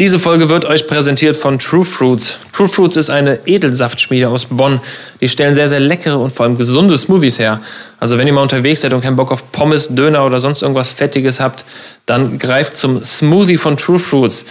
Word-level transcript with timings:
Diese 0.00 0.18
Folge 0.18 0.48
wird 0.48 0.64
euch 0.64 0.86
präsentiert 0.86 1.36
von 1.36 1.58
True 1.58 1.84
Fruits. 1.84 2.38
True 2.54 2.68
Fruits 2.68 2.96
ist 2.96 3.10
eine 3.10 3.40
Edelsaftschmiede 3.44 4.30
aus 4.30 4.46
Bonn. 4.46 4.80
Die 5.20 5.28
stellen 5.28 5.54
sehr, 5.54 5.68
sehr 5.68 5.78
leckere 5.78 6.18
und 6.18 6.32
vor 6.32 6.46
allem 6.46 6.56
gesunde 6.56 6.96
Smoothies 6.96 7.38
her. 7.38 7.60
Also 7.98 8.16
wenn 8.16 8.26
ihr 8.26 8.32
mal 8.32 8.40
unterwegs 8.40 8.80
seid 8.80 8.94
und 8.94 9.02
keinen 9.02 9.16
Bock 9.16 9.30
auf 9.30 9.52
Pommes, 9.52 9.88
Döner 9.90 10.24
oder 10.24 10.40
sonst 10.40 10.62
irgendwas 10.62 10.88
Fettiges 10.88 11.38
habt, 11.38 11.66
dann 12.06 12.38
greift 12.38 12.76
zum 12.76 13.04
Smoothie 13.04 13.58
von 13.58 13.76
True 13.76 13.98
Fruits. 13.98 14.46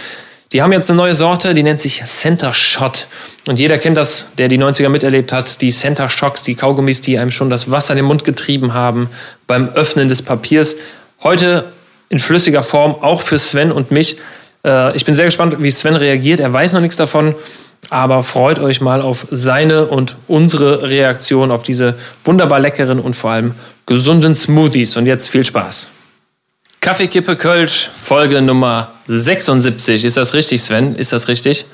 Die 0.52 0.62
haben 0.62 0.70
jetzt 0.70 0.88
eine 0.88 0.98
neue 0.98 1.14
Sorte, 1.14 1.52
die 1.52 1.64
nennt 1.64 1.80
sich 1.80 2.00
Center 2.04 2.54
Shot. 2.54 3.08
Und 3.48 3.58
jeder 3.58 3.76
kennt 3.78 3.96
das, 3.96 4.28
der 4.38 4.46
die 4.46 4.56
90er 4.56 4.88
miterlebt 4.88 5.32
hat, 5.32 5.60
die 5.60 5.72
Center 5.72 6.08
Shocks, 6.08 6.42
die 6.42 6.54
Kaugummis, 6.54 7.00
die 7.00 7.18
einem 7.18 7.32
schon 7.32 7.50
das 7.50 7.68
Wasser 7.68 7.94
in 7.94 7.96
den 7.96 8.06
Mund 8.06 8.22
getrieben 8.22 8.72
haben 8.72 9.10
beim 9.48 9.70
Öffnen 9.70 10.08
des 10.08 10.22
Papiers. 10.22 10.76
Heute 11.24 11.72
in 12.08 12.20
flüssiger 12.20 12.62
Form, 12.62 12.94
auch 12.94 13.22
für 13.22 13.36
Sven 13.40 13.72
und 13.72 13.90
mich. 13.90 14.16
Äh, 14.64 14.96
ich 14.96 15.04
bin 15.04 15.14
sehr 15.14 15.24
gespannt, 15.24 15.56
wie 15.58 15.70
Sven 15.70 15.96
reagiert. 15.96 16.40
Er 16.40 16.52
weiß 16.52 16.72
noch 16.72 16.80
nichts 16.80 16.96
davon, 16.96 17.34
aber 17.88 18.22
freut 18.22 18.58
euch 18.58 18.80
mal 18.80 19.00
auf 19.00 19.26
seine 19.30 19.86
und 19.86 20.16
unsere 20.26 20.88
Reaktion 20.88 21.50
auf 21.50 21.62
diese 21.62 21.96
wunderbar 22.24 22.60
leckeren 22.60 23.00
und 23.00 23.16
vor 23.16 23.30
allem 23.30 23.54
gesunden 23.86 24.34
Smoothies. 24.34 24.96
Und 24.96 25.06
jetzt 25.06 25.28
viel 25.28 25.44
Spaß. 25.44 25.88
Kaffeekippe 26.80 27.36
Kölsch, 27.36 27.90
Folge 28.02 28.40
Nummer 28.40 28.92
76. 29.06 30.04
Ist 30.04 30.16
das 30.16 30.32
richtig, 30.32 30.62
Sven? 30.62 30.94
Ist 30.94 31.12
das 31.12 31.28
richtig? 31.28 31.66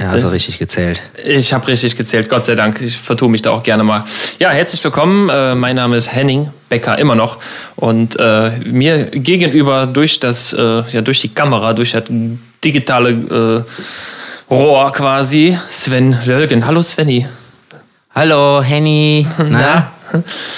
Ja, 0.00 0.12
hast 0.12 0.24
du 0.24 0.28
richtig 0.28 0.58
gezählt. 0.58 1.02
Ich 1.22 1.52
habe 1.52 1.66
richtig 1.68 1.94
gezählt, 1.94 2.30
Gott 2.30 2.46
sei 2.46 2.54
Dank. 2.54 2.80
Ich 2.80 2.96
vertue 2.96 3.28
mich 3.28 3.42
da 3.42 3.50
auch 3.50 3.62
gerne 3.62 3.82
mal. 3.82 4.04
Ja, 4.38 4.48
herzlich 4.48 4.82
willkommen. 4.82 5.28
Äh, 5.28 5.54
mein 5.54 5.76
Name 5.76 5.94
ist 5.98 6.10
Henning 6.10 6.48
Becker, 6.70 6.98
immer 6.98 7.14
noch. 7.14 7.38
Und 7.76 8.18
äh, 8.18 8.52
mir 8.64 9.10
gegenüber 9.10 9.86
durch 9.86 10.18
das, 10.18 10.54
äh, 10.54 10.82
ja, 10.90 11.02
durch 11.02 11.20
die 11.20 11.28
Kamera, 11.28 11.74
durch 11.74 11.92
das 11.92 12.04
digitale 12.64 13.66
äh, 14.48 14.50
Rohr 14.50 14.90
quasi, 14.92 15.58
Sven 15.68 16.16
Lölgen. 16.24 16.64
Hallo 16.64 16.82
Svenny. 16.82 17.26
Hallo 18.14 18.62
Henny. 18.62 19.26
Na? 19.38 19.92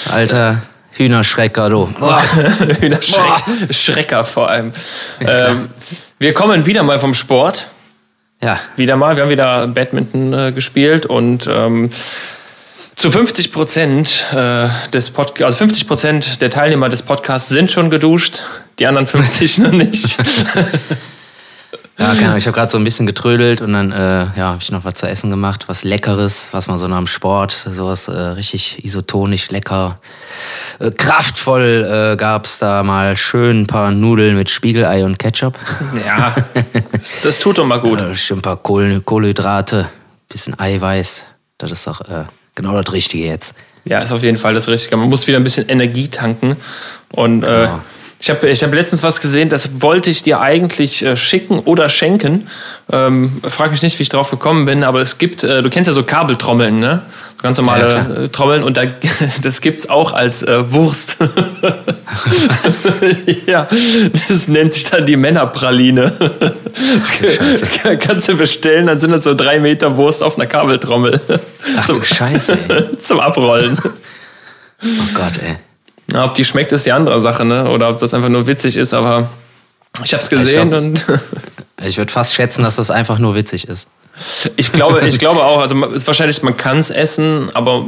Alter. 0.09 0.63
Hühnerschrecker, 0.97 1.69
du. 1.69 1.89
Hühnerschrecker 2.81 4.23
vor 4.23 4.51
allem. 4.51 4.71
Ähm, 5.19 5.71
wir 6.21 6.33
kommen 6.33 6.65
wieder 6.65 6.85
mal 6.85 7.01
vom 7.01 7.13
Sport. 7.13 7.67
Ja. 8.43 8.59
Wieder 8.77 8.97
mal. 8.97 9.15
Wir 9.17 9.23
haben 9.23 9.31
wieder 9.31 9.69
Badminton 9.69 10.33
äh, 10.33 10.53
gespielt 10.53 11.07
und 11.07 11.47
ähm, 11.49 11.91
zu 12.97 13.11
50 13.11 13.53
Prozent 13.53 14.27
äh, 14.35 14.69
des 14.93 15.11
Pod 15.11 15.41
also 15.41 15.59
50 15.59 15.87
Prozent 15.87 16.41
der 16.43 16.51
Teilnehmer 16.51 16.89
des 16.89 17.03
Podcasts 17.03 17.49
sind 17.49 17.71
schon 17.71 17.89
geduscht, 17.89 18.43
die 18.79 18.87
anderen 18.87 19.07
50 19.07 19.59
noch 19.59 19.71
nicht. 19.71 20.19
Ja, 21.99 22.15
genau. 22.15 22.37
Ich 22.37 22.47
habe 22.47 22.55
gerade 22.55 22.71
so 22.71 22.79
ein 22.79 22.85
bisschen 22.85 23.07
getrödelt 23.07 23.61
und 23.61 23.73
dann 23.73 23.93
äh, 23.93 24.27
ja, 24.37 24.49
habe 24.49 24.59
ich 24.61 24.71
noch 24.71 24.85
was 24.85 24.95
zu 24.95 25.07
essen 25.07 25.31
gemacht, 25.31 25.69
was 25.69 25.85
Leckeres, 25.85 26.49
was 26.53 26.67
man 26.67 26.79
so 26.79 26.89
nach 26.89 26.99
dem 26.99 27.07
Sport, 27.07 27.67
sowas 27.69 28.09
äh, 28.09 28.13
richtig 28.13 28.85
isotonisch 28.85 29.51
lecker, 29.51 29.99
äh, 30.79 30.91
kraftvoll 30.91 32.13
äh, 32.13 32.17
gab 32.17 32.47
es 32.47 32.59
da 32.59 32.83
mal 32.83 33.17
schön 33.17 33.63
ein 33.63 33.67
paar 33.67 33.91
Nudeln 33.91 34.37
mit 34.37 34.51
Spiegelei 34.51 35.05
und 35.05 35.19
Ketchup. 35.19 35.59
Ja, 36.07 36.35
das 37.23 37.39
tut 37.39 37.59
doch 37.59 37.67
mal 37.67 37.81
gut. 37.81 38.01
Äh, 38.03 38.17
schön 38.17 38.39
ein 38.39 38.43
paar 38.43 38.57
Kohl 38.57 39.01
Kohlenhydrate, 39.01 39.89
bisschen 40.29 40.59
Eiweiß, 40.59 41.23
das 41.59 41.71
ist 41.71 41.87
doch 41.87 42.01
äh, 42.03 42.25
genau 42.55 42.81
das 42.81 42.93
Richtige 42.93 43.27
jetzt. 43.27 43.55
Ja, 43.85 44.01
ist 44.01 44.13
auf 44.13 44.23
jeden 44.23 44.39
Fall 44.39 44.55
das 44.55 44.69
Richtige. 44.69 44.97
Man 44.97 45.09
muss 45.09 45.27
wieder 45.27 45.39
ein 45.39 45.45
bisschen 45.45 45.69
Energie 45.69 46.09
tanken 46.09 46.57
und 47.11 47.43
äh, 47.43 47.47
genau. 47.47 47.81
Ich 48.23 48.31
habe 48.31 48.49
ich 48.49 48.63
hab 48.63 48.73
letztens 48.73 49.03
was 49.03 49.21
gesehen, 49.21 49.49
das 49.49 49.83
wollte 49.83 50.09
ich 50.09 50.23
dir 50.23 50.41
eigentlich 50.41 51.05
äh, 51.05 51.17
schicken 51.17 51.59
oder 51.59 51.89
schenken. 51.89 52.47
Ähm, 52.93 53.43
frag 53.43 53.73
mich 53.73 53.83
nicht, 53.83 53.99
wie 53.99 54.05
ich 54.05 54.11
drauf 54.11 54.31
gekommen 54.31 54.65
bin, 54.65 54.85
aber 54.85 55.01
es 55.01 55.19
gibt, 55.19 55.43
äh, 55.43 55.61
du 55.61 55.69
kennst 55.71 55.89
ja 55.89 55.93
so 55.93 56.05
Kabeltrommeln, 56.05 56.79
ne? 56.79 57.03
So 57.39 57.43
ganz 57.43 57.59
normale 57.59 57.89
ja, 57.89 58.23
äh, 58.23 58.29
Trommeln 58.29 58.63
und 58.63 58.77
da, 58.77 58.83
das 59.43 59.61
gibt's 59.61 59.89
auch 59.89 60.13
als 60.13 60.45
äh, 60.45 60.71
Wurst. 60.71 61.17
das, 62.65 62.89
ja, 63.47 63.67
das 64.29 64.47
nennt 64.47 64.73
sich 64.73 64.89
dann 64.89 65.05
die 65.05 65.17
Männerpraline. 65.17 66.13
Das 66.21 67.99
kannst 67.99 68.29
du 68.29 68.37
bestellen, 68.37 68.87
dann 68.87 69.01
sind 69.01 69.11
das 69.11 69.25
so 69.25 69.35
drei 69.35 69.59
Meter 69.59 69.97
Wurst 69.97 70.23
auf 70.23 70.39
einer 70.39 70.47
Kabeltrommel. 70.47 71.21
Ach 71.77 71.87
zum, 71.87 71.99
du 71.99 72.05
Scheiße, 72.05 72.57
ey. 72.69 72.97
Zum 72.99 73.19
Abrollen. 73.19 73.81
Oh 73.83 75.09
Gott, 75.13 75.41
ey. 75.45 75.57
Ja, 76.13 76.25
ob 76.25 76.35
die 76.35 76.45
schmeckt, 76.45 76.73
ist 76.73 76.87
die 76.87 76.93
andere 76.93 77.21
Sache, 77.21 77.45
ne? 77.45 77.71
Oder 77.71 77.89
ob 77.91 77.99
das 77.99 78.15
einfach 78.15 78.29
nur 78.29 78.47
witzig 78.47 78.77
ist, 78.77 78.95
aber 78.95 79.31
ich 80.05 80.13
habe 80.13 80.23
es 80.23 80.31
gesehen 80.31 80.69
ich 80.73 80.75
und. 80.75 81.05
ich 81.85 81.99
würde 81.99 82.13
fast 82.13 82.35
schätzen, 82.35 82.63
dass 82.63 82.77
das 82.77 82.91
einfach 82.91 83.19
nur 83.19 83.35
witzig 83.35 83.69
ist. 83.69 83.89
Ich 84.57 84.73
glaube, 84.73 85.07
ich 85.07 85.19
glaube 85.19 85.43
auch, 85.43 85.61
also 85.61 85.77
wahrscheinlich, 85.81 86.43
man 86.43 86.57
kann 86.57 86.79
es 86.79 86.91
essen, 86.91 87.51
aber 87.55 87.87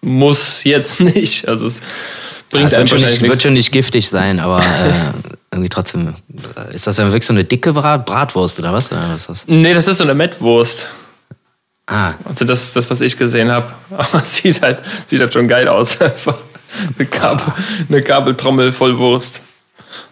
muss 0.00 0.64
jetzt 0.64 1.00
nicht. 1.16 1.48
Also 1.48 1.66
es 1.66 1.80
bringt 2.50 2.72
ja, 2.72 2.80
es 2.80 2.90
wird, 2.90 3.00
schon 3.00 3.10
nicht, 3.10 3.22
wird 3.22 3.42
schon 3.42 3.52
nicht 3.54 3.72
giftig 3.72 4.08
sein, 4.08 4.40
aber 4.40 4.60
äh, 4.60 4.92
irgendwie 5.50 5.70
trotzdem. 5.70 6.14
Ist 6.72 6.86
das 6.86 6.96
dann 6.96 7.08
wirklich 7.08 7.26
so 7.26 7.32
eine 7.32 7.44
dicke 7.44 7.72
Brat 7.72 8.04
Bratwurst 8.04 8.58
oder 8.58 8.72
was? 8.72 8.92
Oder 8.92 9.02
was 9.12 9.22
ist 9.22 9.28
das? 9.28 9.44
Nee, 9.46 9.72
das 9.72 9.88
ist 9.88 9.98
so 9.98 10.04
eine 10.04 10.14
Mettwurst. 10.14 10.88
Ah. 11.86 12.14
Also 12.24 12.44
das, 12.44 12.72
das 12.72 12.88
was 12.90 13.00
ich 13.00 13.16
gesehen 13.16 13.50
habe. 13.50 13.72
Aber 13.90 14.20
sieht 14.24 14.62
halt, 14.62 14.80
sieht 15.06 15.20
halt 15.20 15.32
schon 15.32 15.48
geil 15.48 15.68
aus. 15.68 15.98
Eine, 16.98 17.06
Kabel, 17.06 17.52
eine 17.88 18.02
Kabeltrommel 18.02 18.72
voll 18.72 18.98
Wurst. 18.98 19.40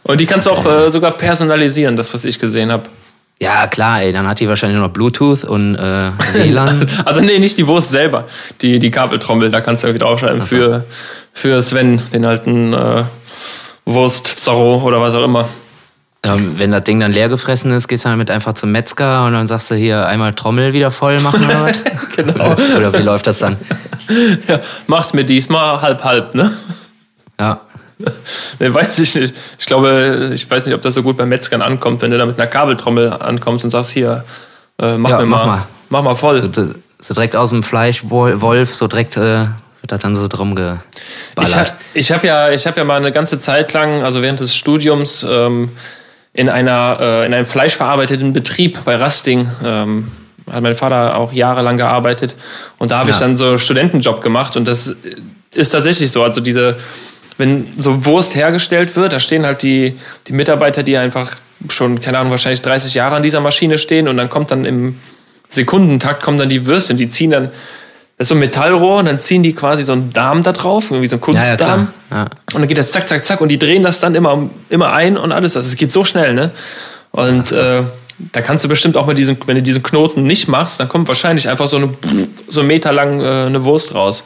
Und 0.03 0.21
die 0.21 0.27
kannst 0.27 0.47
du 0.47 0.51
auch 0.51 0.65
äh, 0.67 0.91
sogar 0.91 1.13
personalisieren, 1.13 1.97
das, 1.97 2.13
was 2.13 2.25
ich 2.25 2.39
gesehen 2.39 2.71
habe. 2.71 2.85
Ja, 3.43 3.67
klar, 3.67 4.03
ey, 4.03 4.13
dann 4.13 4.29
hat 4.29 4.41
die 4.41 4.49
wahrscheinlich 4.49 4.79
noch 4.79 4.91
Bluetooth 4.91 5.45
und 5.45 5.75
äh, 5.77 6.11
WLAN. 6.35 6.87
also 7.07 7.23
nee, 7.23 7.39
nicht 7.39 7.57
die 7.57 7.67
Wurst 7.67 7.91
selber, 7.91 8.27
die, 8.61 8.79
die 8.79 8.91
Kabeltrommel, 8.91 9.51
da 9.51 9.63
kannst 9.63 9.83
du 9.83 9.89
irgendwie 9.89 10.05
draufschreiben 10.05 10.43
für, 10.43 10.85
für 11.33 11.63
Sven, 11.63 12.03
den 12.13 12.27
alten 12.27 12.75
äh, 12.75 13.05
Wurst, 13.87 14.27
Zorro 14.27 14.83
oder 14.83 15.01
was 15.01 15.15
auch 15.15 15.25
immer. 15.25 15.49
Ähm, 16.23 16.59
wenn 16.59 16.71
das 16.71 16.85
Ding 16.85 17.01
dann 17.01 17.13
leer 17.13 17.31
gefressen 17.31 17.71
ist, 17.71 17.89
gehst 17.89 18.05
du 18.05 18.11
dann 18.11 18.19
mit 18.19 18.31
einfach 18.31 18.53
zum 18.53 18.73
Metzger 18.73 19.25
und 19.25 19.33
dann 19.33 19.47
sagst 19.47 19.71
du 19.71 19.75
hier 19.75 20.07
einmal 20.07 20.35
Trommel 20.35 20.75
wieder 20.75 20.91
voll 20.91 21.19
machen 21.21 21.47
oder 21.47 21.65
was? 21.65 21.79
genau. 22.15 22.57
Oder, 22.77 22.93
wie 22.93 23.03
läuft 23.03 23.27
das 23.27 23.39
dann? 23.39 23.57
ja, 24.49 24.61
mach's 24.87 25.13
mir 25.13 25.25
diesmal 25.25 25.81
halb 25.83 26.05
halb, 26.05 26.35
ne? 26.35 26.53
Ja. 27.39 27.61
Nee, 28.59 28.73
weiß 28.73 28.99
ich 29.01 29.15
nicht. 29.15 29.35
Ich 29.59 29.67
glaube, 29.67 30.31
ich 30.35 30.51
weiß 30.51 30.65
nicht, 30.65 30.75
ob 30.75 30.81
das 30.81 30.95
so 30.95 31.03
gut 31.03 31.19
bei 31.19 31.27
Metzgern 31.27 31.61
ankommt, 31.61 32.01
wenn 32.01 32.11
du 32.11 32.17
da 32.17 32.25
mit 32.25 32.39
einer 32.39 32.49
Kabeltrommel 32.49 33.13
ankommst 33.13 33.63
und 33.65 33.71
sagst, 33.71 33.91
hier, 33.91 34.25
äh, 34.81 34.97
mach 34.97 35.11
ja, 35.11 35.19
mir 35.19 35.27
mach 35.27 35.45
mal, 35.45 35.67
mach 35.91 36.03
mal 36.03 36.15
voll. 36.15 36.39
So, 36.39 36.73
so, 36.99 37.15
direkt 37.15 37.37
aus 37.37 37.51
dem 37.51 37.63
Fleisch, 37.63 38.03
Wolf, 38.09 38.75
so 38.75 38.87
direkt 38.87 39.19
äh, 39.19 39.21
wird 39.21 39.49
das 39.89 40.01
dann 40.01 40.15
so 40.15 40.29
drum 40.29 40.55
geballert. 40.55 40.85
Ich 41.37 41.57
habe 41.57 41.71
ich 41.93 42.13
hab 42.13 42.25
ja, 42.25 42.49
hab 42.51 42.77
ja 42.79 42.85
mal 42.85 42.97
eine 42.97 43.13
ganze 43.13 43.39
Zeit 43.39 43.73
lang, 43.75 44.03
also 44.03 44.23
während 44.23 44.41
des 44.41 44.55
Studiums, 44.55 45.25
ähm, 45.29 45.71
in, 46.33 46.49
einer, 46.49 46.97
äh, 47.01 47.27
in 47.27 47.35
einem 47.35 47.47
fleischverarbeiteten 47.47 48.33
Betrieb 48.33 48.79
bei 48.85 48.97
Rasting. 48.97 49.51
Ähm, 49.65 50.11
hat 50.51 50.63
mein 50.63 50.77
Vater 50.77 51.17
auch 51.17 51.33
jahrelang 51.33 51.77
gearbeitet. 51.77 52.37
Und 52.79 52.91
da 52.91 52.99
habe 52.99 53.11
ja. 53.11 53.15
ich 53.15 53.21
dann 53.21 53.37
so 53.37 53.59
Studentenjob 53.59 54.23
gemacht. 54.23 54.57
Und 54.57 54.67
das 54.67 54.95
ist 55.55 55.71
tatsächlich 55.71 56.11
so. 56.11 56.23
Also 56.23 56.41
diese, 56.41 56.77
wenn 57.39 57.67
so 57.79 58.05
Wurst 58.05 58.35
hergestellt 58.35 58.97
wird, 58.97 59.13
da 59.13 59.21
stehen 59.21 59.45
halt 59.47 59.63
die, 59.63 59.97
die 60.27 60.33
Mitarbeiter, 60.33 60.83
die 60.83 60.97
einfach 60.97 61.35
schon, 61.69 62.01
keine 62.01 62.19
Ahnung, 62.19 62.31
wahrscheinlich 62.31 62.63
30 62.63 62.95
Jahre 62.95 63.17
an 63.17 63.23
dieser 63.23 63.41
Maschine 63.41 63.79
stehen. 63.79 64.09
Und 64.09 64.17
dann 64.17 64.29
kommt 64.29 64.51
dann 64.51 64.65
im 64.65 64.97
Sekundentakt 65.49 66.23
kommen 66.23 66.39
dann 66.39 66.49
die 66.49 66.65
Würstchen, 66.67 66.97
die 66.97 67.09
ziehen 67.09 67.31
dann 67.31 67.51
das 68.21 68.27
ist 68.27 68.29
so 68.29 68.35
ein 68.35 68.41
Metallrohr 68.41 68.99
und 68.99 69.07
dann 69.07 69.19
ziehen 69.19 69.43
die 69.43 69.55
quasi 69.55 69.83
so 69.83 69.93
einen 69.93 70.13
Darm 70.13 70.43
da 70.43 70.53
drauf, 70.53 70.91
irgendwie 70.91 71.09
so 71.09 71.17
einen 71.17 71.23
Kunstdarm. 71.23 71.89
Ja, 72.11 72.17
ja, 72.17 72.23
und 72.53 72.61
dann 72.61 72.69
geht 72.69 72.77
das 72.77 72.93
zack, 72.93 73.09
zack, 73.09 73.25
zack 73.25 73.41
und 73.41 73.49
die 73.49 73.59
drehen 73.59 73.83
das 73.83 73.99
dann 73.99 74.15
immer, 74.15 74.51
immer 74.69 74.93
ein 74.93 75.17
und 75.17 75.33
alles. 75.33 75.57
Also 75.57 75.71
es 75.71 75.77
geht 75.77 75.91
so 75.91 76.05
schnell, 76.05 76.35
ne? 76.35 76.51
Und 77.13 77.51
äh, 77.51 77.83
da 78.33 78.43
kannst 78.43 78.65
du 78.65 78.69
bestimmt 78.69 78.97
auch 78.97 79.07
mit 79.07 79.19
diesem, 79.19 79.37
wenn 79.47 79.57
du 79.57 79.63
diesen 79.63 79.83
Knoten 79.83 80.25
nicht 80.25 80.49
machst, 80.49 80.81
dann 80.81 80.89
kommt 80.89 81.09
wahrscheinlich 81.09 81.49
einfach 81.49 81.69
so 81.69 81.77
eine 81.77 81.95
so 82.49 82.61
einen 82.61 82.67
Meter 82.67 82.93
lang 82.93 83.21
äh, 83.21 83.47
eine 83.47 83.65
Wurst 83.65 83.95
raus. 83.95 84.25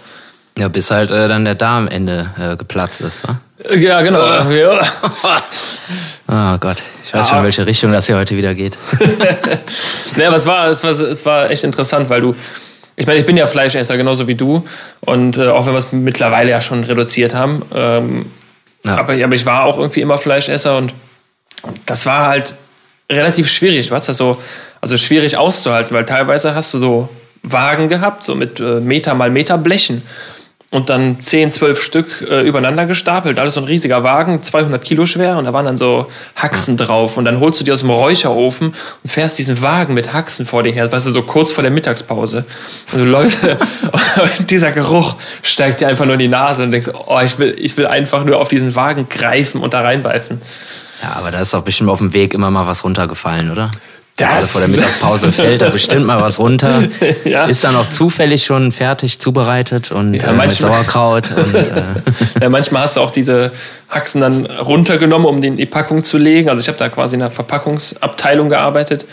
Ja, 0.56 0.68
bis 0.68 0.90
halt 0.90 1.10
äh, 1.10 1.28
dann 1.28 1.44
der 1.44 1.56
Darm 1.56 1.84
am 1.84 1.88
Ende 1.88 2.30
äh, 2.38 2.56
geplatzt 2.56 3.00
ist, 3.00 3.26
wa? 3.26 3.40
Ja, 3.76 4.02
genau. 4.02 4.24
Ja. 4.50 4.80
oh 6.54 6.58
Gott, 6.58 6.82
ich 7.04 7.14
weiß 7.14 7.28
schon, 7.28 7.38
in 7.38 7.44
welche 7.44 7.66
Richtung 7.66 7.92
das 7.92 8.06
hier 8.06 8.16
heute 8.16 8.36
wieder 8.36 8.54
geht. 8.54 8.78
naja, 10.16 10.28
aber 10.28 10.36
es 10.36 10.46
war, 10.46 10.68
es 10.68 10.84
war, 10.84 10.92
es 10.92 11.26
war 11.26 11.50
echt 11.50 11.64
interessant, 11.64 12.08
weil 12.08 12.20
du, 12.20 12.36
ich 12.96 13.06
meine, 13.06 13.18
ich 13.18 13.26
bin 13.26 13.36
ja 13.36 13.46
Fleischesser, 13.46 13.96
genauso 13.96 14.28
wie 14.28 14.36
du. 14.36 14.64
Und 15.00 15.38
äh, 15.38 15.48
auch 15.48 15.66
wenn 15.66 15.72
wir 15.72 15.78
es 15.78 15.92
mittlerweile 15.92 16.50
ja 16.50 16.60
schon 16.60 16.84
reduziert 16.84 17.34
haben. 17.34 17.62
Ähm, 17.74 18.26
ja. 18.84 18.98
aber, 18.98 19.14
aber 19.14 19.34
ich 19.34 19.46
war 19.46 19.64
auch 19.64 19.78
irgendwie 19.78 20.02
immer 20.02 20.18
Fleischesser 20.18 20.76
und 20.76 20.94
das 21.86 22.06
war 22.06 22.28
halt 22.28 22.54
relativ 23.10 23.48
schwierig. 23.48 23.88
Du 23.88 23.94
hast 23.94 24.08
das 24.08 24.16
so, 24.16 24.40
also 24.80 24.96
schwierig 24.96 25.36
auszuhalten, 25.36 25.94
weil 25.94 26.04
teilweise 26.04 26.54
hast 26.54 26.72
du 26.74 26.78
so 26.78 27.08
Wagen 27.42 27.88
gehabt, 27.88 28.24
so 28.24 28.34
mit 28.34 28.58
äh, 28.60 28.80
Meter 28.80 29.14
mal 29.14 29.30
Meter 29.30 29.58
Blechen. 29.58 30.02
und 30.70 30.90
dann 30.90 31.22
10, 31.22 31.52
12 31.52 31.80
Stück 31.80 32.26
äh, 32.28 32.40
übereinander 32.40 32.84
gestapelt. 32.86 33.38
Alles 33.38 33.54
so 33.54 33.60
ein 33.60 33.66
riesiger 33.66 34.02
Wagen, 34.02 34.42
200 34.42 34.82
Kilo 34.82 35.06
schwer 35.06 35.38
und 35.38 35.44
da 35.44 35.52
waren 35.52 35.66
dann 35.66 35.76
so 35.76 36.08
Haxen 36.34 36.76
drauf. 36.76 37.16
Und 37.16 37.26
dann 37.26 37.38
holst 37.38 37.60
du 37.60 37.64
die 37.64 37.70
aus 37.70 37.80
dem 37.80 37.90
Räucherofen 37.90 38.68
und 39.04 39.10
fährst 39.10 39.38
diesen 39.38 39.62
Wagen 39.62 39.94
mit 39.94 40.12
Haxen 40.12 40.46
vor 40.46 40.64
dir 40.64 40.72
her, 40.72 40.90
weißt 40.90 41.06
du, 41.06 41.12
so 41.12 41.22
kurz 41.22 41.52
vor 41.52 41.62
der 41.62 41.70
Mittagspause. 41.70 42.44
Läufst, 42.92 43.38
und 44.38 44.50
dieser 44.50 44.72
Geruch 44.72 45.14
steigt 45.42 45.80
dir 45.80 45.86
einfach 45.86 46.06
nur 46.06 46.14
in 46.14 46.20
die 46.20 46.28
Nase 46.28 46.64
und 46.64 46.72
denkst, 46.72 46.88
oh, 47.06 47.20
ich 47.22 47.38
will, 47.38 47.54
ich 47.56 47.76
will 47.76 47.86
einfach 47.86 48.24
nur 48.24 48.40
auf 48.40 48.48
diesen 48.48 48.74
Wagen 48.74 49.08
greifen 49.08 49.60
und 49.60 49.74
da 49.74 49.82
reinbeißen. 49.82 50.40
Ja, 51.02 51.14
aber 51.16 51.30
da 51.30 51.40
ist 51.40 51.54
auch 51.54 51.62
bestimmt 51.62 51.90
auf 51.90 51.98
dem 51.98 52.12
Weg 52.12 52.34
immer 52.34 52.50
mal 52.50 52.66
was 52.66 52.84
runtergefallen, 52.84 53.50
oder? 53.50 53.70
Das 54.16 54.28
Gerade 54.28 54.46
vor 54.46 54.60
der 54.60 54.68
Mittagspause 54.68 55.32
fällt 55.32 55.60
da 55.60 55.70
bestimmt 55.70 56.06
mal 56.06 56.20
was 56.20 56.38
runter. 56.38 56.84
ja. 57.24 57.46
Ist 57.46 57.64
dann 57.64 57.74
auch 57.74 57.90
zufällig 57.90 58.44
schon 58.44 58.70
fertig 58.70 59.18
zubereitet 59.18 59.90
und 59.90 60.14
ja, 60.14 60.28
äh, 60.28 60.32
mit 60.32 60.52
Sauerkraut. 60.52 61.30
Und, 61.36 61.54
äh. 61.54 61.82
ja, 62.40 62.48
manchmal 62.48 62.82
hast 62.82 62.96
du 62.96 63.00
auch 63.00 63.10
diese 63.10 63.50
Haxen 63.88 64.20
dann 64.20 64.46
runtergenommen, 64.46 65.26
um 65.26 65.40
die 65.40 65.48
in 65.48 65.56
die 65.56 65.66
Packung 65.66 66.04
zu 66.04 66.16
legen. 66.16 66.48
Also 66.48 66.60
ich 66.60 66.68
habe 66.68 66.78
da 66.78 66.88
quasi 66.88 67.16
in 67.16 67.20
der 67.20 67.32
Verpackungsabteilung 67.32 68.48
gearbeitet. 68.48 69.04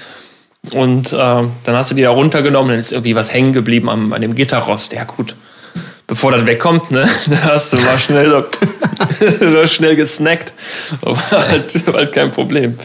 Und 0.71 1.11
äh, 1.11 1.15
dann 1.15 1.49
hast 1.65 1.89
du 1.89 1.95
die 1.95 2.03
da 2.03 2.11
runtergenommen, 2.11 2.69
dann 2.69 2.79
ist 2.79 2.91
irgendwie 2.91 3.15
was 3.15 3.33
hängen 3.33 3.53
geblieben 3.53 3.89
am, 3.89 4.13
an 4.13 4.21
dem 4.21 4.35
Gitterrost. 4.35 4.93
Ja 4.93 5.05
gut, 5.05 5.35
bevor 6.05 6.31
das 6.31 6.45
wegkommt, 6.45 6.91
ne, 6.91 7.09
da 7.25 7.53
hast 7.53 7.73
du 7.73 7.77
mal 7.77 7.97
schnell 7.97 8.29
so, 8.29 8.45
schnell 9.65 9.95
gesnackt. 9.95 10.53
Aber 11.01 11.19
halt, 11.31 11.73
halt 11.87 12.11
kein 12.11 12.31
Problem. 12.31 12.77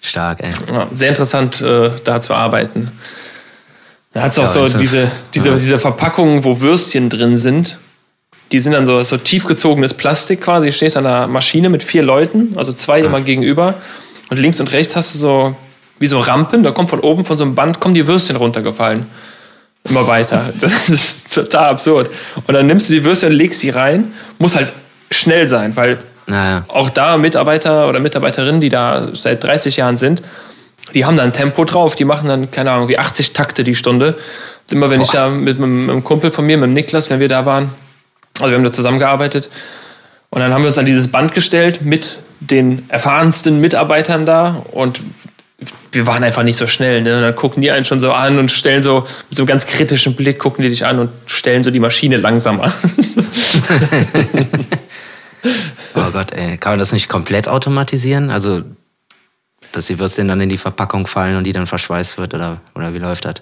Stark, 0.00 0.42
ey. 0.42 0.52
Ja, 0.72 0.88
sehr 0.92 1.08
interessant, 1.08 1.60
äh, 1.60 1.90
da 2.04 2.20
zu 2.20 2.34
arbeiten. 2.34 2.90
Da 4.12 4.22
hat 4.22 4.32
es 4.32 4.38
auch 4.38 4.42
ja, 4.42 4.68
so 4.68 4.78
diese, 4.78 5.10
diese, 5.34 5.50
ja. 5.50 5.54
diese 5.54 5.78
Verpackungen, 5.78 6.42
wo 6.42 6.60
Würstchen 6.60 7.10
drin 7.10 7.36
sind. 7.36 7.78
Die 8.50 8.58
sind 8.58 8.72
dann 8.72 8.86
so, 8.86 9.02
so 9.04 9.16
tiefgezogenes 9.16 9.94
Plastik 9.94 10.40
quasi. 10.40 10.66
Du 10.66 10.72
stehst 10.72 10.96
an 10.96 11.06
einer 11.06 11.28
Maschine 11.28 11.68
mit 11.68 11.84
vier 11.84 12.02
Leuten, 12.02 12.54
also 12.56 12.72
zwei 12.72 13.00
immer 13.00 13.20
gegenüber. 13.20 13.74
Und 14.30 14.38
links 14.38 14.58
und 14.58 14.72
rechts 14.72 14.96
hast 14.96 15.14
du 15.14 15.18
so 15.18 15.56
wie 16.00 16.08
so 16.08 16.18
Rampen. 16.18 16.64
Da 16.64 16.72
kommt 16.72 16.90
von 16.90 17.00
oben 17.00 17.24
von 17.24 17.36
so 17.36 17.44
einem 17.44 17.54
Band, 17.54 17.78
kommen 17.78 17.94
die 17.94 18.08
Würstchen 18.08 18.34
runtergefallen. 18.34 19.06
Immer 19.84 20.06
weiter. 20.08 20.52
Das 20.60 20.88
ist 20.88 21.32
total 21.34 21.70
absurd. 21.70 22.10
Und 22.46 22.54
dann 22.54 22.66
nimmst 22.66 22.88
du 22.88 22.94
die 22.94 23.04
Würstchen 23.04 23.30
und 23.30 23.36
legst 23.36 23.62
die 23.62 23.70
rein. 23.70 24.12
Muss 24.38 24.56
halt 24.56 24.72
schnell 25.10 25.48
sein, 25.48 25.76
weil 25.76 25.98
naja. 26.30 26.64
Auch 26.68 26.90
da 26.90 27.16
Mitarbeiter 27.18 27.88
oder 27.88 27.98
Mitarbeiterinnen, 27.98 28.60
die 28.60 28.68
da 28.68 29.08
seit 29.14 29.42
30 29.42 29.76
Jahren 29.76 29.96
sind, 29.96 30.22
die 30.94 31.04
haben 31.04 31.16
dann 31.16 31.32
Tempo 31.32 31.64
drauf. 31.64 31.94
Die 31.94 32.04
machen 32.04 32.28
dann, 32.28 32.50
keine 32.50 32.70
Ahnung, 32.70 32.88
wie 32.88 32.98
80 32.98 33.32
Takte 33.32 33.64
die 33.64 33.74
Stunde. 33.74 34.14
Und 34.14 34.72
immer 34.72 34.90
wenn 34.90 34.98
Boah. 34.98 35.04
ich 35.04 35.10
da 35.10 35.28
mit 35.28 35.58
einem 35.58 36.04
Kumpel 36.04 36.30
von 36.30 36.46
mir, 36.46 36.56
mit 36.56 36.68
dem 36.68 36.72
Niklas, 36.72 37.10
wenn 37.10 37.20
wir 37.20 37.28
da 37.28 37.46
waren, 37.46 37.70
also 38.38 38.50
wir 38.50 38.56
haben 38.56 38.64
da 38.64 38.72
zusammengearbeitet, 38.72 39.50
und 40.30 40.40
dann 40.40 40.54
haben 40.54 40.62
wir 40.62 40.68
uns 40.68 40.78
an 40.78 40.86
dieses 40.86 41.08
Band 41.08 41.34
gestellt 41.34 41.82
mit 41.82 42.20
den 42.38 42.88
erfahrensten 42.88 43.60
Mitarbeitern 43.60 44.24
da 44.26 44.64
und 44.70 45.00
wir 45.92 46.06
waren 46.06 46.22
einfach 46.22 46.42
nicht 46.42 46.56
so 46.56 46.66
schnell. 46.66 47.02
Ne? 47.02 47.16
Und 47.16 47.22
dann 47.22 47.34
gucken 47.34 47.62
die 47.62 47.70
einen 47.70 47.84
schon 47.84 48.00
so 48.00 48.12
an 48.12 48.38
und 48.38 48.50
stellen 48.50 48.82
so 48.82 49.00
mit 49.28 49.36
so 49.36 49.42
einem 49.42 49.48
ganz 49.48 49.66
kritischen 49.66 50.14
Blick, 50.14 50.38
gucken 50.38 50.62
die 50.62 50.68
dich 50.68 50.86
an 50.86 50.98
und 50.98 51.10
stellen 51.26 51.62
so 51.62 51.70
die 51.70 51.80
Maschine 51.80 52.16
langsamer. 52.16 52.72
Oh 55.94 56.10
Gott, 56.12 56.32
ey. 56.32 56.56
Kann 56.58 56.72
man 56.72 56.78
das 56.78 56.92
nicht 56.92 57.08
komplett 57.08 57.48
automatisieren? 57.48 58.30
Also, 58.30 58.62
dass 59.72 59.86
die 59.86 59.98
Würstchen 59.98 60.28
dann 60.28 60.40
in 60.40 60.48
die 60.48 60.58
Verpackung 60.58 61.06
fallen 61.06 61.36
und 61.36 61.44
die 61.44 61.52
dann 61.52 61.66
verschweißt 61.66 62.18
wird 62.18 62.34
oder, 62.34 62.60
oder 62.74 62.94
wie 62.94 62.98
läuft 62.98 63.24
das? 63.24 63.36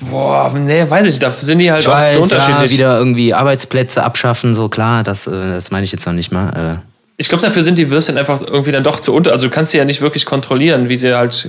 Boah, 0.00 0.52
nee, 0.54 0.88
weiß 0.88 1.06
ich, 1.06 1.18
da 1.18 1.30
sind 1.30 1.58
die 1.58 1.70
halt 1.70 1.82
ich 1.82 1.88
auch 1.88 1.94
weiß, 1.94 2.14
so 2.14 2.22
unterschiedlich. 2.22 2.72
Ja, 2.72 2.76
wieder 2.76 2.98
irgendwie 2.98 3.34
Arbeitsplätze 3.34 4.02
abschaffen, 4.02 4.54
so 4.54 4.68
klar, 4.68 5.02
das, 5.02 5.26
äh, 5.26 5.30
das 5.30 5.70
meine 5.70 5.84
ich 5.84 5.92
jetzt 5.92 6.06
noch 6.06 6.14
nicht 6.14 6.32
mal. 6.32 6.82
Ich 7.18 7.28
glaube, 7.28 7.42
dafür 7.42 7.62
sind 7.62 7.78
die 7.78 7.90
Würstchen 7.90 8.18
einfach 8.18 8.42
irgendwie 8.42 8.72
dann 8.72 8.84
doch 8.84 9.00
zu 9.00 9.14
unter. 9.14 9.32
Also 9.32 9.46
du 9.46 9.50
kannst 9.50 9.70
sie 9.70 9.78
ja 9.78 9.84
nicht 9.84 10.02
wirklich 10.02 10.26
kontrollieren, 10.26 10.88
wie 10.88 10.96
sie 10.96 11.16
halt. 11.16 11.48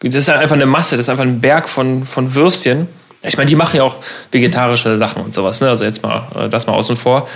Das 0.00 0.14
ist 0.14 0.28
halt 0.28 0.40
einfach 0.40 0.56
eine 0.56 0.66
Masse, 0.66 0.96
das 0.96 1.06
ist 1.06 1.10
einfach 1.10 1.24
ein 1.24 1.40
Berg 1.40 1.68
von, 1.68 2.04
von 2.04 2.34
Würstchen. 2.34 2.88
Ich 3.22 3.36
meine, 3.36 3.48
die 3.48 3.56
machen 3.56 3.76
ja 3.76 3.84
auch 3.84 3.96
vegetarische 4.32 4.98
Sachen 4.98 5.22
und 5.22 5.34
sowas, 5.34 5.60
ne? 5.60 5.68
Also 5.68 5.84
jetzt 5.84 6.02
mal 6.02 6.28
äh, 6.34 6.48
das 6.48 6.66
mal 6.66 6.74
außen 6.74 6.96
vor. 6.96 7.28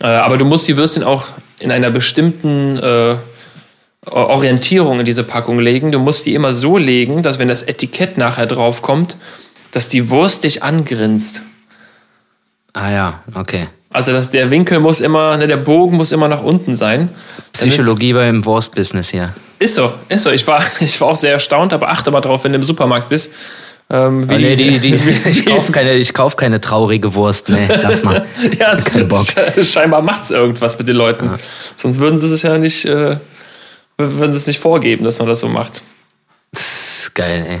Äh, 0.00 0.06
aber 0.06 0.38
du 0.38 0.44
musst 0.44 0.68
die 0.68 0.76
Würstchen 0.76 1.04
auch 1.04 1.26
in 1.60 1.70
einer 1.70 1.90
bestimmten 1.90 2.76
äh, 2.78 3.16
Orientierung 4.06 5.00
in 5.00 5.04
diese 5.04 5.24
Packung 5.24 5.58
legen. 5.58 5.92
Du 5.92 5.98
musst 5.98 6.26
die 6.26 6.34
immer 6.34 6.52
so 6.52 6.76
legen, 6.76 7.22
dass 7.22 7.38
wenn 7.38 7.48
das 7.48 7.62
Etikett 7.62 8.18
nachher 8.18 8.46
draufkommt, 8.46 9.16
dass 9.70 9.88
die 9.88 10.10
Wurst 10.10 10.44
dich 10.44 10.62
angrinst. 10.62 11.42
Ah 12.72 12.90
ja, 12.90 13.24
okay. 13.34 13.68
Also 13.94 14.10
dass 14.10 14.28
der 14.28 14.50
Winkel 14.50 14.80
muss 14.80 15.00
immer, 15.00 15.36
ne, 15.36 15.46
der 15.46 15.56
Bogen 15.56 15.96
muss 15.96 16.10
immer 16.10 16.26
nach 16.26 16.42
unten 16.42 16.74
sein. 16.74 17.10
Psychologie 17.52 18.12
beim 18.12 18.44
Wurstbusiness 18.44 19.08
hier. 19.08 19.32
Ist 19.60 19.76
so, 19.76 19.92
ist 20.08 20.24
so. 20.24 20.30
Ich 20.30 20.44
war, 20.48 20.64
ich 20.80 21.00
war 21.00 21.08
auch 21.08 21.16
sehr 21.16 21.30
erstaunt, 21.30 21.72
aber 21.72 21.88
achte 21.90 22.10
mal 22.10 22.20
drauf, 22.20 22.42
wenn 22.42 22.50
du 22.50 22.58
im 22.58 22.64
Supermarkt 22.64 23.08
bist. 23.08 23.30
Ähm, 23.88 24.26
oh, 24.28 24.34
nee, 24.34 24.56
die, 24.56 24.80
die, 24.80 24.94
ich 25.30 25.46
kaufe 25.46 25.70
keine, 25.70 26.02
kauf 26.06 26.34
keine 26.34 26.60
traurige 26.60 27.14
Wurst. 27.14 27.48
Nee, 27.48 27.68
lass 27.68 28.02
mal. 28.02 28.26
ja, 28.58 28.72
es, 28.72 28.84
kein 28.84 29.06
Bock. 29.06 29.26
Scheinbar 29.62 30.02
macht 30.02 30.24
es 30.24 30.32
irgendwas 30.32 30.76
mit 30.76 30.88
den 30.88 30.96
Leuten. 30.96 31.26
Ja. 31.26 31.38
Sonst 31.76 32.00
würden 32.00 32.18
sie 32.18 32.26
es 32.26 32.42
ja 32.42 32.58
nicht, 32.58 32.84
äh, 32.86 33.16
würden 33.96 34.32
sie 34.32 34.38
es 34.38 34.48
nicht 34.48 34.58
vorgeben, 34.58 35.04
dass 35.04 35.20
man 35.20 35.28
das 35.28 35.38
so 35.38 35.48
macht. 35.48 35.84
Das 36.50 37.12
geil, 37.14 37.46
ey. 37.48 37.60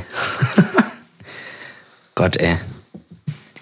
Gott, 2.16 2.34
ey. 2.38 2.56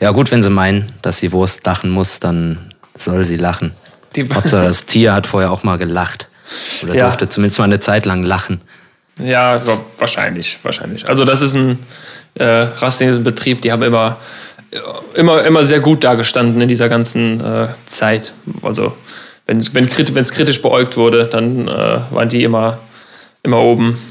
Ja, 0.02 0.10
gut, 0.10 0.32
wenn 0.32 0.42
sie 0.42 0.50
meinen, 0.50 0.86
dass 1.00 1.20
die 1.20 1.30
Wurst 1.30 1.64
lachen 1.64 1.88
muss, 1.88 2.18
dann 2.18 2.58
soll 2.96 3.24
sie 3.24 3.36
lachen. 3.36 3.70
Die 4.16 4.28
Hauptsache, 4.28 4.64
das 4.64 4.84
Tier 4.84 5.12
hat 5.12 5.28
vorher 5.28 5.52
auch 5.52 5.62
mal 5.62 5.78
gelacht. 5.78 6.28
Oder 6.82 6.96
ja. 6.96 7.04
durfte 7.04 7.28
zumindest 7.28 7.60
mal 7.60 7.66
eine 7.66 7.78
Zeit 7.78 8.04
lang 8.04 8.24
lachen. 8.24 8.60
Ja, 9.22 9.62
wahrscheinlich, 9.98 10.58
wahrscheinlich. 10.64 11.08
Also 11.08 11.24
das 11.24 11.40
ist 11.40 11.54
ein 11.54 11.78
äh, 12.34 12.66
Betrieb, 13.20 13.62
die 13.62 13.70
haben 13.70 13.84
immer, 13.84 14.16
immer, 15.14 15.44
immer 15.44 15.62
sehr 15.62 15.78
gut 15.78 16.02
dagestanden 16.02 16.60
in 16.60 16.68
dieser 16.68 16.88
ganzen 16.88 17.40
äh, 17.40 17.68
Zeit. 17.86 18.34
Also 18.62 18.96
wenn 19.46 19.58
es 19.58 19.72
wenn, 19.72 19.86
kritisch 19.86 20.62
beäugt 20.62 20.96
wurde, 20.96 21.26
dann 21.26 21.68
äh, 21.68 22.00
waren 22.10 22.28
die 22.28 22.42
immer, 22.42 22.80
immer 23.44 23.60
oben 23.60 24.02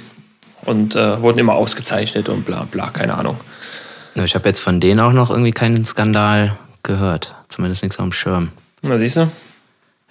und 0.63 0.95
äh, 0.95 1.21
wurden 1.21 1.39
immer 1.39 1.55
ausgezeichnet 1.55 2.29
und 2.29 2.45
bla 2.45 2.65
bla, 2.71 2.91
keine 2.91 3.15
Ahnung. 3.15 3.37
Ich 4.15 4.35
habe 4.35 4.47
jetzt 4.49 4.59
von 4.59 4.79
denen 4.79 4.99
auch 4.99 5.13
noch 5.13 5.29
irgendwie 5.29 5.51
keinen 5.51 5.85
Skandal 5.85 6.57
gehört. 6.83 7.35
Zumindest 7.47 7.83
nichts 7.83 7.97
auf 7.97 8.05
dem 8.05 8.11
Schirm. 8.11 8.51
Na, 8.81 8.97
siehst 8.97 9.17
du? 9.17 9.29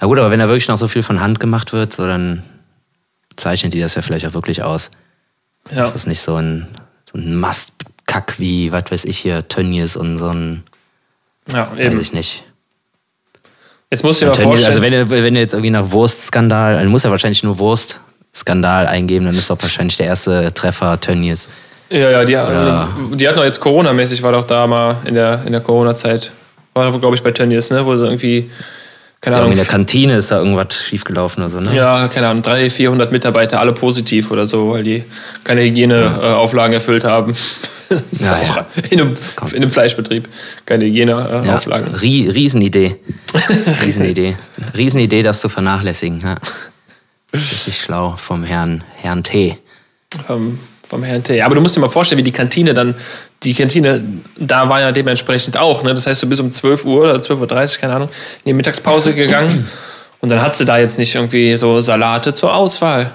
Ja 0.01 0.07
gut, 0.07 0.19
aber 0.19 0.31
wenn 0.31 0.41
da 0.41 0.49
wirklich 0.49 0.69
noch 0.69 0.79
so 0.79 0.89
viel 0.89 1.03
von 1.03 1.21
Hand 1.21 1.41
gemacht 1.41 1.73
wird, 1.73 1.93
so 1.93 2.07
dann 2.07 2.43
zeichnen 3.37 3.71
die 3.71 3.81
das 3.81 3.95
ja 3.95 4.03
vielleicht 4.03 4.27
auch 4.27 4.33
wirklich 4.33 4.63
aus. 4.63 4.91
Ja. 5.71 5.83
Das 5.83 5.95
ist 5.95 6.07
nicht 6.07 6.21
so 6.21 6.37
ein, 6.37 6.69
so 7.11 7.19
ein 7.19 7.37
Mast 7.37 7.73
Kack 8.07 8.39
wie, 8.39 8.73
was 8.73 8.85
weiß 8.91 9.05
ich 9.05 9.19
hier, 9.19 9.47
Tönnies 9.47 9.97
und 9.97 10.19
so 10.19 10.29
ein. 10.29 10.65
Ja, 11.53 11.73
eben. 11.77 11.97
Weiß 11.97 12.03
ich 12.03 12.13
nicht. 12.13 12.45
Jetzt 13.91 14.03
musst 14.03 14.21
du 14.21 14.27
dir 14.27 14.33
mal 14.33 14.37
Tönnies, 14.37 14.65
Also 14.65 14.83
wenn 14.83 14.93
du, 14.93 15.11
wenn 15.11 15.35
du 15.35 15.41
jetzt 15.41 15.53
irgendwie 15.53 15.71
nach 15.71 15.91
Wurstskandal, 15.91 16.77
dann 16.77 16.89
muss 16.89 17.03
ja 17.03 17.11
wahrscheinlich 17.11 17.43
nur 17.43 17.59
Wurstskandal 17.59 18.87
eingeben, 18.87 19.27
dann 19.27 19.35
ist 19.35 19.51
doch 19.51 19.61
wahrscheinlich 19.61 19.97
der 19.97 20.07
erste 20.07 20.53
Treffer 20.55 21.01
Tönnies. 21.01 21.49
Ja, 21.91 22.11
ja, 22.11 22.25
die, 22.25 22.35
äh, 22.35 23.17
die 23.17 23.27
hatten 23.27 23.37
doch 23.37 23.45
jetzt 23.45 23.61
Corona-mäßig, 23.61 24.23
war 24.23 24.33
doch 24.33 24.45
da 24.45 24.67
mal 24.67 24.97
in 25.05 25.15
der, 25.15 25.43
in 25.45 25.53
der 25.53 25.61
Corona-Zeit. 25.61 26.33
War, 26.75 26.99
glaube 26.99 27.17
ich, 27.17 27.23
bei 27.23 27.33
Tönnies, 27.33 27.71
ne? 27.71 27.85
Wo 27.85 27.97
sie 27.97 28.05
irgendwie 28.05 28.51
keine 29.21 29.37
Ahnung. 29.37 29.51
In 29.51 29.59
der 29.59 29.67
Kantine 29.67 30.17
ist 30.17 30.31
da 30.31 30.39
irgendwas 30.39 30.83
schiefgelaufen 30.83 31.43
oder 31.43 31.51
so, 31.51 31.61
ne? 31.61 31.77
Ja, 31.77 32.09
keine 32.09 32.29
Ahnung, 32.29 32.43
300, 32.43 32.73
400 32.73 33.13
Mitarbeiter, 33.13 33.61
alle 33.61 33.73
positiv 33.73 34.31
oder 34.31 34.47
so, 34.47 34.71
weil 34.71 34.83
die 34.83 35.05
keine 35.45 35.61
Hygieneauflagen 35.63 36.73
ja. 36.73 36.79
erfüllt 36.79 37.05
haben. 37.05 37.35
ja, 38.13 38.41
ja. 38.43 38.67
In, 38.89 39.01
einem, 39.01 39.15
in, 39.49 39.57
einem, 39.57 39.71
Fleischbetrieb, 39.71 40.27
keine 40.65 40.87
Hygieneauflagen. 40.87 41.93
Ja, 41.93 41.99
Riesenidee. 41.99 42.97
Riesenidee. 43.85 44.37
Riesenidee, 44.75 45.23
das 45.23 45.41
zu 45.41 45.51
vernachlässigen. 45.51 46.21
Ja. 46.21 46.37
Richtig 47.35 47.79
schlau 47.79 48.17
vom 48.17 48.43
Herrn, 48.43 48.85
Herrn 48.97 49.23
T. 49.23 49.59
Um, 50.29 50.59
vom 50.91 51.05
Herrn 51.05 51.23
T. 51.23 51.41
Aber 51.41 51.55
du 51.55 51.61
musst 51.61 51.77
dir 51.77 51.81
mal 51.81 51.89
vorstellen, 51.89 52.19
wie 52.19 52.25
die 52.25 52.33
Kantine 52.33 52.75
dann, 52.75 52.97
die 53.45 53.55
Kantine, 53.55 54.03
da 54.37 54.69
war 54.69 54.81
ja 54.81 54.91
dementsprechend 54.91 55.57
auch. 55.57 55.85
Ne? 55.85 55.95
Das 55.95 56.07
heißt, 56.07 56.21
du 56.23 56.29
bist 56.29 56.41
um 56.41 56.51
12 56.51 56.85
Uhr 56.85 57.03
oder 57.03 57.17
12.30 57.17 57.75
Uhr, 57.77 57.81
keine 57.81 57.95
Ahnung, 57.95 58.09
in 58.45 58.51
die 58.51 58.53
Mittagspause 58.53 59.15
gegangen. 59.15 59.71
Und 60.21 60.31
dann 60.31 60.43
hat 60.43 60.57
sie 60.57 60.65
da 60.65 60.79
jetzt 60.79 60.99
nicht 60.99 61.15
irgendwie 61.15 61.55
so 61.55 61.81
Salate 61.81 62.35
zur 62.35 62.55
Auswahl. 62.55 63.13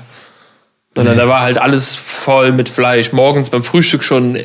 Sondern 0.96 1.18
nee. 1.18 1.22
da 1.22 1.28
war 1.28 1.42
halt 1.42 1.58
alles 1.58 1.98
voll 1.98 2.54
mit 2.54 2.70
Fleisch. 2.70 3.12
Morgens 3.12 3.50
beim 3.50 3.64
Frühstück 3.64 4.04
schon 4.04 4.40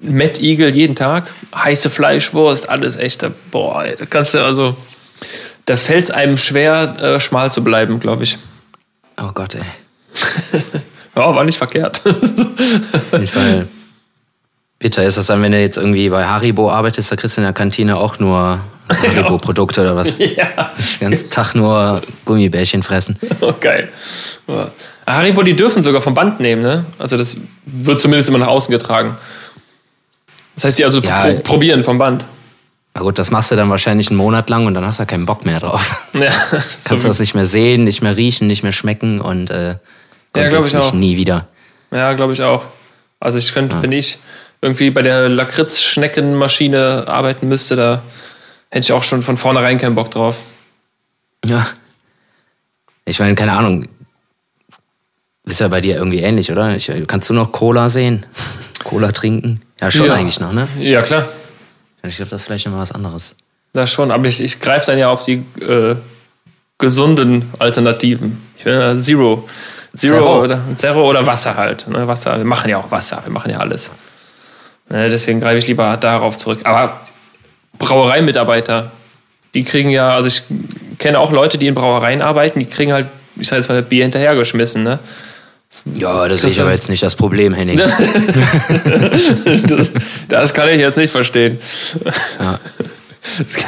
Matt 0.00 0.40
Eagle 0.40 0.70
jeden 0.70 0.96
Tag. 0.96 1.30
Heiße 1.54 1.88
Fleischwurst, 1.88 2.68
alles 2.68 2.96
echt. 2.96 3.24
Boah, 3.52 3.86
da 3.96 4.04
kannst 4.06 4.34
du 4.34 4.44
also, 4.44 4.76
da 5.66 5.76
fällt 5.76 6.04
es 6.04 6.10
einem 6.10 6.36
schwer, 6.36 6.96
äh, 7.00 7.20
schmal 7.20 7.52
zu 7.52 7.62
bleiben, 7.62 8.00
glaube 8.00 8.24
ich. 8.24 8.38
Oh 9.22 9.30
Gott, 9.32 9.54
ey. 9.54 9.62
ja, 11.16 11.34
war 11.34 11.44
nicht 11.44 11.58
verkehrt. 11.58 12.00
Auf 12.04 13.12
jeden 13.12 13.26
Fall 13.26 13.68
Bitter 14.82 15.04
ist 15.04 15.16
das 15.16 15.26
dann, 15.26 15.40
wenn 15.42 15.52
du 15.52 15.60
jetzt 15.60 15.76
irgendwie 15.76 16.08
bei 16.08 16.24
Haribo 16.26 16.68
arbeitest, 16.68 17.12
da 17.12 17.16
kriegst 17.16 17.36
du 17.36 17.40
in 17.40 17.44
der 17.44 17.52
Kantine 17.52 17.96
auch 17.98 18.18
nur 18.18 18.58
Haribo-Produkte 18.88 19.80
oder 19.80 19.94
was? 19.94 20.12
Ja. 20.18 20.72
Den 21.00 21.10
ganzen 21.10 21.30
Tag 21.30 21.54
nur 21.54 22.02
Gummibärchen 22.24 22.82
fressen. 22.82 23.16
Oh, 23.40 23.52
geil. 23.60 23.88
Ja. 24.48 24.72
Haribo, 25.06 25.42
die 25.44 25.54
dürfen 25.54 25.82
sogar 25.82 26.02
vom 26.02 26.14
Band 26.14 26.40
nehmen, 26.40 26.62
ne? 26.62 26.84
Also 26.98 27.16
das 27.16 27.36
wird 27.64 28.00
zumindest 28.00 28.28
immer 28.28 28.38
nach 28.38 28.48
außen 28.48 28.72
getragen. 28.72 29.16
Das 30.56 30.64
heißt, 30.64 30.78
die 30.80 30.84
also 30.84 31.00
Ja. 31.00 31.20
pro 31.26 31.34
probieren 31.42 31.84
vom 31.84 31.98
Band. 31.98 32.24
Na 32.94 33.02
gut, 33.02 33.20
das 33.20 33.30
machst 33.30 33.52
du 33.52 33.56
dann 33.56 33.70
wahrscheinlich 33.70 34.08
einen 34.08 34.16
Monat 34.16 34.50
lang 34.50 34.66
und 34.66 34.74
dann 34.74 34.84
hast 34.84 34.98
du 34.98 35.06
keinen 35.06 35.26
Bock 35.26 35.46
mehr 35.46 35.60
drauf. 35.60 35.94
Ja, 36.12 36.30
Kannst 36.84 37.04
du 37.04 37.08
das 37.08 37.20
nicht 37.20 37.34
mehr 37.36 37.46
sehen, 37.46 37.84
nicht 37.84 38.02
mehr 38.02 38.16
riechen, 38.16 38.48
nicht 38.48 38.64
mehr 38.64 38.72
schmecken 38.72 39.20
und 39.20 39.48
äh, 39.50 39.76
glaub 40.32 40.46
ich 40.46 40.52
grundsätzlich 40.52 40.82
auch. 40.82 40.92
nie 40.94 41.16
wieder. 41.16 41.48
Ja, 41.90 42.12
glaube 42.14 42.32
ich 42.32 42.42
auch. 42.42 42.64
Also 43.20 43.38
ich 43.38 43.52
könnte, 43.52 43.80
wenn 43.82 43.92
ich 43.92 44.18
irgendwie 44.60 44.90
bei 44.90 45.02
der 45.02 45.28
Lakritz-Schneckenmaschine 45.28 47.04
arbeiten 47.06 47.48
müsste, 47.48 47.76
da 47.76 48.02
hätte 48.70 48.84
ich 48.84 48.92
auch 48.92 49.02
schon 49.02 49.22
von 49.22 49.36
vornherein 49.36 49.78
keinen 49.78 49.94
Bock 49.94 50.10
drauf. 50.10 50.38
Ja. 51.44 51.66
Ich 53.04 53.18
meine, 53.18 53.34
keine 53.34 53.52
Ahnung. 53.52 53.88
Ist 55.44 55.60
ja 55.60 55.68
bei 55.68 55.80
dir 55.80 55.96
irgendwie 55.96 56.20
ähnlich, 56.20 56.52
oder? 56.52 56.74
Ich, 56.76 56.90
kannst 57.08 57.28
du 57.28 57.34
noch 57.34 57.50
Cola 57.52 57.88
sehen? 57.90 58.24
Cola 58.84 59.10
trinken? 59.12 59.60
Ja, 59.80 59.90
schon 59.90 60.06
Ja. 60.06 60.14
eigentlich 60.14 60.38
noch, 60.40 60.52
ne? 60.52 60.68
Ja, 60.78 61.02
klar. 61.02 61.28
Ich 62.04 62.16
glaube, 62.16 62.30
das 62.30 62.42
ist 62.42 62.46
vielleicht 62.46 62.66
immer 62.66 62.78
was 62.78 62.92
anderes. 62.92 63.34
Das 63.72 63.90
schon, 63.90 64.10
aber 64.10 64.26
ich, 64.26 64.40
ich 64.40 64.60
greife 64.60 64.86
dann 64.86 64.98
ja 64.98 65.08
auf 65.10 65.24
die 65.24 65.44
äh, 65.60 65.96
gesunden 66.78 67.52
Alternativen. 67.58 68.40
Ich 68.56 68.64
will 68.64 68.74
ja 68.74 68.96
Zero. 68.96 69.48
Zero, 69.94 70.16
Zero. 70.16 70.42
oder 70.42 70.60
Zero 70.76 71.08
oder 71.08 71.26
Wasser 71.26 71.56
halt. 71.56 71.86
Ne? 71.88 72.06
Wasser, 72.06 72.38
wir 72.38 72.44
machen 72.44 72.70
ja 72.70 72.78
auch 72.78 72.90
Wasser, 72.90 73.20
wir 73.24 73.32
machen 73.32 73.50
ja 73.50 73.58
alles. 73.58 73.90
Ne, 74.88 75.08
deswegen 75.08 75.40
greife 75.40 75.58
ich 75.58 75.66
lieber 75.66 75.96
darauf 75.96 76.38
zurück. 76.38 76.60
Aber 76.64 77.00
Brauereimitarbeiter, 77.78 78.90
die 79.54 79.64
kriegen 79.64 79.90
ja, 79.90 80.14
also 80.14 80.28
ich 80.28 80.42
kenne 80.98 81.18
auch 81.18 81.32
Leute, 81.32 81.58
die 81.58 81.66
in 81.66 81.74
Brauereien 81.74 82.22
arbeiten, 82.22 82.58
die 82.58 82.66
kriegen 82.66 82.92
halt, 82.92 83.06
ich 83.36 83.48
sag 83.48 83.56
jetzt 83.56 83.68
mal, 83.68 83.80
das 83.80 83.88
Bier 83.88 84.04
hinterhergeschmissen. 84.04 84.82
Ne? 84.82 84.98
Ja, 85.94 86.28
das 86.28 86.28
sehe 86.28 86.34
ich 86.34 86.40
Christian. 86.42 86.66
aber 86.66 86.74
jetzt 86.74 86.88
nicht 86.88 87.02
das 87.02 87.16
Problem, 87.16 87.54
Henning. 87.54 87.80
Das, 89.66 89.92
das 90.28 90.54
kann 90.54 90.68
ich 90.68 90.78
jetzt 90.78 90.96
nicht 90.96 91.10
verstehen. 91.10 91.58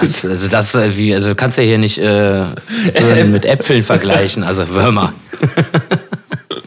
Das, 0.00 0.24
also 0.24 0.48
das, 0.48 0.74
äh, 0.74 0.96
wie, 0.96 1.14
also 1.14 1.30
du 1.30 1.34
kannst 1.34 1.58
ja 1.58 1.64
hier 1.64 1.78
nicht 1.78 1.98
äh, 1.98 2.44
mit 3.24 3.46
Äpfeln 3.46 3.82
vergleichen, 3.82 4.42
also 4.42 4.68
Würmer. 4.68 5.12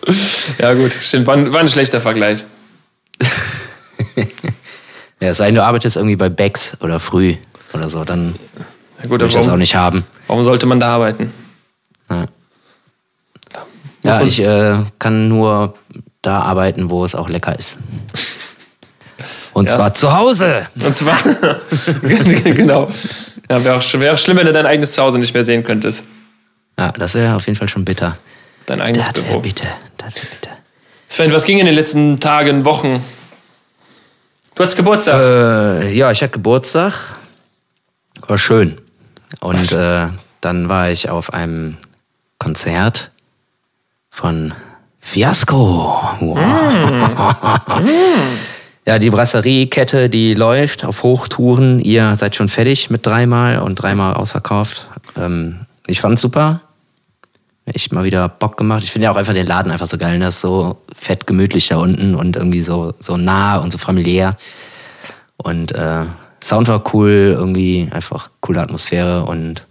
Ja 0.59 0.73
gut, 0.73 0.93
stimmt, 0.93 1.27
war, 1.27 1.35
ein- 1.35 1.51
war 1.53 1.59
ein 1.61 1.67
schlechter 1.67 2.01
Vergleich. 2.01 2.45
Ja, 5.19 5.29
es 5.29 5.37
sei 5.37 5.47
denn, 5.47 5.55
du 5.55 5.63
arbeitest 5.63 5.95
irgendwie 5.95 6.15
bei 6.15 6.29
Becks 6.29 6.77
oder 6.79 6.99
Früh 6.99 7.37
oder 7.73 7.89
so, 7.89 8.03
dann 8.03 8.35
Ja, 8.99 9.03
gut, 9.03 9.09
würde 9.11 9.25
aber 9.25 9.29
ich 9.29 9.33
das 9.33 9.45
auch 9.45 9.47
warum, 9.47 9.59
nicht 9.59 9.75
haben. 9.75 10.03
warum 10.27 10.43
sollte 10.43 10.67
man 10.67 10.79
da 10.79 10.93
arbeiten? 10.93 11.33
Ja, 12.07 12.25
ja 14.03 14.21
ich 14.21 14.39
äh, 14.39 14.83
kann 14.99 15.27
nur 15.27 15.73
da 16.21 16.41
arbeiten, 16.41 16.91
wo 16.91 17.03
es 17.03 17.15
auch 17.15 17.29
lecker 17.29 17.57
ist. 17.57 17.77
Und 19.53 19.69
Ja. 19.71 19.75
zwar 19.75 19.93
zu 19.95 20.13
Hause. 20.15 20.67
Und 20.75 20.95
zwar, 20.95 21.17
genau. 22.43 22.89
Ja, 23.49 23.63
wäre 23.63 23.77
auch, 23.77 23.93
wär 23.93 24.13
auch 24.13 24.17
schlimm, 24.19 24.37
wenn 24.37 24.45
du 24.45 24.53
dein 24.53 24.67
eigenes 24.67 24.91
Zuhause 24.91 25.17
nicht 25.17 25.33
mehr 25.33 25.43
sehen 25.43 25.63
könntest. 25.63 26.03
Ja, 26.77 26.91
das 26.91 27.15
wäre 27.15 27.35
auf 27.35 27.47
jeden 27.47 27.57
Fall 27.57 27.69
schon 27.69 27.85
bitter. 27.85 28.19
Dein 28.67 28.81
eigenes 28.81 29.07
Das 29.07 29.23
Büro. 29.23 29.39
bitter. 29.39 29.65
Das 29.97 30.13
wäre 30.15 30.27
bitter. 30.27 30.51
Sven, 31.07 31.31
was 31.33 31.45
ging 31.45 31.57
in 31.57 31.65
den 31.65 31.73
letzten 31.75 32.19
Tagen, 32.19 32.63
Wochen? 32.65 33.03
Du 34.53 34.61
hattest 34.63 34.77
Geburtstag. 34.77 35.19
Äh, 35.19 35.93
ja, 35.93 36.11
ich 36.11 36.21
hatte 36.21 36.33
Geburtstag. 36.33 37.17
War 38.27 38.37
schön. 38.37 38.79
Und 39.39 39.71
äh, 39.71 40.07
dann 40.41 40.69
war 40.69 40.89
ich 40.89 41.09
auf 41.09 41.33
einem 41.33 41.77
Konzert 42.39 43.11
von 44.09 44.53
Fiasco. 44.99 46.01
Wow. 46.19 46.37
Ja, 48.85 48.99
die 48.99 49.09
Brasseriekette, 49.09 50.07
die 50.09 50.33
läuft 50.33 50.85
auf 50.85 51.03
Hochtouren. 51.03 51.79
Ihr 51.81 52.15
seid 52.15 52.37
schon 52.37 52.47
fertig 52.47 52.89
mit 52.89 53.05
dreimal 53.05 53.59
und 53.59 53.75
dreimal 53.75 54.13
ausverkauft. 54.13 54.89
Ähm, 55.17 55.65
ich 55.87 55.99
fand's 55.99 56.21
super. 56.21 56.61
Echt 57.67 57.91
mal 57.91 58.05
wieder 58.05 58.29
Bock 58.29 58.55
gemacht. 58.55 58.83
Ich 58.83 58.91
finde 58.91 59.05
ja 59.05 59.11
auch 59.11 59.17
einfach 59.17 59.33
den 59.33 59.45
Laden 59.45 59.71
einfach 59.71 59.87
so 59.87 59.97
geil. 59.97 60.17
Das 60.19 60.35
ist 60.35 60.41
so 60.41 60.77
fett 60.95 61.27
gemütlich 61.27 61.67
da 61.67 61.77
unten 61.77 62.15
und 62.15 62.35
irgendwie 62.35 62.63
so, 62.63 62.93
so 62.99 63.17
nah 63.17 63.57
und 63.57 63.71
so 63.71 63.77
familiär. 63.77 64.37
Und 65.35 65.73
äh, 65.73 66.05
Sound 66.41 66.69
war 66.69 66.83
cool, 66.93 67.35
irgendwie 67.37 67.89
einfach 67.91 68.29
coole 68.39 68.61
Atmosphäre 68.61 69.25
und 69.25 69.65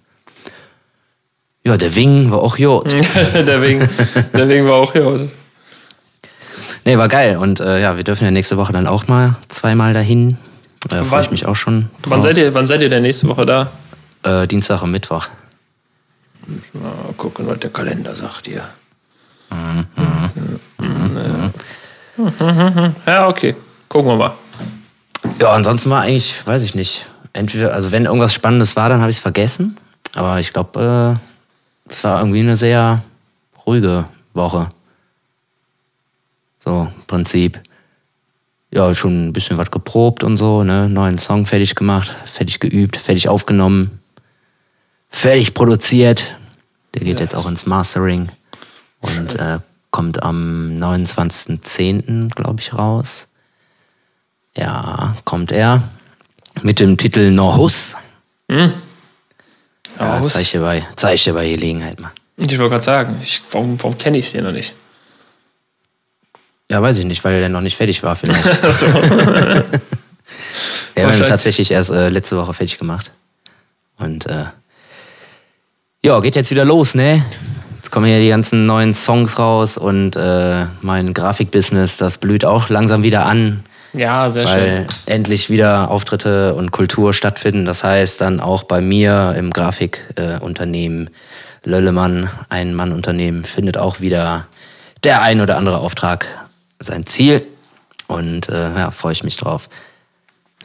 ja, 1.64 1.76
der 1.76 1.96
Wing 1.96 2.30
war 2.30 2.40
auch 2.42 2.58
Jod. 2.58 2.92
der, 3.34 3.60
Wegen, 3.60 3.88
der 4.32 4.48
Wegen 4.48 4.68
war 4.68 4.74
auch 4.74 4.92
hier. 4.92 5.28
Nee, 6.84 6.96
war 6.96 7.08
geil. 7.08 7.38
Und 7.38 7.58
äh, 7.58 7.82
ja, 7.82 7.96
wir 7.96 8.04
dürfen 8.04 8.24
ja 8.24 8.30
nächste 8.30 8.56
Woche 8.56 8.72
dann 8.72 8.86
auch 8.86 9.08
mal 9.08 9.34
zweimal 9.48 9.92
dahin. 9.92 10.38
Da 10.88 11.02
freue 11.02 11.22
ich 11.22 11.32
mich 11.32 11.46
auch 11.46 11.56
schon. 11.56 11.88
Drauf. 12.02 12.12
Wann 12.12 12.22
seid, 12.22 12.36
ihr, 12.36 12.54
wann 12.54 12.68
seid 12.68 12.82
ihr 12.82 12.88
denn 12.88 13.02
nächste 13.02 13.26
Woche 13.26 13.46
da? 13.46 13.72
Äh, 14.22 14.46
Dienstag 14.46 14.82
und 14.82 14.92
Mittwoch. 14.92 15.26
Mal 16.72 17.14
gucken, 17.16 17.46
was 17.46 17.58
der 17.58 17.70
Kalender 17.70 18.14
sagt 18.14 18.46
hier. 18.46 18.68
Ja, 23.06 23.28
okay. 23.28 23.54
Gucken 23.88 24.10
wir 24.10 24.16
mal. 24.16 24.34
Ja, 25.40 25.52
ansonsten 25.52 25.90
war 25.90 26.02
eigentlich, 26.02 26.46
weiß 26.46 26.62
ich 26.62 26.74
nicht. 26.74 27.06
Entweder, 27.32 27.72
also 27.74 27.92
wenn 27.92 28.04
irgendwas 28.06 28.32
Spannendes 28.32 28.76
war, 28.76 28.88
dann 28.88 29.00
habe 29.00 29.10
ich 29.10 29.16
es 29.16 29.22
vergessen. 29.22 29.76
Aber 30.14 30.40
ich 30.40 30.52
glaube, 30.52 31.18
äh, 31.88 31.90
es 31.90 32.02
war 32.04 32.20
irgendwie 32.20 32.40
eine 32.40 32.56
sehr 32.56 33.02
ruhige 33.66 34.06
Woche. 34.32 34.68
So, 36.58 36.88
im 36.94 37.02
Prinzip. 37.06 37.60
Ja, 38.70 38.94
schon 38.94 39.28
ein 39.28 39.32
bisschen 39.32 39.58
was 39.58 39.70
geprobt 39.70 40.24
und 40.24 40.36
so, 40.36 40.64
ne? 40.64 40.88
Neuen 40.88 41.18
Song 41.18 41.46
fertig 41.46 41.74
gemacht, 41.74 42.14
fertig 42.24 42.60
geübt, 42.60 42.96
fertig 42.96 43.28
aufgenommen, 43.28 44.00
fertig 45.16 45.54
produziert. 45.54 46.36
Der 46.94 47.02
geht 47.02 47.20
jetzt 47.20 47.34
auch 47.34 47.46
ins 47.46 47.66
Mastering 47.66 48.28
und 49.00 49.38
äh, 49.38 49.58
kommt 49.90 50.22
am 50.22 50.78
29.10., 50.78 52.34
glaube 52.34 52.60
ich, 52.60 52.74
raus. 52.74 53.26
Ja, 54.56 55.16
kommt 55.24 55.52
er. 55.52 55.88
Mit 56.62 56.80
dem 56.80 56.96
Titel 56.96 57.30
Norhus. 57.30 57.96
Ja, 58.50 58.70
Norhus? 59.98 60.32
zeig 60.32 60.42
ich 60.42 60.50
dir 60.52 60.60
bei, 60.60 60.86
zeig 60.96 61.22
dir 61.22 61.34
bei 61.34 61.50
Gelegenheit 61.50 62.00
mal. 62.00 62.12
Ich 62.36 62.58
wollte 62.58 62.70
gerade 62.70 62.84
sagen, 62.84 63.18
ich, 63.22 63.42
warum, 63.50 63.82
warum 63.82 63.96
kenne 63.98 64.18
ich 64.18 64.32
den 64.32 64.44
noch 64.44 64.52
nicht? 64.52 64.74
Ja, 66.70 66.82
weiß 66.82 66.98
ich 66.98 67.04
nicht, 67.04 67.24
weil 67.24 67.40
der 67.40 67.48
noch 67.48 67.60
nicht 67.62 67.76
fertig 67.76 68.02
war 68.02 68.16
vielleicht. 68.16 68.46
Achso. 68.64 68.86
Der 70.96 71.04
Wahrscheinlich. 71.04 71.28
tatsächlich 71.28 71.70
erst 71.70 71.90
äh, 71.90 72.08
letzte 72.08 72.36
Woche 72.38 72.54
fertig 72.54 72.78
gemacht. 72.78 73.12
Und 73.98 74.26
äh, 74.26 74.46
ja, 76.06 76.20
geht 76.20 76.36
jetzt 76.36 76.52
wieder 76.52 76.64
los, 76.64 76.94
ne? 76.94 77.24
Jetzt 77.74 77.90
kommen 77.90 78.06
ja 78.06 78.20
die 78.20 78.28
ganzen 78.28 78.64
neuen 78.64 78.94
Songs 78.94 79.40
raus 79.40 79.76
und 79.76 80.14
äh, 80.14 80.66
mein 80.80 81.12
Grafikbusiness, 81.12 81.96
das 81.96 82.18
blüht 82.18 82.44
auch 82.44 82.68
langsam 82.68 83.02
wieder 83.02 83.26
an, 83.26 83.64
Ja, 83.92 84.30
sehr 84.30 84.46
schön. 84.46 84.56
weil 84.60 84.86
endlich 85.06 85.50
wieder 85.50 85.90
Auftritte 85.90 86.54
und 86.54 86.70
Kultur 86.70 87.12
stattfinden. 87.12 87.64
Das 87.64 87.82
heißt 87.82 88.20
dann 88.20 88.38
auch 88.38 88.62
bei 88.62 88.80
mir 88.80 89.34
im 89.36 89.50
Grafikunternehmen 89.50 91.08
äh, 91.08 91.68
Löllemann, 91.68 92.30
ein 92.50 92.72
Mann-Unternehmen, 92.72 93.44
findet 93.44 93.76
auch 93.76 94.00
wieder 94.00 94.46
der 95.02 95.22
ein 95.22 95.40
oder 95.40 95.56
andere 95.56 95.78
Auftrag 95.78 96.26
sein 96.78 97.04
Ziel. 97.04 97.44
Und 98.06 98.48
äh, 98.48 98.76
ja, 98.76 98.92
freue 98.92 99.12
ich 99.12 99.24
mich 99.24 99.36
drauf. 99.36 99.68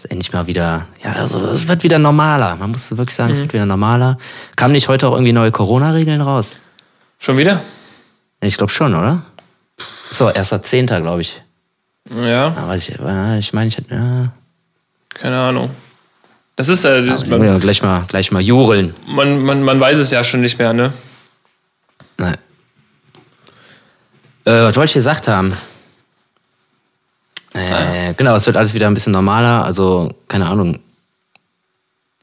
Ist 0.01 0.09
endlich 0.09 0.33
mal 0.33 0.47
wieder, 0.47 0.87
ja, 1.03 1.13
also 1.13 1.37
es 1.49 1.67
wird 1.67 1.83
wieder 1.83 1.99
normaler. 1.99 2.55
Man 2.55 2.71
muss 2.71 2.89
wirklich 2.89 3.15
sagen, 3.15 3.29
es 3.29 3.37
wird 3.37 3.53
wieder 3.53 3.67
normaler. 3.67 4.17
Kamen 4.55 4.71
nicht 4.71 4.87
heute 4.87 5.07
auch 5.07 5.11
irgendwie 5.11 5.31
neue 5.31 5.51
Corona-Regeln 5.51 6.21
raus? 6.21 6.55
Schon 7.19 7.37
wieder? 7.37 7.61
Ich 8.39 8.57
glaube 8.57 8.71
schon, 8.71 8.95
oder? 8.95 9.21
So, 10.09 10.31
erster 10.31 10.63
Zehnter, 10.63 11.01
glaube 11.01 11.21
ich. 11.21 11.39
Ja, 12.09 12.47
Aber 12.57 12.75
ich, 12.75 12.97
äh, 12.97 13.37
ich 13.37 13.53
meine, 13.53 13.67
ich 13.67 13.77
hätte, 13.77 13.93
ja, 13.93 14.31
keine 15.09 15.39
Ahnung. 15.39 15.69
Das 16.55 16.67
ist 16.67 16.83
ja, 16.83 16.99
das, 16.99 17.21
ich 17.21 17.29
muss 17.29 17.45
ja 17.45 17.59
gleich 17.59 17.83
mal, 17.83 18.05
gleich 18.07 18.31
mal 18.31 18.41
jubeln. 18.41 18.95
man, 19.05 19.43
man, 19.43 19.61
man 19.61 19.79
weiß 19.79 19.99
es 19.99 20.09
ja 20.09 20.23
schon 20.23 20.41
nicht 20.41 20.57
mehr, 20.57 20.73
ne? 20.73 20.93
Nein. 22.17 22.37
Äh, 24.45 24.63
was 24.63 24.75
wollte 24.75 24.85
ich 24.89 24.93
gesagt 24.93 25.27
haben? 25.27 25.55
Äh, 27.53 28.13
genau, 28.15 28.35
es 28.35 28.45
wird 28.45 28.57
alles 28.57 28.73
wieder 28.73 28.87
ein 28.87 28.93
bisschen 28.93 29.13
normaler. 29.13 29.63
Also, 29.65 30.09
keine 30.27 30.47
Ahnung, 30.47 30.79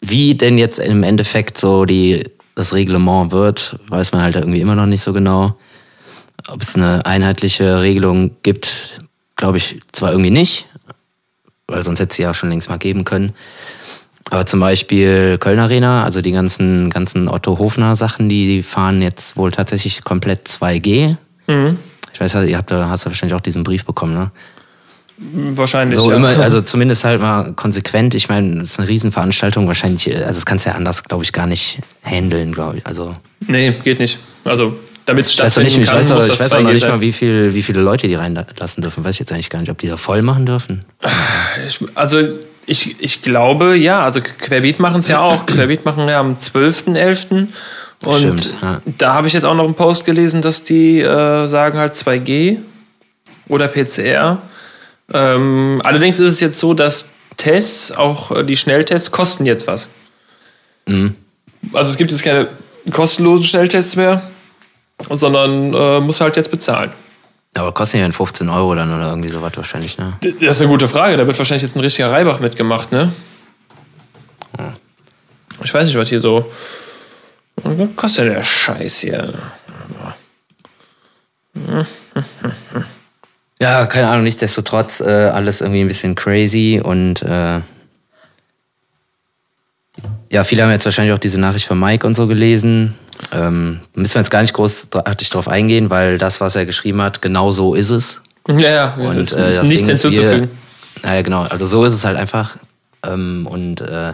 wie 0.00 0.34
denn 0.34 0.58
jetzt 0.58 0.78
im 0.78 1.02
Endeffekt 1.02 1.58
so 1.58 1.84
die, 1.84 2.24
das 2.54 2.72
Reglement 2.72 3.32
wird, 3.32 3.78
weiß 3.88 4.12
man 4.12 4.22
halt 4.22 4.36
irgendwie 4.36 4.60
immer 4.60 4.74
noch 4.74 4.86
nicht 4.86 5.02
so 5.02 5.12
genau. 5.12 5.56
Ob 6.48 6.62
es 6.62 6.76
eine 6.76 7.04
einheitliche 7.04 7.82
Regelung 7.82 8.30
gibt, 8.42 9.00
glaube 9.36 9.58
ich 9.58 9.80
zwar 9.92 10.12
irgendwie 10.12 10.30
nicht. 10.30 10.66
weil 11.66 11.82
sonst 11.82 12.00
hätte 12.00 12.14
sie 12.14 12.22
ja 12.22 12.32
schon 12.34 12.48
längst 12.48 12.68
mal 12.68 12.78
geben 12.78 13.04
können. 13.04 13.34
Aber 14.30 14.46
zum 14.46 14.60
Beispiel 14.60 15.38
Köln 15.38 15.58
Arena, 15.58 16.04
also 16.04 16.20
die 16.20 16.32
ganzen, 16.32 16.90
ganzen 16.90 17.28
Otto 17.28 17.58
Hofner 17.58 17.96
Sachen, 17.96 18.28
die 18.28 18.62
fahren 18.62 19.00
jetzt 19.00 19.36
wohl 19.36 19.52
tatsächlich 19.52 20.02
komplett 20.04 20.48
2G. 20.48 21.16
Mhm. 21.46 21.78
Ich 22.12 22.20
weiß, 22.20 22.34
ihr 22.34 22.56
habt, 22.56 22.72
hast 22.72 23.04
ja 23.04 23.10
wahrscheinlich 23.10 23.34
auch 23.36 23.40
diesen 23.40 23.62
Brief 23.62 23.84
bekommen, 23.84 24.14
ne? 24.14 24.30
Wahrscheinlich. 25.20 25.98
So 25.98 26.10
ja. 26.10 26.16
immer, 26.16 26.28
also 26.28 26.60
zumindest 26.60 27.04
halt 27.04 27.20
mal 27.20 27.52
konsequent. 27.54 28.14
Ich 28.14 28.28
meine, 28.28 28.62
es 28.62 28.70
ist 28.70 28.78
eine 28.78 28.88
Riesenveranstaltung. 28.88 29.66
Wahrscheinlich, 29.66 30.14
also 30.14 30.26
das 30.26 30.46
kannst 30.46 30.64
du 30.64 30.70
ja 30.70 30.76
anders, 30.76 31.02
glaube 31.04 31.24
ich, 31.24 31.32
gar 31.32 31.46
nicht 31.46 31.80
handeln, 32.02 32.52
glaube 32.52 32.78
ich. 32.78 32.86
Also. 32.86 33.14
Nee, 33.46 33.74
geht 33.82 33.98
nicht. 33.98 34.18
Also 34.44 34.76
damit 35.06 35.26
es 35.26 35.32
stattfinden 35.32 35.72
kann, 35.72 35.82
ich 35.82 35.92
weiß, 35.92 36.10
muss 36.10 36.28
ich 36.28 36.38
weiß 36.38 36.52
auch 36.52 36.60
noch 36.60 36.70
nicht 36.70 36.86
mal, 36.86 37.00
wie, 37.00 37.12
viel, 37.12 37.54
wie 37.54 37.62
viele 37.62 37.80
Leute 37.80 38.06
die 38.06 38.14
reinlassen 38.14 38.82
dürfen. 38.82 39.04
Weiß 39.04 39.14
ich 39.14 39.20
jetzt 39.20 39.32
eigentlich 39.32 39.50
gar 39.50 39.60
nicht, 39.60 39.70
ob 39.70 39.78
die 39.78 39.88
da 39.88 39.96
voll 39.96 40.22
machen 40.22 40.46
dürfen. 40.46 40.84
Ich, 41.66 41.80
also 41.94 42.20
ich, 42.66 42.96
ich 43.00 43.22
glaube, 43.22 43.74
ja. 43.74 44.02
Also 44.02 44.20
Querbeat 44.20 44.78
machen 44.78 45.00
es 45.00 45.08
ja 45.08 45.20
auch. 45.20 45.46
Querbeat 45.46 45.84
machen 45.84 46.06
ja 46.08 46.20
am 46.20 46.34
12.11. 46.34 47.48
Und 48.04 48.18
Stimmt, 48.18 48.54
ja. 48.62 48.78
da 48.98 49.14
habe 49.14 49.26
ich 49.26 49.32
jetzt 49.32 49.44
auch 49.44 49.54
noch 49.54 49.64
einen 49.64 49.74
Post 49.74 50.04
gelesen, 50.04 50.42
dass 50.42 50.62
die 50.62 51.00
äh, 51.00 51.48
sagen 51.48 51.78
halt 51.78 51.94
2G 51.94 52.58
oder 53.48 53.66
PCR. 53.66 54.38
Ähm, 55.12 55.80
allerdings 55.84 56.20
ist 56.20 56.32
es 56.32 56.40
jetzt 56.40 56.58
so, 56.58 56.74
dass 56.74 57.08
Tests, 57.36 57.92
auch 57.92 58.30
äh, 58.30 58.44
die 58.44 58.56
Schnelltests, 58.56 59.10
kosten 59.10 59.46
jetzt 59.46 59.66
was. 59.66 59.88
Mhm. 60.86 61.16
Also 61.72 61.90
es 61.90 61.96
gibt 61.96 62.10
jetzt 62.10 62.22
keine 62.22 62.48
kostenlosen 62.90 63.44
Schnelltests 63.44 63.96
mehr, 63.96 64.22
sondern 65.10 65.72
äh, 65.72 66.00
muss 66.00 66.20
halt 66.20 66.36
jetzt 66.36 66.50
bezahlen. 66.50 66.92
Aber 67.54 67.72
kosten 67.72 67.98
ja 67.98 68.10
15 68.10 68.48
Euro 68.50 68.74
dann 68.74 68.94
oder 68.94 69.08
irgendwie 69.10 69.30
sowas 69.30 69.52
wahrscheinlich, 69.56 69.98
ne? 69.98 70.16
Das 70.20 70.56
ist 70.56 70.60
eine 70.60 70.70
gute 70.70 70.86
Frage. 70.86 71.16
Da 71.16 71.26
wird 71.26 71.38
wahrscheinlich 71.38 71.62
jetzt 71.62 71.76
ein 71.76 71.80
richtiger 71.80 72.10
Reibach 72.10 72.40
mitgemacht, 72.40 72.92
ne? 72.92 73.12
Ja. 74.58 74.76
Ich 75.64 75.72
weiß 75.72 75.86
nicht, 75.86 75.96
was 75.96 76.08
hier 76.08 76.20
so. 76.20 76.50
Was 77.56 77.88
kostet 77.96 78.26
der 78.26 78.42
Scheiß 78.42 78.98
hier? 78.98 79.34
Ja, 83.60 83.86
keine 83.86 84.08
Ahnung, 84.08 84.24
nichtsdestotrotz 84.24 85.00
äh, 85.00 85.04
alles 85.04 85.60
irgendwie 85.60 85.80
ein 85.80 85.88
bisschen 85.88 86.14
crazy 86.14 86.80
und 86.82 87.22
äh, 87.22 87.60
ja, 90.30 90.44
viele 90.44 90.62
haben 90.62 90.70
jetzt 90.70 90.84
wahrscheinlich 90.84 91.14
auch 91.14 91.18
diese 91.18 91.40
Nachricht 91.40 91.66
von 91.66 91.78
Mike 91.78 92.06
und 92.06 92.14
so 92.14 92.26
gelesen. 92.26 92.94
Ähm, 93.32 93.80
müssen 93.94 94.14
wir 94.14 94.20
jetzt 94.20 94.30
gar 94.30 94.42
nicht 94.42 94.54
großartig 94.54 95.30
drauf 95.30 95.48
eingehen, 95.48 95.90
weil 95.90 96.18
das, 96.18 96.40
was 96.40 96.54
er 96.54 96.66
geschrieben 96.66 97.00
hat, 97.00 97.22
genau 97.22 97.50
so 97.50 97.74
ist 97.74 97.90
es. 97.90 98.20
Ja, 98.46 98.70
ja. 98.70 98.94
Und 98.94 99.32
äh, 99.32 99.54
das 99.54 99.66
nichts 99.66 99.88
hinzuzufügen. 99.88 100.50
Naja, 101.02 101.22
genau. 101.22 101.42
Also 101.42 101.66
so 101.66 101.84
ist 101.84 101.92
es 101.92 102.04
halt 102.04 102.16
einfach. 102.16 102.56
Ähm, 103.02 103.46
und 103.50 103.80
äh, 103.80 104.12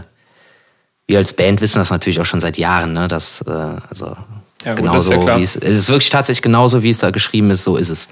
wir 1.06 1.18
als 1.18 1.32
Band 1.32 1.60
wissen 1.60 1.78
das 1.78 1.90
natürlich 1.90 2.20
auch 2.20 2.24
schon 2.24 2.40
seit 2.40 2.56
Jahren, 2.56 2.92
ne? 2.92 3.08
Dass, 3.08 3.42
äh, 3.46 3.50
also 3.50 4.16
ja, 4.64 4.74
genauso 4.74 5.12
ja 5.12 5.38
wie 5.38 5.42
es, 5.42 5.56
es 5.56 5.78
ist 5.78 5.88
wirklich 5.88 6.10
tatsächlich 6.10 6.42
genauso, 6.42 6.82
wie 6.82 6.90
es 6.90 6.98
da 6.98 7.10
geschrieben 7.10 7.50
ist, 7.50 7.64
so 7.64 7.76
ist 7.76 7.90
es. 7.90 8.08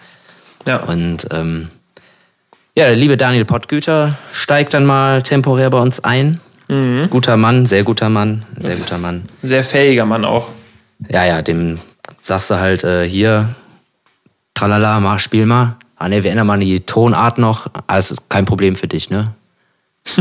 Ja. 0.67 0.83
Und 0.85 1.27
ähm, 1.31 1.69
ja, 2.77 2.87
der 2.87 2.97
liebe 2.97 3.17
Daniel 3.17 3.45
Pottgüter 3.45 4.17
steigt 4.31 4.75
dann 4.75 4.87
mal 4.87 5.23
temporär 5.23 5.71
bei 5.71 5.79
uns 5.79 6.03
ein. 6.03 6.41
Mhm. 6.69 7.09
Guter 7.11 7.37
Mann, 7.37 7.67
sehr 7.67 7.85
guter 7.85 8.09
Mann, 8.09 8.45
sehr 8.59 8.77
guter 8.77 8.99
Mann. 8.99 9.25
Sehr 9.43 9.63
fähiger 9.65 10.07
Mann 10.07 10.25
auch. 10.25 10.51
Ja, 11.09 11.25
ja, 11.25 11.43
dem 11.43 11.79
sagst 12.21 12.51
du 12.51 12.59
halt 12.59 12.85
äh, 12.85 13.09
hier, 13.09 13.55
tralala, 14.55 15.01
mach, 15.01 15.19
spiel 15.19 15.47
mal. 15.47 15.77
Ah 15.97 16.09
ne, 16.09 16.25
wir 16.25 16.31
ändern 16.31 16.47
mal 16.47 16.59
die 16.59 16.81
Tonart 16.81 17.39
noch. 17.39 17.69
Ah, 17.87 17.99
ist 17.99 18.29
kein 18.29 18.45
Problem 18.45 18.75
für 18.75 18.89
dich, 18.89 19.11
ne? 19.11 19.35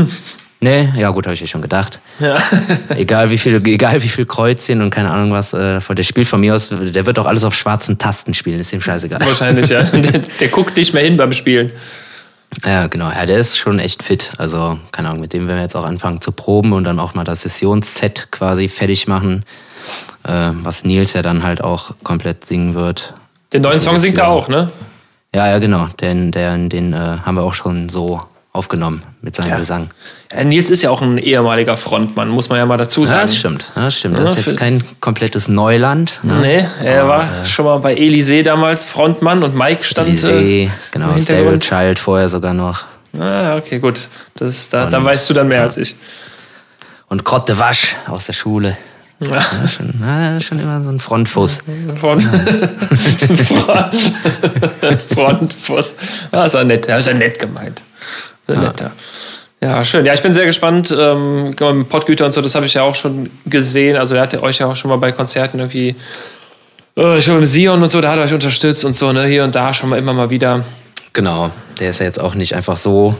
nee, 0.62 0.88
ja 0.96 1.10
gut, 1.10 1.26
habe 1.26 1.34
ich 1.34 1.40
ja 1.40 1.46
schon 1.46 1.62
gedacht. 1.62 2.00
Ja. 2.18 2.38
egal 2.96 3.30
wie 3.30 3.38
viel, 3.38 3.56
egal 3.66 4.02
wie 4.02 4.08
viel 4.08 4.24
Kreuzchen 4.24 4.80
und 4.80 4.90
keine 4.90 5.10
Ahnung 5.10 5.32
was, 5.32 5.52
äh, 5.52 5.80
der 5.80 6.02
spielt 6.02 6.26
von 6.26 6.40
mir 6.40 6.54
aus, 6.54 6.70
der 6.70 7.06
wird 7.06 7.18
auch 7.18 7.26
alles 7.26 7.44
auf 7.44 7.54
schwarzen 7.54 7.98
Tasten 7.98 8.34
spielen, 8.34 8.58
ist 8.58 8.72
ihm 8.72 8.80
scheißegal. 8.80 9.20
Wahrscheinlich, 9.24 9.68
ja. 9.68 9.82
Der, 9.92 10.20
der 10.40 10.48
guckt 10.48 10.76
nicht 10.76 10.94
mehr 10.94 11.02
hin 11.02 11.16
beim 11.16 11.32
Spielen. 11.32 11.70
Ja, 12.64 12.86
genau. 12.86 13.10
Ja, 13.10 13.26
der 13.26 13.38
ist 13.38 13.56
schon 13.56 13.78
echt 13.78 14.02
fit. 14.02 14.32
Also, 14.38 14.78
keine 14.90 15.08
Ahnung, 15.08 15.20
mit 15.20 15.32
dem 15.32 15.46
werden 15.46 15.58
wir 15.58 15.62
jetzt 15.62 15.76
auch 15.76 15.84
anfangen 15.84 16.20
zu 16.20 16.32
proben 16.32 16.72
und 16.72 16.84
dann 16.84 16.98
auch 16.98 17.14
mal 17.14 17.24
das 17.24 17.42
Sessionsset 17.42 18.28
quasi 18.30 18.68
fertig 18.68 19.08
machen, 19.08 19.44
äh, 20.24 20.50
was 20.62 20.84
Nils 20.84 21.12
ja 21.14 21.22
dann 21.22 21.42
halt 21.42 21.62
auch 21.62 21.94
komplett 22.02 22.44
singen 22.44 22.74
wird. 22.74 23.14
Den 23.52 23.62
neuen 23.62 23.80
Song 23.80 23.98
singt 23.98 24.18
er 24.18 24.28
auch, 24.28 24.48
ne? 24.48 24.70
Ja, 25.34 25.48
ja, 25.48 25.58
genau. 25.58 25.88
Den, 26.00 26.30
den, 26.30 26.68
den 26.68 26.92
äh, 26.92 26.96
haben 26.96 27.36
wir 27.36 27.42
auch 27.42 27.54
schon 27.54 27.88
so 27.88 28.20
aufgenommen 28.52 29.02
mit 29.22 29.34
seinem 29.34 29.50
ja. 29.50 29.56
Gesang. 29.56 29.88
Ja, 30.30 30.44
Nils 30.44 30.68
ist 30.68 30.82
ja 30.82 30.90
auch 30.90 31.00
ein 31.00 31.16
ehemaliger 31.16 31.78
Frontmann, 31.78 32.28
muss 32.28 32.50
man 32.50 32.58
ja 32.58 32.66
mal 32.66 32.76
dazu 32.76 33.04
sagen. 33.04 33.20
Ja, 33.20 33.22
das 33.22 33.36
stimmt. 33.36 33.72
Das 33.74 33.96
stimmt. 33.96 34.18
Das 34.18 34.34
ist 34.34 34.46
jetzt 34.46 34.58
kein 34.58 34.84
komplettes 35.00 35.48
Neuland. 35.48 36.20
Ne? 36.22 36.40
Nee, 36.40 36.66
er 36.84 37.08
war 37.08 37.24
äh, 37.24 37.46
schon 37.46 37.64
mal 37.64 37.78
bei 37.78 37.94
Elysee 37.94 38.42
damals 38.42 38.84
Frontmann 38.84 39.42
und 39.42 39.56
Mike 39.56 39.84
stand 39.84 40.08
Elysee, 40.08 40.70
genau, 40.90 41.16
Stereo 41.16 41.56
Child 41.56 41.98
vorher 41.98 42.28
sogar 42.28 42.52
noch. 42.52 42.84
Ah, 43.18 43.56
okay, 43.56 43.78
gut. 43.78 44.08
Das, 44.34 44.68
da, 44.68 44.86
da 44.86 45.02
weißt 45.02 45.28
du 45.30 45.34
dann 45.34 45.48
mehr 45.48 45.62
als 45.62 45.76
ich. 45.78 45.96
Und 47.08 47.24
Grotte 47.24 47.58
Wasch 47.58 47.96
aus 48.06 48.26
der 48.26 48.32
Schule. 48.32 48.76
Ja. 49.20 49.36
ja 49.36 49.68
schon, 49.68 49.94
na, 50.00 50.40
schon 50.40 50.58
immer 50.58 50.82
so 50.82 50.90
ein 50.90 50.98
Frontfuß. 50.98 51.58
Front. 51.96 52.26
Frontfuß. 55.08 55.94
Ah, 56.32 56.44
ist 56.46 56.54
ja 56.54 56.64
nett. 56.64 56.88
Das 56.88 57.00
ist 57.00 57.06
ja 57.06 57.14
nett 57.14 57.38
gemeint. 57.38 57.82
Sehr 58.46 58.56
ja. 58.56 58.62
netter. 58.62 58.92
Ja, 59.60 59.84
schön. 59.84 60.04
Ja, 60.04 60.12
ich 60.12 60.22
bin 60.22 60.32
sehr 60.32 60.46
gespannt. 60.46 60.94
Ähm, 60.96 61.54
Pottgüter 61.88 62.26
und 62.26 62.32
so, 62.32 62.40
das 62.40 62.56
habe 62.56 62.66
ich 62.66 62.74
ja 62.74 62.82
auch 62.82 62.96
schon 62.96 63.30
gesehen. 63.46 63.96
Also, 63.96 64.14
der 64.14 64.24
hat 64.24 64.34
euch 64.34 64.58
ja 64.58 64.66
auch 64.66 64.74
schon 64.74 64.88
mal 64.88 64.96
bei 64.96 65.12
Konzerten 65.12 65.60
irgendwie, 65.60 65.94
äh, 66.96 67.18
ich 67.18 67.24
glaube, 67.24 67.40
im 67.40 67.46
Sion 67.46 67.80
und 67.80 67.88
so, 67.88 68.00
da 68.00 68.10
hat 68.10 68.18
er 68.18 68.24
euch 68.24 68.34
unterstützt 68.34 68.84
und 68.84 68.94
so, 68.94 69.12
ne, 69.12 69.24
hier 69.26 69.44
und 69.44 69.54
da 69.54 69.72
schon 69.72 69.90
mal 69.90 69.98
immer 69.98 70.12
mal 70.12 70.30
wieder. 70.30 70.64
Genau. 71.12 71.50
Der 71.78 71.90
ist 71.90 72.00
ja 72.00 72.06
jetzt 72.06 72.18
auch 72.18 72.34
nicht 72.34 72.56
einfach 72.56 72.76
so 72.76 73.14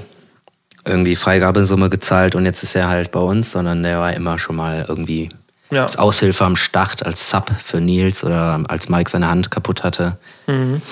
irgendwie 0.84 1.14
Freigabesumme 1.14 1.90
gezahlt 1.90 2.34
und 2.34 2.44
jetzt 2.44 2.62
ist 2.64 2.74
er 2.74 2.88
halt 2.88 3.12
bei 3.12 3.20
uns, 3.20 3.52
sondern 3.52 3.82
der 3.84 4.00
war 4.00 4.12
immer 4.14 4.38
schon 4.38 4.56
mal 4.56 4.84
irgendwie 4.88 5.28
ja. 5.70 5.84
als 5.84 5.96
Aushilfe 5.96 6.44
am 6.44 6.56
Start, 6.56 7.06
als 7.06 7.30
Sub 7.30 7.50
für 7.62 7.80
Nils 7.80 8.24
oder 8.24 8.60
als 8.68 8.88
Mike 8.88 9.10
seine 9.10 9.28
Hand 9.28 9.50
kaputt 9.50 9.84
hatte. 9.84 10.18
Mhm. 10.48 10.82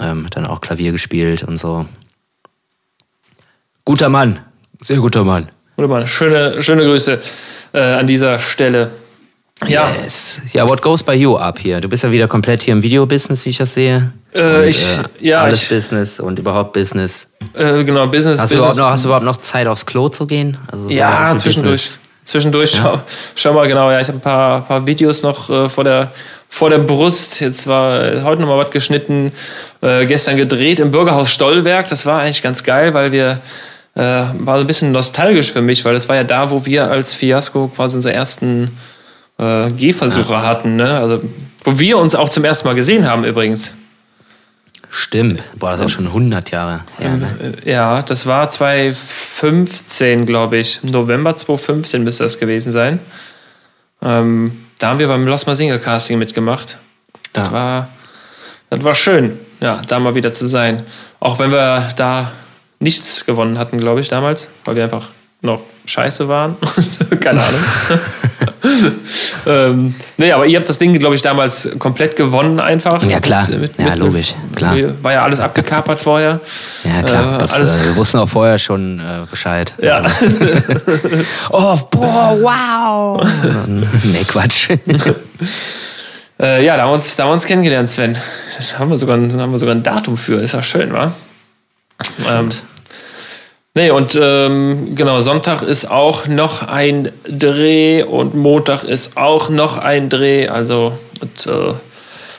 Ähm, 0.00 0.26
hat 0.26 0.36
dann 0.36 0.46
auch 0.46 0.60
Klavier 0.60 0.92
gespielt 0.92 1.42
und 1.42 1.56
so. 1.56 1.86
Guter 3.90 4.08
Mann. 4.08 4.38
Sehr 4.80 4.98
guter 4.98 5.24
Mann. 5.24 5.48
Guter 5.74 5.88
Mann. 5.88 6.06
Schöne, 6.06 6.62
schöne 6.62 6.84
Grüße 6.84 7.18
äh, 7.72 7.80
an 7.80 8.06
dieser 8.06 8.38
Stelle. 8.38 8.92
Ja. 9.66 9.90
Yes. 10.04 10.38
Ja, 10.52 10.68
what 10.68 10.80
goes 10.80 11.02
by 11.02 11.14
you 11.14 11.36
up 11.36 11.58
hier? 11.58 11.80
Du 11.80 11.88
bist 11.88 12.04
ja 12.04 12.12
wieder 12.12 12.28
komplett 12.28 12.62
hier 12.62 12.70
im 12.70 12.84
Videobusiness, 12.84 13.44
wie 13.46 13.50
ich 13.50 13.58
das 13.58 13.74
sehe. 13.74 14.12
Äh, 14.32 14.58
und, 14.58 14.64
ich, 14.68 14.80
äh, 14.80 15.26
ja, 15.26 15.42
alles 15.42 15.64
ich, 15.64 15.70
Business 15.70 16.20
und 16.20 16.38
überhaupt 16.38 16.72
Business. 16.72 17.26
Äh, 17.52 17.82
genau, 17.82 18.06
Business. 18.06 18.40
Hast, 18.40 18.52
Business. 18.52 18.76
Du 18.76 18.80
noch, 18.80 18.90
hast 18.90 19.02
du 19.02 19.08
überhaupt 19.08 19.24
noch 19.24 19.38
Zeit 19.38 19.66
aufs 19.66 19.84
Klo 19.84 20.08
zu 20.08 20.24
gehen? 20.24 20.56
Also 20.70 20.88
ja, 20.88 21.36
zwischendurch. 21.36 21.78
Business. 21.78 22.00
Zwischendurch, 22.22 22.74
ja. 22.74 22.82
schau, 22.82 23.02
schau 23.34 23.52
mal 23.54 23.66
genau. 23.66 23.90
Ja, 23.90 24.00
ich 24.00 24.06
habe 24.06 24.18
ein 24.18 24.22
paar, 24.22 24.66
paar 24.66 24.86
Videos 24.86 25.24
noch 25.24 25.50
äh, 25.50 25.68
vor 25.68 25.82
der 25.82 26.12
vor 26.48 26.70
der 26.70 26.78
Brust. 26.78 27.40
Jetzt 27.40 27.66
war 27.66 28.22
heute 28.22 28.40
noch 28.40 28.48
mal 28.48 28.58
was 28.58 28.70
geschnitten, 28.70 29.32
äh, 29.80 30.06
gestern 30.06 30.36
gedreht 30.36 30.78
im 30.78 30.92
Bürgerhaus 30.92 31.30
Stollwerk. 31.32 31.88
Das 31.88 32.06
war 32.06 32.20
eigentlich 32.20 32.42
ganz 32.42 32.62
geil, 32.62 32.94
weil 32.94 33.10
wir 33.10 33.40
äh, 33.94 34.00
war 34.00 34.56
so 34.56 34.64
ein 34.64 34.66
bisschen 34.66 34.92
nostalgisch 34.92 35.52
für 35.52 35.62
mich, 35.62 35.84
weil 35.84 35.94
das 35.94 36.08
war 36.08 36.16
ja 36.16 36.24
da, 36.24 36.50
wo 36.50 36.64
wir 36.64 36.90
als 36.90 37.12
Fiasco 37.12 37.68
quasi 37.68 37.96
unsere 37.96 38.14
ersten 38.14 38.70
äh, 39.38 39.70
Gehversuche 39.70 40.32
ja. 40.32 40.42
hatten. 40.42 40.76
Ne? 40.76 40.98
Also, 40.98 41.22
wo 41.64 41.78
wir 41.78 41.98
uns 41.98 42.14
auch 42.14 42.28
zum 42.28 42.44
ersten 42.44 42.68
Mal 42.68 42.74
gesehen 42.74 43.08
haben 43.08 43.24
übrigens. 43.24 43.74
Stimmt. 44.92 45.42
Boah, 45.56 45.70
das 45.70 45.80
ist 45.80 45.86
auch 45.86 45.90
schon 45.90 46.06
100 46.06 46.50
Jahre 46.50 46.84
her. 46.98 47.16
Ne? 47.16 47.54
Äh, 47.64 47.70
ja, 47.70 48.02
das 48.02 48.26
war 48.26 48.48
2015, 48.48 50.26
glaube 50.26 50.58
ich. 50.58 50.82
November 50.82 51.36
2015 51.36 52.02
müsste 52.02 52.24
das 52.24 52.38
gewesen 52.38 52.72
sein. 52.72 52.98
Ähm, 54.02 54.64
da 54.78 54.88
haben 54.88 54.98
wir 54.98 55.08
beim 55.08 55.26
Lost 55.26 55.46
My 55.46 55.54
Single 55.54 55.78
Casting 55.78 56.18
mitgemacht. 56.18 56.78
Das, 57.32 57.48
ja. 57.48 57.52
war, 57.52 57.88
das 58.70 58.82
war 58.82 58.94
schön, 58.94 59.38
ja, 59.60 59.82
da 59.86 60.00
mal 60.00 60.14
wieder 60.14 60.32
zu 60.32 60.46
sein. 60.46 60.82
Auch 61.20 61.38
wenn 61.38 61.52
wir 61.52 61.90
da 61.96 62.32
nichts 62.80 63.24
gewonnen 63.26 63.58
hatten, 63.58 63.78
glaube 63.78 64.00
ich, 64.00 64.08
damals, 64.08 64.48
weil 64.64 64.76
wir 64.76 64.84
einfach 64.84 65.10
noch 65.42 65.60
scheiße 65.86 66.28
waren. 66.28 66.56
Keine 67.20 67.40
Ahnung. 67.40 67.60
ähm, 69.46 69.94
nee, 70.18 70.32
aber 70.32 70.46
ihr 70.46 70.58
habt 70.58 70.68
das 70.68 70.78
Ding, 70.78 70.98
glaube 70.98 71.14
ich, 71.14 71.22
damals 71.22 71.68
komplett 71.78 72.16
gewonnen 72.16 72.60
einfach. 72.60 73.02
Ja, 73.04 73.20
klar. 73.20 73.48
Mit, 73.48 73.60
mit, 73.60 73.78
ja, 73.78 73.94
logisch. 73.94 74.34
Klar. 74.54 74.76
War 75.02 75.12
ja 75.12 75.22
alles 75.22 75.40
abgekapert 75.40 76.00
vorher. 76.00 76.40
Ja, 76.84 77.02
klar. 77.02 77.36
Äh, 77.36 77.38
das, 77.38 77.52
alles 77.52 77.76
äh, 77.76 77.84
wir 77.84 77.96
wussten 77.96 78.18
auch 78.18 78.28
vorher 78.28 78.58
schon 78.58 79.00
äh, 79.00 79.26
Bescheid. 79.30 79.72
Ja. 79.80 80.04
oh, 81.50 81.78
boah, 81.90 82.36
wow. 82.40 83.26
nee, 83.66 84.24
Quatsch. 84.24 84.68
äh, 86.38 86.64
ja, 86.64 86.76
da 86.76 86.82
haben, 86.82 86.90
wir 86.90 86.94
uns, 86.94 87.16
da 87.16 87.22
haben 87.22 87.30
wir 87.30 87.34
uns 87.34 87.46
kennengelernt, 87.46 87.88
Sven. 87.88 88.12
Da 88.14 88.78
haben 88.78 88.90
wir 88.90 88.98
sogar 88.98 89.16
ein, 89.16 89.32
haben 89.40 89.52
wir 89.52 89.58
sogar 89.58 89.74
ein 89.74 89.82
Datum 89.82 90.18
für. 90.18 90.40
Ist 90.40 90.52
ja 90.52 90.62
schön, 90.62 90.92
wa? 90.92 91.12
Ähm, 92.28 92.50
Nee, 93.74 93.90
und 93.90 94.18
ähm, 94.20 94.96
genau, 94.96 95.20
Sonntag 95.22 95.62
ist 95.62 95.88
auch 95.88 96.26
noch 96.26 96.64
ein 96.64 97.12
Dreh 97.28 98.02
und 98.02 98.34
Montag 98.34 98.82
ist 98.82 99.16
auch 99.16 99.48
noch 99.48 99.78
ein 99.78 100.08
Dreh. 100.08 100.48
Also, 100.48 100.98
und, 101.20 101.46
äh, 101.46 101.74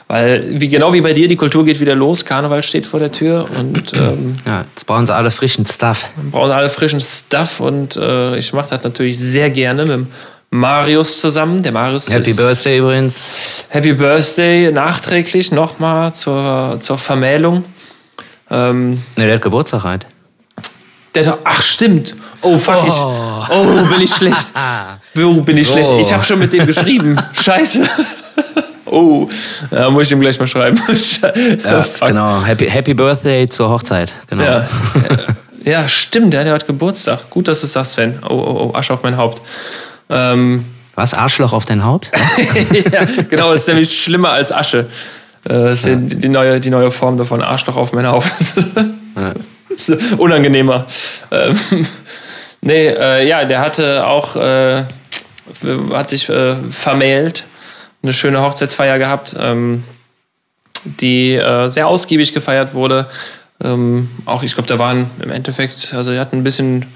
weil, 0.10 0.60
wie, 0.60 0.68
genau 0.68 0.92
wie 0.92 1.00
bei 1.00 1.14
dir, 1.14 1.30
die 1.30 1.38
Kultur 1.38 1.64
geht 1.64 1.80
wieder 1.80 1.96
los, 1.96 2.26
Karneval 2.26 2.62
steht 2.64 2.86
vor 2.86 3.00
der 3.00 3.14
Tür 3.14 3.48
und 3.58 3.94
ähm, 3.96 4.36
Ja, 4.46 4.66
jetzt 4.76 4.86
brauchen 4.86 5.06
sie 5.06 5.16
alle 5.16 5.32
frischen 5.32 5.66
Stuff. 5.66 6.06
brauchen 6.32 6.52
alle 6.52 6.70
frischen 6.70 7.00
Stuff 7.00 7.62
und 7.62 7.96
äh, 7.96 8.36
ich 8.38 8.52
mache 8.52 8.72
das 8.72 8.84
natürlich 8.84 9.18
sehr 9.18 9.50
gerne 9.52 9.84
mit 9.84 9.92
dem 9.94 10.08
Marius 10.50 11.22
zusammen. 11.22 11.64
Der 11.64 11.72
Marius 11.72 12.12
Happy 12.14 12.34
Birthday 12.34 12.80
übrigens. 12.80 13.22
Happy 13.70 13.94
Birthday 13.94 14.70
nachträglich 14.74 15.54
nochmal 15.54 16.14
zur, 16.14 16.78
zur 16.82 16.98
Vermählung. 16.98 17.64
Ähm, 18.50 19.02
Ne, 19.16 19.28
der 19.28 19.36
hat 19.36 19.42
Geburtstag 19.42 19.86
halt. 19.86 20.08
Der 21.16 21.24
sagt, 21.24 21.40
ach 21.44 21.62
stimmt. 21.62 22.16
Oh 22.42 22.58
fuck, 22.58 22.88
ich, 22.88 22.94
oh 22.94 23.86
bin 23.94 24.02
ich 24.02 24.14
schlecht. 24.14 24.48
Oh, 25.18 25.42
bin 25.42 25.58
ich 25.58 25.68
So. 25.68 25.74
schlecht. 25.74 25.92
Ich 26.00 26.14
habe 26.14 26.24
schon 26.24 26.40
mit 26.40 26.54
dem 26.54 26.66
geschrieben. 26.66 27.18
Scheiße. 27.34 27.82
Oh, 28.94 29.30
ja, 29.72 29.90
muss 29.90 30.08
ich 30.08 30.12
ihm 30.12 30.20
gleich 30.20 30.38
mal 30.38 30.48
schreiben. 30.48 30.78
Ja, 31.64 31.86
genau. 32.06 32.44
Happy, 32.44 32.66
Happy 32.70 32.94
Birthday 32.94 33.48
zur 33.48 33.70
Hochzeit. 33.70 34.12
Genau. 34.28 34.44
Ja. 34.44 34.68
ja, 35.64 35.88
stimmt, 35.88 36.34
der 36.34 36.42
hat 36.42 36.48
ja 36.48 36.52
heute 36.54 36.66
Geburtstag. 36.66 37.30
Gut, 37.30 37.48
dass 37.48 37.62
du 37.62 37.68
es 37.68 37.74
sagst, 37.74 37.94
Sven. 37.94 38.20
Oh, 38.24 38.34
oh, 38.34 38.70
oh, 38.74 38.76
Asche 38.78 38.94
auf 38.94 39.02
mein 39.04 39.16
Haupt. 39.16 39.42
Ähm, 40.10 40.66
Was? 40.96 41.14
Arschloch 41.14 41.54
auf 41.54 41.64
dein 41.64 41.86
Haupt? 41.86 42.12
ja, 42.92 43.06
genau, 43.30 43.54
das 43.54 43.62
ist 43.62 43.68
nämlich 43.70 43.98
schlimmer 44.04 44.32
als 44.32 44.52
Asche. 44.52 44.80
Äh, 45.46 45.50
Das 45.54 45.80
ist 45.80 45.86
ja. 45.86 45.96
die, 45.96 46.18
die, 46.20 46.28
neue, 46.28 46.60
die 46.60 46.70
neue 46.70 46.92
Form 46.92 47.16
davon. 47.16 47.42
Arschloch 47.42 47.78
auf 47.78 47.94
mein 47.94 48.08
Haupt. 48.08 48.28
Unangenehmer. 50.18 50.86
Ähm, 51.32 51.58
nee, 52.62 52.88
äh, 52.88 53.28
ja, 53.28 53.46
der 53.46 53.62
hatte 53.62 54.06
auch, 54.08 54.36
äh, 54.36 54.84
hat 55.92 56.10
sich 56.10 56.30
äh, 56.30 56.56
vermählt, 56.72 57.46
eine 58.04 58.14
schöne 58.14 58.42
Hochzeitsfeier 58.42 58.98
gehabt, 58.98 59.36
ähm, 59.38 59.84
die 60.84 61.36
äh, 61.36 61.70
sehr 61.70 61.88
ausgiebig 61.88 62.34
gefeiert 62.34 62.74
wurde. 62.74 63.08
Ähm, 63.64 64.10
auch, 64.26 64.44
ich 64.44 64.54
glaube, 64.54 64.68
da 64.68 64.80
waren 64.80 65.10
im 65.22 65.30
Endeffekt, 65.30 65.94
also 65.94 66.12
die 66.12 66.20
hatten 66.20 66.38
ein 66.38 66.44
bisschen, 66.44 66.88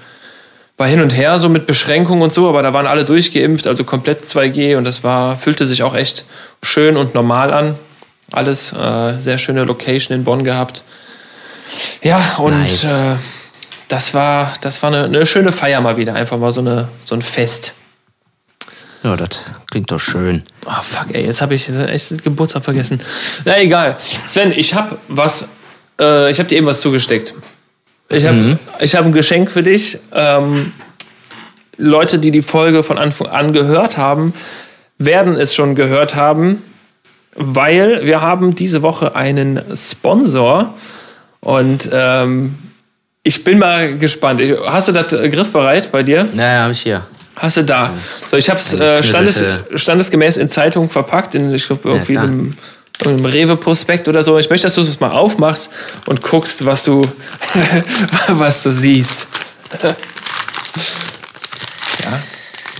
war 0.76 0.88
hin 0.88 1.00
und 1.00 1.16
her 1.16 1.38
so 1.38 1.48
mit 1.48 1.66
Beschränkungen 1.66 2.22
und 2.22 2.32
so, 2.32 2.48
aber 2.48 2.62
da 2.62 2.72
waren 2.72 2.86
alle 2.86 3.04
durchgeimpft, 3.04 3.66
also 3.66 3.84
komplett 3.84 4.24
2G 4.24 4.76
und 4.76 4.84
das 4.84 5.04
war, 5.04 5.36
fühlte 5.36 5.66
sich 5.66 5.82
auch 5.82 5.94
echt 5.94 6.26
schön 6.62 6.96
und 6.96 7.14
normal 7.14 7.52
an. 7.52 7.76
Alles 8.32 8.72
äh, 8.72 9.18
sehr 9.18 9.38
schöne 9.38 9.62
Location 9.64 10.16
in 10.16 10.24
Bonn 10.24 10.42
gehabt. 10.42 10.82
Ja, 12.02 12.36
und 12.38 12.58
Nice. 12.60 12.84
äh, 12.84 13.16
das 13.88 14.14
war, 14.14 14.52
das 14.60 14.82
war 14.82 14.92
eine, 14.92 15.04
eine 15.04 15.26
schöne 15.26 15.52
Feier 15.52 15.80
mal 15.80 15.96
wieder. 15.96 16.14
Einfach 16.14 16.38
mal 16.38 16.52
so, 16.52 16.60
eine, 16.60 16.88
so 17.04 17.14
ein 17.14 17.22
Fest. 17.22 17.72
Ja, 19.02 19.16
das 19.16 19.44
klingt 19.70 19.90
doch 19.92 20.00
schön. 20.00 20.42
Oh 20.66 20.82
fuck, 20.82 21.14
ey, 21.14 21.24
jetzt 21.24 21.40
habe 21.40 21.54
ich 21.54 21.68
echt 21.68 22.10
den 22.10 22.18
Geburtstag 22.18 22.64
vergessen. 22.64 23.00
Na 23.44 23.58
egal. 23.60 23.96
Sven, 24.26 24.52
ich 24.52 24.74
habe 24.74 24.98
was, 25.08 25.46
äh, 26.00 26.30
ich 26.30 26.38
habe 26.38 26.48
dir 26.48 26.58
eben 26.58 26.66
was 26.66 26.80
zugesteckt. 26.80 27.34
Ich 28.08 28.24
habe 28.26 28.58
ich 28.80 28.94
hab 28.94 29.04
ein 29.04 29.12
Geschenk 29.12 29.50
für 29.50 29.62
dich. 29.62 29.98
Ähm, 30.12 30.72
Leute, 31.76 32.18
die 32.18 32.30
die 32.30 32.42
Folge 32.42 32.82
von 32.82 32.98
Anfang 32.98 33.28
an 33.28 33.52
gehört 33.52 33.98
haben, 33.98 34.32
werden 34.98 35.36
es 35.36 35.54
schon 35.54 35.74
gehört 35.74 36.14
haben, 36.14 36.62
weil 37.34 38.06
wir 38.06 38.20
haben 38.22 38.54
diese 38.54 38.82
Woche 38.82 39.14
einen 39.14 39.60
Sponsor 39.76 40.74
und 41.46 41.88
ähm, 41.92 42.56
ich 43.22 43.44
bin 43.44 43.60
mal 43.60 43.96
gespannt. 43.98 44.42
Hast 44.66 44.88
du 44.88 44.92
das 44.92 45.12
äh, 45.12 45.28
griffbereit 45.28 45.92
bei 45.92 46.02
dir? 46.02 46.26
Ja, 46.34 46.62
habe 46.62 46.72
ich 46.72 46.80
hier. 46.80 47.06
Hast 47.36 47.56
du 47.56 47.62
da? 47.62 47.94
So, 48.28 48.36
ich 48.36 48.50
habe 48.50 48.58
es 48.58 48.74
Eine 48.74 48.96
äh, 48.96 49.02
standes, 49.04 49.44
standesgemäß 49.76 50.38
in 50.38 50.48
Zeitung 50.48 50.90
verpackt, 50.90 51.36
in, 51.36 51.54
ich 51.54 51.68
glaube, 51.68 51.88
irgendwie 51.88 52.14
klar. 52.14 52.24
einem, 52.24 52.52
einem 53.04 53.24
Rewe-Prospekt 53.24 54.08
oder 54.08 54.24
so. 54.24 54.36
Ich 54.38 54.50
möchte, 54.50 54.66
dass 54.66 54.74
du 54.74 54.80
es 54.80 54.98
mal 54.98 55.12
aufmachst 55.12 55.70
und 56.06 56.20
guckst, 56.20 56.66
was 56.66 56.82
du, 56.82 57.02
was 58.28 58.64
du 58.64 58.72
siehst. 58.72 59.28
ja, 59.82 59.94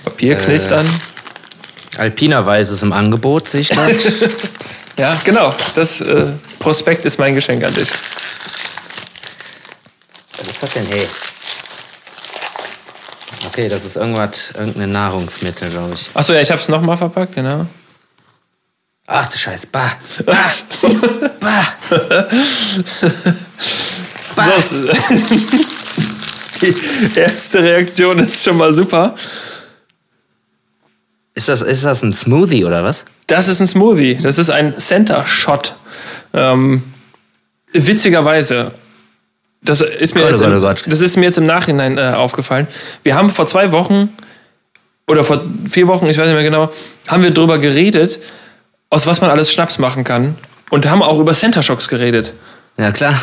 Papier 0.04 0.34
knistern. 0.34 0.88
Alpinerweise 1.98 2.74
ist 2.74 2.82
im 2.82 2.92
Angebot, 2.92 3.48
sehe 3.48 3.60
ich 3.60 3.68
gerade. 3.68 3.94
Ja, 4.98 5.16
genau. 5.24 5.52
Das 5.74 6.00
äh, 6.00 6.32
Prospekt 6.58 7.04
ist 7.04 7.18
mein 7.18 7.34
Geschenk 7.34 7.64
an 7.64 7.74
dich. 7.74 7.90
Was 10.38 10.48
ist 10.48 10.62
das 10.62 10.70
denn, 10.70 10.86
hey? 10.86 11.06
Okay, 13.46 13.68
das 13.68 13.84
ist 13.84 13.96
irgendwas, 13.96 14.50
irgendein 14.54 14.92
Nahrungsmittel, 14.92 15.70
glaube 15.70 15.94
ich. 15.94 16.10
Achso, 16.14 16.32
ja, 16.32 16.40
ich 16.40 16.50
habe 16.50 16.60
es 16.60 16.68
nochmal 16.68 16.96
verpackt, 16.96 17.34
genau. 17.34 17.66
Ach 19.06 19.26
du 19.26 19.38
Scheiße, 19.38 19.68
bah. 19.68 19.92
Bah. 20.24 20.34
bah. 24.34 24.46
Das, 24.46 24.70
die 26.60 26.74
erste 27.14 27.62
Reaktion 27.62 28.18
ist 28.18 28.42
schon 28.44 28.56
mal 28.56 28.74
super. 28.74 29.14
Ist 31.36 31.48
das, 31.48 31.60
ist 31.60 31.84
das 31.84 32.02
ein 32.02 32.14
Smoothie 32.14 32.64
oder 32.64 32.82
was? 32.82 33.04
Das 33.26 33.46
ist 33.46 33.60
ein 33.60 33.66
Smoothie. 33.66 34.18
Das 34.22 34.38
ist 34.38 34.48
ein 34.48 34.78
Center 34.78 35.26
Shot. 35.26 35.76
Ähm, 36.32 36.82
witzigerweise, 37.74 38.72
das 39.60 39.82
ist 39.82 40.14
mir 40.14 40.22
Gott, 40.22 40.30
jetzt 40.30 40.40
oh 40.40 40.44
Gott, 40.44 40.54
im, 40.54 40.60
Gott. 40.62 40.84
das 40.86 41.00
ist 41.02 41.16
mir 41.18 41.26
jetzt 41.26 41.36
im 41.36 41.44
Nachhinein 41.44 41.98
äh, 41.98 42.14
aufgefallen. 42.16 42.66
Wir 43.02 43.14
haben 43.14 43.28
vor 43.28 43.46
zwei 43.46 43.70
Wochen 43.72 44.08
oder 45.06 45.22
vor 45.24 45.44
vier 45.68 45.86
Wochen, 45.88 46.06
ich 46.06 46.16
weiß 46.16 46.24
nicht 46.24 46.34
mehr 46.34 46.42
genau, 46.42 46.70
haben 47.06 47.22
wir 47.22 47.32
drüber 47.32 47.58
geredet, 47.58 48.18
aus 48.88 49.06
was 49.06 49.20
man 49.20 49.28
alles 49.28 49.52
Schnaps 49.52 49.78
machen 49.78 50.04
kann 50.04 50.36
und 50.70 50.88
haben 50.88 51.02
auch 51.02 51.18
über 51.18 51.34
Center 51.34 51.62
Shocks 51.62 51.88
geredet. 51.88 52.32
Ja, 52.78 52.92
klar. 52.92 53.20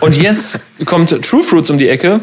Und 0.00 0.16
jetzt 0.16 0.58
kommt 0.86 1.10
True 1.10 1.42
Fruits 1.42 1.68
um 1.68 1.76
die 1.76 1.88
Ecke. 1.88 2.20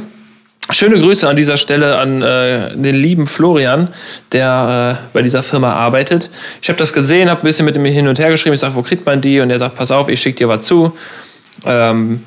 Schöne 0.70 1.00
Grüße 1.00 1.28
an 1.28 1.36
dieser 1.38 1.56
Stelle 1.56 1.98
an 1.98 2.22
äh, 2.22 2.76
den 2.76 2.96
lieben 2.96 3.26
Florian, 3.26 3.88
der 4.34 5.00
äh, 5.02 5.08
bei 5.14 5.22
dieser 5.22 5.42
Firma 5.42 5.72
arbeitet. 5.74 6.30
Ich 6.62 6.68
habe 6.68 6.78
das 6.78 6.92
gesehen, 6.92 7.30
habe 7.30 7.42
ein 7.42 7.46
bisschen 7.46 7.66
mit 7.66 7.78
ihm 7.78 7.86
hin 7.86 8.08
und 8.08 8.20
her 8.20 8.30
geschrieben. 8.30 8.54
Ich 8.54 8.60
sage, 8.60 8.76
wo 8.76 8.82
kriegt 8.82 9.06
man 9.06 9.22
die? 9.22 9.40
Und 9.40 9.50
er 9.50 9.60
sagt, 9.60 9.76
pass 9.76 9.92
auf, 9.92 10.10
ich 10.10 10.20
schicke 10.20 10.40
dir 10.40 10.50
was 10.50 10.66
zu. 10.66 10.92
Ähm, 11.66 12.24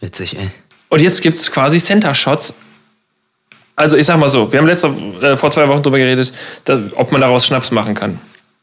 Witzig, 0.00 0.38
ey. 0.38 0.50
und 0.88 1.00
jetzt 1.00 1.20
gibt's 1.20 1.50
quasi 1.50 1.80
Center 1.80 2.14
Shots. 2.14 2.54
Also 3.76 3.96
ich 3.96 4.06
sag 4.06 4.18
mal 4.18 4.28
so, 4.28 4.52
wir 4.52 4.60
haben 4.60 4.66
letzte, 4.68 4.88
äh, 5.20 5.36
vor 5.36 5.50
zwei 5.50 5.66
Wochen 5.68 5.82
drüber 5.82 5.98
geredet, 5.98 6.32
da, 6.64 6.80
ob 6.94 7.10
man 7.10 7.20
daraus 7.20 7.44
Schnaps 7.44 7.72
machen 7.72 7.94
kann. 7.94 8.20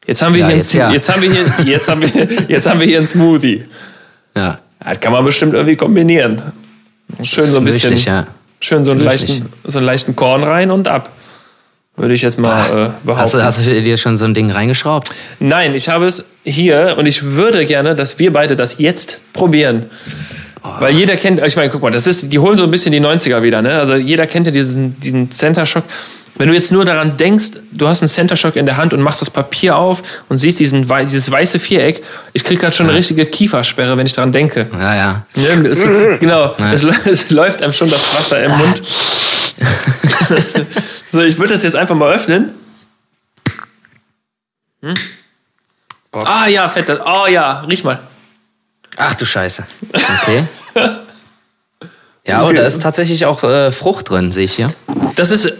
Jetzt 0.07 0.21
haben 0.21 0.33
wir 0.33 0.41
Ja, 0.41 0.47
hier, 0.47 0.55
jetzt 0.55 0.73
einen, 0.73 0.81
ja. 0.83 0.91
jetzt 0.93 1.09
haben 1.09 1.21
wir 1.21 1.31
hier, 1.31 1.65
jetzt 1.65 1.87
haben 1.89 2.01
wir, 2.01 2.09
jetzt 2.47 2.65
haben 2.67 2.79
wir 2.79 2.87
hier 2.87 2.97
einen 2.99 3.07
Smoothie. 3.07 3.65
Ja. 4.35 4.59
Das 4.79 4.99
kann 4.99 5.11
man 5.11 5.25
bestimmt 5.25 5.53
irgendwie 5.53 5.75
kombinieren. 5.75 6.41
Schön 7.21 7.45
so 7.45 7.57
ein 7.59 7.65
bisschen. 7.65 7.89
Möglich, 7.91 8.05
ja. 8.05 8.25
Schön 8.61 8.83
so 8.83 8.91
einen, 8.91 9.01
leichten, 9.01 9.49
so 9.63 9.79
einen 9.79 9.85
leichten 9.85 10.15
Korn 10.15 10.43
rein 10.43 10.71
und 10.71 10.87
ab. 10.87 11.09
Würde 11.97 12.13
ich 12.13 12.21
jetzt 12.21 12.39
mal 12.39 12.65
äh, 12.65 12.71
behaupten. 13.05 13.17
Hast 13.17 13.33
du, 13.33 13.43
hast 13.43 13.65
du 13.65 13.81
dir 13.81 13.97
schon 13.97 14.17
so 14.17 14.25
ein 14.25 14.33
Ding 14.33 14.49
reingeschraubt? 14.49 15.11
Nein, 15.39 15.75
ich 15.75 15.89
habe 15.89 16.05
es 16.05 16.25
hier 16.43 16.95
und 16.97 17.05
ich 17.05 17.23
würde 17.23 17.65
gerne, 17.65 17.95
dass 17.95 18.17
wir 18.17 18.31
beide 18.31 18.55
das 18.55 18.79
jetzt 18.79 19.21
probieren. 19.33 19.87
Weil 20.63 20.93
jeder 20.93 21.15
kennt, 21.17 21.41
ich 21.43 21.55
meine, 21.55 21.69
guck 21.71 21.81
mal, 21.81 21.91
das 21.91 22.05
ist, 22.07 22.31
die 22.31 22.39
holen 22.39 22.55
so 22.55 22.63
ein 22.63 22.71
bisschen 22.71 22.91
die 22.91 23.01
90er 23.01 23.41
wieder, 23.41 23.61
ne? 23.61 23.79
Also 23.79 23.95
jeder 23.95 24.27
kennt 24.27 24.45
ja 24.45 24.51
diesen, 24.51 24.99
diesen 24.99 25.31
Center 25.31 25.65
Shock. 25.65 25.83
Wenn 26.35 26.47
du 26.47 26.53
jetzt 26.55 26.71
nur 26.71 26.85
daran 26.85 27.17
denkst, 27.17 27.51
du 27.71 27.87
hast 27.87 28.01
einen 28.01 28.09
Center 28.09 28.35
Shock 28.35 28.55
in 28.55 28.65
der 28.65 28.77
Hand 28.77 28.93
und 28.93 29.01
machst 29.01 29.21
das 29.21 29.29
Papier 29.29 29.75
auf 29.75 30.01
und 30.29 30.37
siehst 30.37 30.59
diesen, 30.59 30.87
dieses 31.07 31.29
weiße 31.29 31.59
Viereck, 31.59 32.03
ich 32.33 32.43
krieg 32.43 32.59
gerade 32.59 32.75
schon 32.75 32.87
eine 32.87 32.95
richtige 32.97 33.25
Kiefersperre, 33.25 33.97
wenn 33.97 34.05
ich 34.05 34.13
daran 34.13 34.31
denke. 34.31 34.67
Ja, 34.71 34.95
ja. 34.95 35.25
Ja, 35.35 35.49
es, 35.63 35.83
genau, 36.19 36.55
es, 36.71 36.83
lä- 36.83 37.09
es 37.09 37.29
läuft 37.31 37.61
einem 37.61 37.73
schon 37.73 37.89
das 37.89 38.15
Wasser 38.15 38.43
im 38.43 38.51
Mund. 38.57 38.81
so, 41.11 41.21
ich 41.21 41.37
würde 41.37 41.53
das 41.53 41.63
jetzt 41.63 41.75
einfach 41.75 41.95
mal 41.95 42.13
öffnen. 42.13 42.51
Hm? 44.83 44.93
Ah 46.13 46.47
ja, 46.47 46.67
fett. 46.69 46.89
das- 46.89 46.99
Oh 47.05 47.27
ja, 47.27 47.61
riech 47.69 47.83
mal. 47.83 47.99
Ach 48.97 49.15
du 49.15 49.25
Scheiße. 49.25 49.63
Okay. 49.93 50.43
Ja, 52.27 52.41
aber 52.41 52.53
da 52.53 52.61
ist 52.61 52.79
tatsächlich 52.79 53.25
auch 53.25 53.41
äh, 53.43 53.71
Frucht 53.71 54.11
drin, 54.11 54.31
sehe 54.31 54.43
ich 54.45 54.53
hier. 54.53 54.69
Das 55.15 55.31
ist 55.31 55.51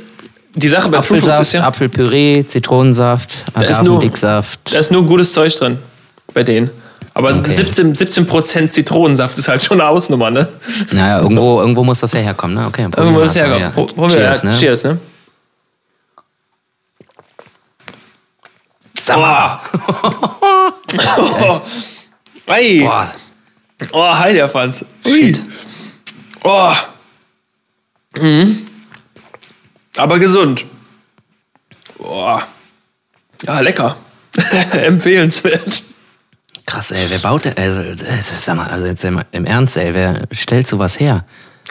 die 0.53 0.67
Sache 0.67 0.89
bei 0.89 0.99
Apfelsaft, 0.99 1.41
ist 1.41 1.53
ja, 1.53 1.63
Apfelpüree, 1.65 2.45
Zitronensaft, 2.45 3.45
Agavendicksaft. 3.55 4.71
da 4.71 4.77
ist 4.77 4.91
nur 4.91 5.03
gutes 5.07 5.33
Zeug 5.33 5.55
drin 5.55 5.79
bei 6.35 6.43
denen. 6.43 6.69
Aber 7.15 7.33
Okay. 7.33 7.49
17, 7.49 7.95
17% 7.95 8.69
Zitronensaft 8.69 9.39
ist 9.39 9.47
halt 9.47 9.63
schon 9.63 9.81
eine 9.81 9.89
Ausnummer, 9.89 10.29
ne? 10.29 10.47
Naja, 10.91 11.21
irgendwo, 11.21 11.59
irgendwo 11.61 11.83
muss 11.83 11.99
das 11.99 12.11
ja 12.13 12.19
herkommen, 12.19 12.55
ne? 12.55 12.67
Okay, 12.67 12.83
Irgendwo 12.95 13.21
ist 13.21 13.35
das 13.35 13.41
herkommen. 13.41 13.61
ja. 13.61 13.69
Pro- 13.71 13.87
probieren 13.87 14.19
wir, 14.19 14.31
Cheers, 14.31 14.43
ja, 14.43 14.49
ne? 14.49 14.55
Cheers, 14.55 14.83
ne? 14.83 14.99
Oh. 19.09 21.61
Ei. 22.51 22.79
Boah, 22.83 23.13
Oh, 23.93 24.13
hi, 24.19 24.33
der 24.33 24.47
Franz. 24.47 24.85
Ui. 25.05 25.33
Oh. 26.43 26.73
Aber 29.97 30.19
gesund. 30.19 30.65
Boah. 31.97 32.47
Ja, 33.45 33.59
lecker. 33.59 33.95
Empfehlenswert. 34.73 35.83
Krass, 36.65 36.91
ey, 36.91 37.05
wer 37.09 37.19
baut 37.19 37.45
denn, 37.45 37.57
also, 37.57 37.81
äh, 37.81 37.95
sag 38.21 38.55
mal, 38.55 38.67
also 38.67 38.85
jetzt 38.85 39.03
im 39.03 39.45
Ernst, 39.45 39.77
ey, 39.77 39.93
wer 39.93 40.27
stellt 40.31 40.67
sowas 40.67 40.99
her? 40.99 41.25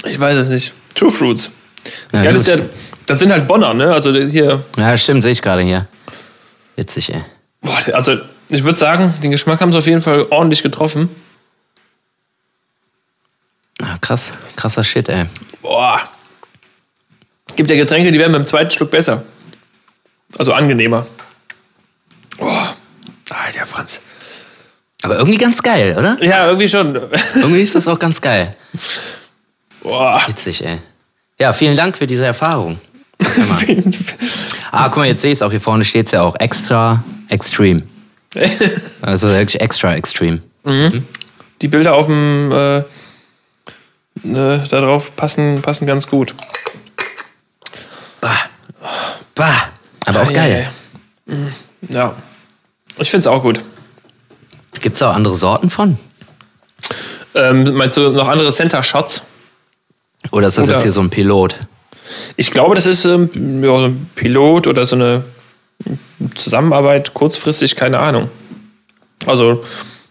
Ich 0.05 0.19
weiß 0.19 0.37
es 0.37 0.49
nicht. 0.49 0.73
True 0.95 1.11
Fruits. 1.13 1.51
Das 2.11 2.21
Ja, 2.21 2.25
Geile 2.27 2.37
ist 2.39 2.47
ja, 2.49 2.57
das 3.07 3.19
sind 3.21 3.31
halt 3.31 3.47
Bonner, 3.47 3.73
ne? 3.73 3.93
Also 3.93 4.13
hier, 4.13 4.65
Ja, 4.77 4.97
stimmt, 4.97 5.23
sehe 5.23 5.33
ich 5.33 5.41
gerade 5.43 5.63
hier. 5.63 5.87
Witzig, 6.77 7.15
ey. 7.15 7.23
boah, 7.61 7.79
also 7.95 8.19
ich 8.51 8.65
würde 8.65 8.79
sagen, 8.79 9.15
den 9.23 9.31
Geschmack 9.31 9.61
haben 9.61 9.73
sie 9.73 9.79
auf 9.79 9.87
jeden 9.87 10.03
Fall 10.03 10.27
ordentlich 10.31 10.63
getroffen. 10.63 11.09
Ah, 13.81 13.97
krass, 14.01 14.33
krasser 14.57 14.85
Shit, 14.85 15.09
ey. 15.09 15.27
Boah. 15.63 16.01
Gibt 17.57 17.71
ja 17.71 17.77
Getränke, 17.77 18.13
die 18.13 18.19
werden 18.19 18.33
beim 18.33 18.47
zweiten 18.47 18.71
Schluck 18.71 18.91
besser. 18.91 19.23
Also 20.39 20.53
angenehmer. 20.53 21.07
Boah. 22.39 22.77
Alter, 23.31 23.67
Franz. 23.67 24.01
Aber 25.03 25.17
irgendwie 25.17 25.39
ganz 25.39 25.63
geil, 25.63 25.97
oder? 25.99 26.23
Ja, 26.23 26.47
irgendwie 26.47 26.69
schon. 26.69 26.95
Irgendwie 27.35 27.63
ist 27.63 27.75
das 27.75 27.89
auch 27.89 27.99
ganz 27.99 28.21
geil. 28.21 28.57
Boah. 29.83 30.23
Witzig, 30.27 30.65
ey. 30.65 30.77
Ja, 31.39 31.53
vielen 31.53 31.77
Dank 31.77 31.97
für 31.97 32.07
diese 32.07 32.27
Erfahrung. 32.27 32.79
Ah, 34.73 34.89
guck 34.89 34.99
mal, 34.99 35.07
jetzt 35.09 35.23
sehe 35.23 35.33
ich 35.33 35.39
es 35.39 35.43
auch. 35.43 35.51
Hier 35.51 35.61
vorne 35.61 35.85
steht 35.85 36.07
es 36.07 36.13
ja 36.13 36.23
auch. 36.23 36.37
Extra 36.39 37.03
Extreme. 37.29 37.83
Also 39.03 39.29
wirklich 39.29 39.61
extra 39.61 39.95
extreme. 39.95 40.41
Die 41.63 41.69
Bilder 41.69 41.95
auf 41.95 42.07
dem 42.07 42.53
äh, 42.53 42.79
äh, 42.79 42.85
da 44.25 44.81
drauf 44.81 45.15
passen, 45.17 45.63
passen 45.63 45.87
ganz 45.87 46.07
gut. 46.07 46.35
Bah. 48.21 48.37
Bah. 49.35 49.55
Aber 50.07 50.23
auch 50.23 50.31
Ja, 50.31 50.33
geil. 50.37 50.67
ja, 51.27 51.35
ja. 51.35 51.41
Ja. 51.89 52.15
Ich 52.99 53.11
finde 53.11 53.21
es 53.21 53.27
auch 53.27 53.43
gut. 53.43 53.61
Gibt 54.81 54.97
es 54.97 55.03
auch 55.03 55.15
andere 55.15 55.35
Sorten 55.35 55.71
von? 55.71 55.99
Ähm, 57.35 57.75
meinst 57.75 57.97
du 57.97 58.11
noch 58.11 58.29
andere 58.29 58.51
Center 58.53 58.83
Shots? 58.83 59.23
Oder 60.33 60.49
ist 60.49 60.59
das 60.59 60.65
Oder- 60.65 60.75
jetzt 60.75 60.83
hier 60.83 60.93
so 60.93 61.01
ein 61.01 61.11
Pilot? 61.11 61.57
Ich 62.37 62.51
glaube, 62.51 62.75
das 62.75 62.87
ist 62.87 63.05
ähm, 63.05 63.63
ja, 63.63 63.71
so 63.71 63.85
ein 63.87 64.11
Pilot 64.17 64.67
oder 64.67 64.85
so 64.85 64.97
eine 64.97 65.25
Zusammenarbeit 66.35 67.15
kurzfristig, 67.15 67.77
keine 67.77 67.99
Ahnung. 67.99 68.31
Also, 69.27 69.63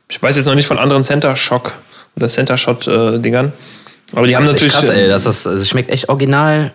ich 0.10 0.22
weiß 0.22 0.36
jetzt 0.36 0.46
noch 0.48 0.56
nicht 0.56 0.68
von 0.68 0.78
anderen 0.78 1.04
Center 1.04 1.36
Shock 1.36 1.74
oder 2.16 2.28
Center 2.28 2.58
Shot 2.58 2.88
äh, 2.88 3.20
Dingern. 3.20 3.54
Aber 4.14 4.26
die 4.26 4.36
haben 4.36 4.46
Das 4.46 4.56
ist 4.56 4.64
echt 4.64 4.74
natürlich. 4.74 4.88
krass, 4.90 4.98
ey. 4.98 5.08
Das, 5.08 5.24
das, 5.24 5.46
also 5.48 5.66
schmeckt 5.66 5.90
echt 5.92 6.10
original 6.10 6.72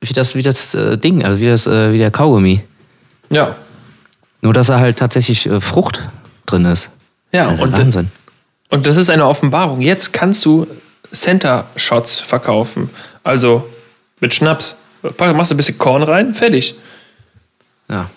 wie 0.00 0.12
das, 0.12 0.34
wie 0.34 0.42
das 0.42 0.74
äh, 0.74 0.98
Ding, 0.98 1.24
also 1.24 1.38
wie, 1.38 1.46
das, 1.46 1.66
äh, 1.68 1.92
wie 1.92 1.98
der 1.98 2.10
Kaugummi. 2.10 2.62
ja. 3.30 3.56
Nur, 4.44 4.52
dass 4.52 4.66
da 4.66 4.80
halt 4.80 4.98
tatsächlich 4.98 5.46
äh, 5.46 5.60
Frucht 5.60 6.02
drin 6.46 6.64
ist. 6.64 6.90
Ja, 7.30 7.46
Also 7.46 7.62
und, 7.62 7.78
Wahnsinn. 7.78 8.10
und 8.70 8.88
das 8.88 8.96
ist 8.96 9.08
eine 9.08 9.24
Offenbarung. 9.28 9.80
Jetzt 9.80 10.12
kannst 10.12 10.44
du 10.44 10.66
Center 11.12 11.68
Shots 11.76 12.18
verkaufen. 12.18 12.90
Also 13.22 13.68
mit 14.18 14.34
Schnaps. 14.34 14.74
Machst 15.16 15.52
du 15.52 15.54
ein 15.54 15.56
bisschen 15.58 15.78
Korn 15.78 16.02
rein, 16.02 16.34
fertig. 16.34 16.74
Ja. 17.92 18.10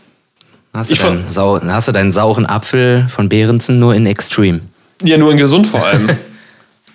Hast 0.73 0.89
du, 0.91 0.95
deinen, 0.95 1.29
sau, 1.29 1.61
hast 1.61 1.87
du 1.87 1.91
deinen 1.91 2.11
sauren 2.11 2.45
Apfel 2.45 3.07
von 3.09 3.29
Behrensen 3.29 3.79
nur 3.79 3.93
in 3.95 4.05
Extreme. 4.05 4.61
Ja, 5.01 5.17
nur 5.17 5.31
in 5.31 5.37
gesund 5.37 5.67
vor 5.67 5.85
allem. 5.85 6.09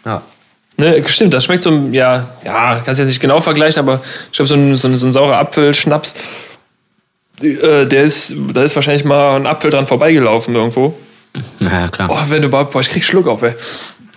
Ja. 0.04 0.22
Ne, 0.78 1.06
stimmt, 1.06 1.34
das 1.34 1.44
schmeckt 1.44 1.62
so, 1.62 1.68
ein- 1.70 1.92
ja, 1.92 2.30
ja, 2.42 2.80
kannst 2.82 2.98
jetzt 2.98 3.08
nicht 3.08 3.20
genau 3.20 3.42
vergleichen, 3.42 3.80
aber 3.86 4.00
ich 4.26 4.32
glaube, 4.38 4.48
so 4.48 4.54
ein, 4.54 4.78
so, 4.78 4.88
ein, 4.88 4.96
so 4.96 5.06
ein 5.06 5.12
saurer 5.12 5.36
Apfelschnaps, 5.38 6.14
äh, 7.42 7.84
der 7.84 8.02
ist, 8.04 8.34
da 8.54 8.62
ist 8.62 8.74
wahrscheinlich 8.76 9.04
mal 9.04 9.36
ein 9.36 9.46
Apfel 9.46 9.70
dran 9.70 9.86
vorbeigelaufen 9.86 10.54
irgendwo. 10.54 10.94
Ja, 11.58 11.88
klar. 11.88 12.08
Boah, 12.08 12.24
wenn 12.30 12.40
du 12.40 12.48
überhaupt, 12.48 12.72
boah, 12.72 12.80
ich 12.80 12.88
krieg 12.88 13.04
Schluck 13.04 13.28
auf, 13.28 13.42
ey. 13.42 13.54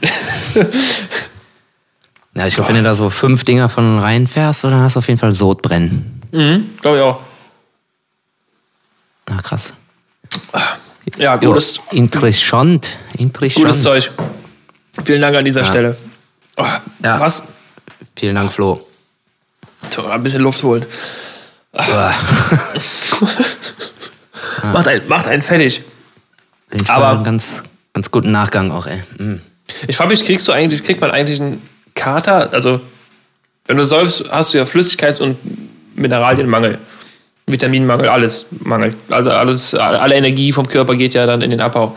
Ja, 2.36 2.47
ich 2.47 2.56
glaube, 2.56 2.69
wenn 2.69 2.78
du 2.78 2.84
da 2.84 2.95
so 2.95 3.10
fünf 3.10 3.43
Dinger 3.43 3.69
von 3.69 3.99
reinfährst, 3.99 4.63
dann 4.63 4.73
hast 4.76 4.95
du 4.95 4.99
auf 4.99 5.08
jeden 5.08 5.19
Fall 5.19 5.34
Sodbrennen. 5.34 6.21
Mhm, 6.32 6.69
glaube 6.82 6.97
ich 6.97 7.04
auch. 7.04 7.19
Na 9.35 9.41
krass. 9.41 9.73
Ja, 11.17 11.35
gutes, 11.37 11.79
interessant. 11.91 12.89
Interessant. 13.17 13.65
gutes 13.65 13.81
Zeug. 13.81 14.11
Vielen 15.03 15.21
Dank 15.21 15.35
an 15.35 15.45
dieser 15.45 15.65
Stelle. 15.65 15.97
Oh, 16.57 16.65
Ja. 17.03 17.19
Was? 17.19 17.41
Vielen 18.15 18.35
Dank, 18.35 18.51
Flo. 18.51 18.79
Ein 20.09 20.23
bisschen 20.23 20.41
Luft 20.43 20.61
holen. 20.63 20.85
Uah. 21.73 22.13
Macht, 24.71 24.87
einen, 24.87 25.07
macht 25.07 25.27
einen 25.27 25.41
fertig. 25.41 25.81
Ich 26.71 26.89
Aber- 26.89 27.23
ganz, 27.23 27.63
ganz 27.93 28.11
guten 28.11 28.31
Nachgang 28.31 28.71
auch, 28.71 28.85
ey. 28.85 29.01
Mm. 29.17 29.41
Ich 29.87 29.97
frage 29.97 30.11
mich, 30.11 30.23
kriegst 30.25 30.47
du 30.47 30.51
eigentlich, 30.51 30.83
kriegt 30.83 31.01
man 31.01 31.11
eigentlich 31.11 31.41
einen 31.41 31.61
Kater? 31.95 32.53
Also, 32.53 32.81
wenn 33.65 33.77
du 33.77 33.85
säufst, 33.85 34.23
hast 34.29 34.53
du 34.53 34.59
ja 34.59 34.63
Flüssigkeits- 34.65 35.19
und 35.21 35.37
Mineralienmangel. 35.97 36.77
Vitaminmangel, 37.47 38.10
alles 38.10 38.47
Mangel. 38.51 38.95
Also 39.10 39.32
alles, 39.32 39.73
alle 39.73 40.15
Energie 40.15 40.51
vom 40.51 40.67
Körper 40.67 40.95
geht 40.95 41.13
ja 41.13 41.25
dann 41.25 41.41
in 41.41 41.51
den 41.51 41.62
Abbau. 41.62 41.95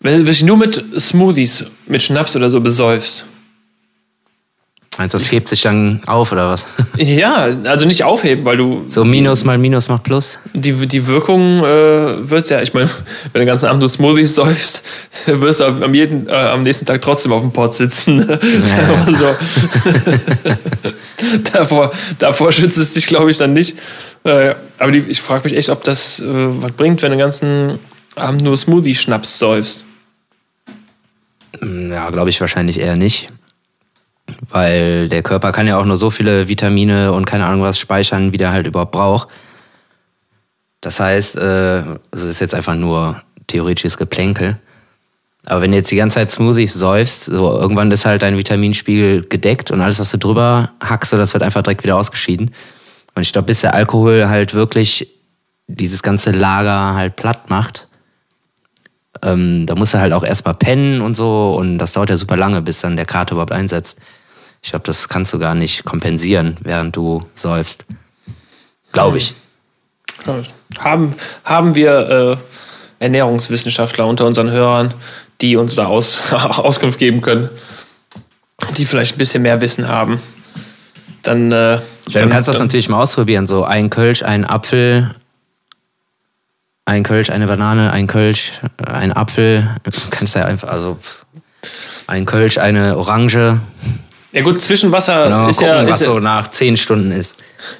Wenn 0.00 0.18
du 0.20 0.24
dich 0.24 0.42
nur 0.42 0.56
mit 0.56 0.84
Smoothies, 0.98 1.66
mit 1.86 2.02
Schnaps 2.02 2.36
oder 2.36 2.50
so 2.50 2.60
besäufst. 2.60 3.26
Meinst 4.98 5.14
du, 5.14 5.18
das 5.18 5.30
hebt 5.30 5.48
sich 5.48 5.62
dann 5.62 6.00
auf 6.06 6.32
oder 6.32 6.48
was? 6.48 6.66
Ja, 6.96 7.48
also 7.64 7.86
nicht 7.86 8.02
aufheben, 8.02 8.44
weil 8.44 8.56
du 8.56 8.84
So 8.88 9.04
Minus 9.04 9.44
mal 9.44 9.56
Minus 9.56 9.88
macht 9.88 10.02
Plus? 10.02 10.38
die, 10.52 10.72
die 10.88 11.06
Wirkung 11.06 11.64
äh, 11.64 12.28
wird 12.28 12.50
ja, 12.50 12.60
ich 12.60 12.74
meine, 12.74 12.88
wenn 13.32 13.32
du 13.34 13.38
den 13.38 13.46
ganzen 13.46 13.66
Abend 13.66 13.78
nur 13.78 13.88
Smoothies 13.88 14.34
säufst, 14.34 14.82
wirst 15.26 15.60
du 15.60 15.64
am, 15.64 15.94
jeden, 15.94 16.28
äh, 16.28 16.32
am 16.32 16.64
nächsten 16.64 16.84
Tag 16.84 17.00
trotzdem 17.00 17.32
auf 17.32 17.42
dem 17.42 17.52
Pott 17.52 17.74
sitzen. 17.74 18.18
Ja, 18.28 19.06
so. 19.06 19.26
davor, 21.52 21.92
davor 22.18 22.50
schützt 22.50 22.78
es 22.78 22.94
dich, 22.94 23.06
glaube 23.06 23.30
ich, 23.30 23.36
dann 23.36 23.52
nicht. 23.52 23.76
Äh, 24.24 24.56
aber 24.78 24.90
die, 24.90 24.98
ich 24.98 25.22
frage 25.22 25.44
mich 25.44 25.54
echt, 25.54 25.68
ob 25.68 25.84
das 25.84 26.18
äh, 26.18 26.24
was 26.26 26.72
bringt, 26.72 27.02
wenn 27.02 27.12
du 27.12 27.16
den 27.16 27.24
ganzen 27.24 27.78
Abend 28.16 28.42
nur 28.42 28.56
Smoothie-Schnaps 28.56 29.38
säufst. 29.38 29.84
Ja, 31.62 32.10
glaube 32.10 32.30
ich 32.30 32.40
wahrscheinlich 32.40 32.80
eher 32.80 32.96
nicht. 32.96 33.28
Weil 34.40 35.08
der 35.08 35.22
Körper 35.22 35.52
kann 35.52 35.66
ja 35.66 35.78
auch 35.78 35.84
nur 35.84 35.96
so 35.96 36.10
viele 36.10 36.48
Vitamine 36.48 37.12
und 37.12 37.24
keine 37.24 37.46
Ahnung 37.46 37.62
was 37.62 37.78
speichern, 37.78 38.32
wie 38.32 38.36
der 38.36 38.52
halt 38.52 38.66
überhaupt 38.66 38.92
braucht. 38.92 39.28
Das 40.80 41.00
heißt, 41.00 41.36
äh, 41.36 41.40
also 41.40 41.98
das 42.10 42.24
ist 42.24 42.40
jetzt 42.40 42.54
einfach 42.54 42.76
nur 42.76 43.22
theoretisches 43.48 43.98
Geplänkel. 43.98 44.58
Aber 45.46 45.62
wenn 45.62 45.70
du 45.70 45.78
jetzt 45.78 45.90
die 45.90 45.96
ganze 45.96 46.16
Zeit 46.16 46.30
Smoothies 46.30 46.74
säufst, 46.74 47.24
so 47.24 47.58
irgendwann 47.58 47.90
ist 47.90 48.04
halt 48.04 48.22
dein 48.22 48.36
Vitaminspiegel 48.36 49.22
gedeckt 49.22 49.70
und 49.70 49.80
alles, 49.80 49.98
was 49.98 50.10
du 50.10 50.18
drüber 50.18 50.70
hackst, 50.82 51.12
das 51.12 51.32
wird 51.32 51.42
einfach 51.42 51.62
direkt 51.62 51.82
wieder 51.82 51.96
ausgeschieden. 51.96 52.50
Und 53.14 53.22
ich 53.22 53.32
glaube, 53.32 53.46
bis 53.46 53.62
der 53.62 53.74
Alkohol 53.74 54.28
halt 54.28 54.54
wirklich 54.54 55.08
dieses 55.66 56.02
ganze 56.02 56.30
Lager 56.30 56.94
halt 56.94 57.16
platt 57.16 57.50
macht, 57.50 57.88
ähm, 59.22 59.66
da 59.66 59.74
musst 59.74 59.94
du 59.94 59.98
halt 59.98 60.12
auch 60.12 60.24
erstmal 60.24 60.54
pennen 60.54 61.00
und 61.00 61.14
so 61.14 61.56
und 61.58 61.78
das 61.78 61.92
dauert 61.92 62.10
ja 62.10 62.16
super 62.16 62.36
lange, 62.36 62.62
bis 62.62 62.80
dann 62.80 62.96
der 62.96 63.06
Kater 63.06 63.32
überhaupt 63.32 63.52
einsetzt. 63.52 63.98
Ich 64.62 64.70
glaube, 64.70 64.84
das 64.84 65.08
kannst 65.08 65.32
du 65.32 65.38
gar 65.38 65.54
nicht 65.54 65.84
kompensieren, 65.84 66.56
während 66.60 66.96
du 66.96 67.20
säufst. 67.34 67.84
Glaube 68.92 69.18
ich. 69.18 69.34
Haben, 70.78 71.14
haben 71.44 71.74
wir 71.74 72.38
äh, 73.00 73.04
Ernährungswissenschaftler 73.04 74.06
unter 74.06 74.26
unseren 74.26 74.50
Hörern, 74.50 74.92
die 75.40 75.56
uns 75.56 75.74
da 75.74 75.86
aus, 75.86 76.20
Auskunft 76.32 76.98
geben 76.98 77.20
können, 77.20 77.48
die 78.76 78.86
vielleicht 78.86 79.14
ein 79.14 79.18
bisschen 79.18 79.42
mehr 79.42 79.60
Wissen 79.60 79.88
haben? 79.88 80.20
Dann, 81.22 81.52
äh, 81.52 81.80
Ja, 82.08 82.22
du 82.22 82.28
kannst 82.28 82.48
das 82.48 82.58
natürlich 82.58 82.88
mal 82.88 83.00
ausprobieren. 83.00 83.46
So 83.46 83.64
ein 83.64 83.90
Kölsch, 83.90 84.22
ein 84.22 84.44
Apfel, 84.44 85.14
ein 86.84 87.02
Kölsch, 87.02 87.30
eine 87.30 87.46
Banane, 87.46 87.92
ein 87.92 88.06
Kölsch, 88.06 88.52
ein 88.84 89.12
Apfel. 89.12 89.76
Du 89.84 89.90
kannst 90.10 90.34
ja 90.34 90.44
einfach, 90.46 90.68
also 90.68 90.98
ein 92.06 92.24
Kölsch, 92.24 92.58
eine 92.58 92.96
Orange. 92.96 93.60
Ja 94.32 94.42
gut, 94.42 94.60
Zwischenwasser 94.60 95.30
mal 95.30 95.48
ist 95.48 95.58
gucken, 95.58 95.74
ja, 95.74 95.86
was 95.86 96.00
ist 96.00 96.06
ja 96.06 96.12
so 96.12 96.18
nach 96.18 96.48
zehn 96.48 96.76
Stunden 96.76 97.12
ist. 97.12 97.34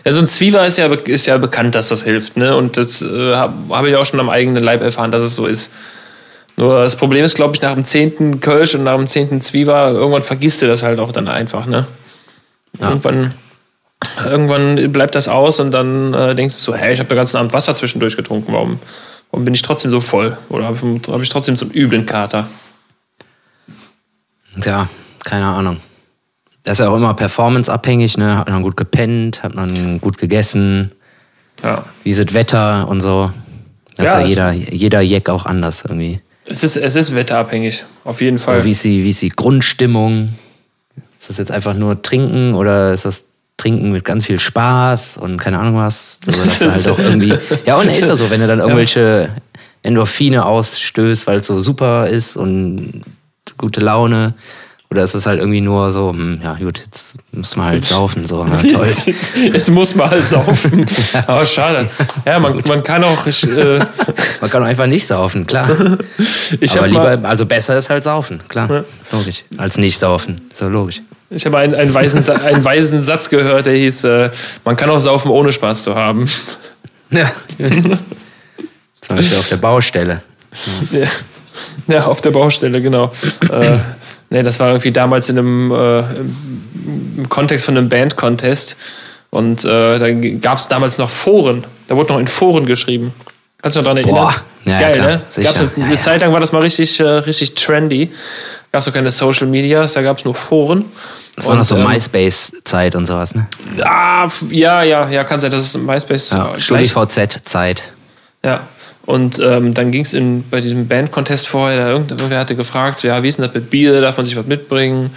Ja, 0.05 0.13
so 0.13 0.21
ein 0.21 0.27
Zwieber 0.27 0.67
ist 0.67 0.79
ja, 0.79 0.87
ist 0.87 1.27
ja 1.27 1.37
bekannt, 1.37 1.75
dass 1.75 1.89
das 1.89 2.03
hilft. 2.03 2.37
Ne? 2.37 2.57
Und 2.57 2.77
das 2.77 3.03
äh, 3.03 3.35
habe 3.35 3.55
hab 3.69 3.85
ich 3.85 3.95
auch 3.97 4.07
schon 4.07 4.19
am 4.19 4.31
eigenen 4.31 4.63
Leib 4.63 4.83
erfahren, 4.83 5.11
dass 5.11 5.23
es 5.23 5.35
so 5.35 5.47
ist. 5.47 5.71
Nur 6.57 6.83
das 6.83 6.97
Problem 6.97 7.25
ist, 7.25 7.37
glaube 7.37 7.55
ich, 7.55 7.63
nach 7.63 7.75
dem 7.75 7.85
zehnten 7.85 8.41
Kölsch 8.41 8.75
und 8.75 8.83
nach 8.83 8.97
dem 8.97 9.07
zehnten 9.07 9.41
Zwieber, 9.41 9.91
irgendwann 9.91 10.25
vergisst 10.25 10.61
du 10.63 10.67
das 10.67 10.83
halt 10.83 10.99
auch 10.99 11.13
dann 11.13 11.29
einfach. 11.29 11.67
Ne? 11.67 11.87
Ja. 12.81 12.89
Irgendwann, 12.89 13.35
irgendwann 14.25 14.91
bleibt 14.91 15.15
das 15.15 15.29
aus 15.29 15.61
und 15.61 15.71
dann 15.71 16.15
äh, 16.15 16.35
denkst 16.35 16.57
du 16.57 16.61
so, 16.61 16.75
hey, 16.75 16.93
ich 16.93 16.99
habe 16.99 17.09
den 17.09 17.17
ganzen 17.17 17.37
Abend 17.37 17.53
Wasser 17.53 17.75
zwischendurch 17.75 18.17
getrunken, 18.17 18.53
warum, 18.53 18.81
warum 19.31 19.45
bin 19.45 19.55
ich 19.55 19.63
trotzdem 19.63 19.91
so 19.91 20.01
voll? 20.01 20.37
Oder 20.49 20.65
habe 20.65 20.79
ich, 20.83 21.09
hab 21.09 21.23
ich 21.23 21.29
trotzdem 21.29 21.57
so 21.57 21.67
einen 21.67 21.75
üblen 21.75 22.07
Kater? 22.07 22.49
Ja, 24.65 24.89
keine 25.25 25.47
Ahnung. 25.47 25.79
Das 26.69 26.79
ist 26.79 26.85
ja 26.85 26.91
auch 26.91 26.97
immer 26.97 27.15
performanceabhängig, 27.15 28.19
ne? 28.19 28.37
Hat 28.37 28.51
man 28.51 28.63
gut 28.63 28.77
gepennt, 28.77 29.43
hat 29.43 29.55
man 29.55 30.03
gut 30.03 30.19
gegessen, 30.19 30.93
Ja. 31.63 31.87
wie 32.05 32.11
ist 32.11 32.21
das 32.21 32.35
Wetter 32.35 32.87
und 32.89 33.01
so. 33.01 33.33
Das 33.97 34.05
Ja, 34.05 34.21
ist 34.21 34.35
ja 34.35 34.53
jeder, 34.53 34.71
jeder 34.71 35.01
Jack 35.01 35.31
auch 35.31 35.47
anders 35.47 35.83
irgendwie. 35.89 36.21
Es 36.45 36.63
ist, 36.63 36.77
es 36.77 36.95
ist 36.95 37.15
wetterabhängig, 37.15 37.87
auf 38.05 38.21
jeden 38.21 38.37
Fall. 38.37 38.65
Wie 38.65 38.73
ist 38.73 38.85
die, 38.85 39.03
wie 39.03 39.09
ist 39.09 39.23
die 39.23 39.31
Grundstimmung? 39.31 40.35
Ist 41.19 41.31
das 41.31 41.39
jetzt 41.39 41.51
einfach 41.51 41.73
nur 41.73 42.03
Trinken 42.03 42.53
oder 42.55 42.93
ist 42.93 43.07
das 43.07 43.25
Trinken 43.57 43.91
mit 43.93 44.05
ganz 44.05 44.27
viel 44.27 44.39
Spaß 44.39 45.17
und 45.17 45.39
keine 45.39 45.59
Ahnung 45.61 45.77
was? 45.77 46.19
Also, 46.27 46.45
dass 46.45 46.59
du 46.59 46.71
halt 46.71 46.89
auch 46.91 46.99
irgendwie. 46.99 47.33
Ja, 47.65 47.77
und 47.79 47.89
ist 47.89 48.07
das 48.07 48.19
so, 48.19 48.29
wenn 48.31 48.41
du 48.43 48.47
dann 48.47 48.59
irgendwelche 48.59 49.31
Endorphine 49.83 50.45
ausstößt, 50.45 51.27
weil 51.27 51.39
es 51.39 51.47
so 51.47 51.63
super 51.63 52.09
ist 52.09 52.37
und 52.37 53.05
gute 53.57 53.81
Laune. 53.81 54.35
Oder 54.91 55.03
ist 55.03 55.15
es 55.15 55.27
halt 55.27 55.39
irgendwie 55.39 55.61
nur 55.61 55.93
so, 55.93 56.11
hm, 56.11 56.41
ja 56.43 56.55
gut, 56.55 56.79
jetzt 56.79 57.15
muss 57.33 57.57
man 57.57 57.67
halt 57.67 57.85
saufen, 57.85 58.25
so, 58.25 58.43
na 58.45 58.57
toll. 58.73 58.87
Jetzt, 58.87 59.11
jetzt 59.37 59.71
muss 59.71 59.95
man 59.95 60.09
halt 60.09 60.27
saufen. 60.27 60.87
Aber 61.27 61.45
schade. 61.45 61.91
Ja, 62.25 62.39
man, 62.39 62.63
man 62.67 62.83
kann 62.83 63.05
auch. 63.05 63.27
Ich, 63.27 63.47
äh, 63.47 63.79
Man 64.41 64.51
kann 64.51 64.63
auch 64.63 64.67
einfach 64.67 64.87
nicht 64.87 65.07
saufen, 65.07 65.47
klar. 65.47 65.71
ich 66.61 66.79
Aber 66.79 66.87
lieber, 66.87 67.19
also 67.25 67.45
besser 67.45 67.77
ist 67.77 67.91
halt 67.91 68.05
saufen, 68.05 68.41
klar. 68.49 68.85
Logisch. 69.13 69.45
Als 69.57 69.77
nicht 69.77 69.99
saufen. 69.99 70.43
So 70.55 70.69
logisch. 70.69 71.03
ich 71.31 71.45
habe 71.45 71.59
einen, 71.59 71.75
einen, 71.75 71.93
weisen, 71.93 72.27
einen 72.31 72.65
weisen 72.65 73.03
Satz 73.03 73.29
gehört, 73.29 73.67
der 73.67 73.75
hieß: 73.75 74.05
äh, 74.05 74.31
Man 74.65 74.77
kann 74.77 74.89
auch 74.91 74.99
saufen, 74.99 75.31
ohne 75.31 75.53
Spaß 75.53 75.83
zu 75.83 75.97
haben. 75.97 76.31
Ja. 77.11 77.31
Zum 79.01 79.17
Beispiel 79.17 79.39
auf 79.39 79.49
der 79.49 79.57
Baustelle. 79.57 80.23
Ja, 80.93 81.09
ja 81.89 82.07
auf 82.07 82.21
der 82.21 82.31
Baustelle, 82.31 82.81
genau. 82.81 83.13
äh, 83.51 83.79
nee, 84.31 84.43
das 84.43 84.61
war 84.61 84.69
irgendwie 84.69 84.93
damals 84.93 85.29
in 85.29 85.39
einem 85.39 85.71
äh, 85.71 85.99
im, 87.19 87.29
Kontext 87.29 87.67
von 87.67 87.77
einem 87.77 87.89
Band-Contest. 87.89 88.77
Und 89.31 89.65
äh, 89.65 89.99
da 89.99 90.11
gab 90.41 90.59
es 90.59 90.69
damals 90.69 90.99
noch 90.99 91.11
Foren. 91.11 91.65
Da 91.87 91.97
wurde 91.97 92.13
noch 92.13 92.21
in 92.21 92.29
Foren 92.29 92.65
geschrieben. 92.67 93.13
Kannst 93.61 93.77
du 93.77 93.81
noch 93.81 93.85
daran 93.85 93.99
erinnern? 93.99 94.15
Boah. 94.15 94.35
Ja, 94.65 94.79
Geil, 94.79 95.01
ne? 95.01 95.23
Sicher. 95.29 95.49
Gab's 95.49 95.61
eine, 95.61 95.71
Ja, 95.77 95.85
eine 95.85 95.95
ja. 95.95 96.01
Zeit 96.01 96.21
lang 96.23 96.33
war 96.33 96.41
das 96.41 96.53
mal 96.53 96.63
richtig, 96.63 97.01
äh, 97.01 97.05
richtig 97.05 97.55
trendy. 97.55 98.11
Gab 98.71 98.81
es 98.81 98.87
noch 98.87 98.95
keine 98.95 99.11
Social 99.11 99.47
Medias, 99.47 99.95
da 99.95 100.03
gab 100.03 100.19
es 100.19 100.25
nur 100.25 100.35
Foren. 100.35 100.87
Das 101.37 101.47
war 101.47 101.57
noch 101.57 101.65
so 101.65 101.77
ähm, 101.77 101.85
MySpace-Zeit 101.85 102.95
und 102.95 103.07
sowas, 103.07 103.35
ne? 103.35 103.47
Ah, 103.83 104.29
ja, 104.51 104.83
ja, 104.83 105.09
ja, 105.09 105.25
kann 105.25 105.41
sein, 105.41 105.51
dass 105.51 105.63
es 105.63 105.77
MySpace 105.77 106.31
Ja, 106.31 106.53
gleich 106.67 106.91
StudiVZ-Zeit. 106.91 107.93
Ja. 108.45 108.67
Und 109.09 109.39
ähm, 109.43 109.73
dann 109.73 109.91
ging 109.91 110.03
es 110.03 110.15
bei 110.51 110.61
diesem 110.61 110.87
Band-Contest 110.87 111.49
vorher, 111.49 111.79
da 111.79 111.89
irgend- 111.93 112.11
irgendwer 112.11 112.41
hatte 112.41 112.55
gefragt, 112.55 112.99
so, 112.99 113.09
ja, 113.09 113.23
wie 113.23 113.29
ist 113.29 113.39
denn 113.39 113.47
das 113.47 113.55
mit 113.55 113.71
Bier, 113.71 114.03
darf 114.03 114.19
man 114.19 114.27
sich 114.27 114.37
was 114.37 114.45
mitbringen? 114.45 115.15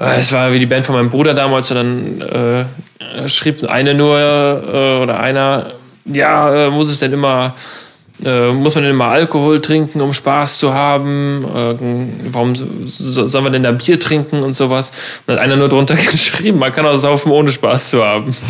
Äh, 0.00 0.18
Es 0.18 0.32
war 0.32 0.50
wie 0.54 0.58
die 0.58 0.64
Band 0.64 0.86
von 0.86 0.94
meinem 0.94 1.10
Bruder 1.10 1.34
damals 1.34 1.70
und 1.70 1.76
dann 1.76 2.20
äh, 2.22 3.28
schrieb 3.28 3.62
eine 3.68 3.92
nur 3.92 4.18
äh, 4.18 5.02
oder 5.02 5.20
einer, 5.20 5.72
ja, 6.06 6.68
äh, 6.68 6.70
muss 6.70 6.90
es 6.90 7.00
denn 7.00 7.12
immer, 7.12 7.54
äh, 8.24 8.52
muss 8.52 8.74
man 8.74 8.84
denn 8.84 8.94
immer 8.94 9.08
Alkohol 9.08 9.60
trinken, 9.60 10.00
um 10.00 10.14
Spaß 10.14 10.56
zu 10.56 10.72
haben? 10.72 11.44
Äh, 11.44 11.74
warum 12.32 12.54
so, 12.56 12.64
so, 12.86 13.26
soll 13.26 13.42
man 13.42 13.52
denn 13.52 13.64
da 13.64 13.72
Bier 13.72 14.00
trinken 14.00 14.42
und 14.42 14.54
sowas? 14.54 14.88
Und 15.26 15.34
dann 15.34 15.36
hat 15.36 15.42
einer 15.44 15.56
nur 15.56 15.68
drunter 15.68 15.96
geschrieben, 16.12 16.58
man 16.60 16.72
kann 16.72 16.86
auch 16.86 16.96
saufen, 16.96 17.30
ohne 17.30 17.52
Spaß 17.52 17.90
zu 17.90 18.02
haben. 18.02 18.34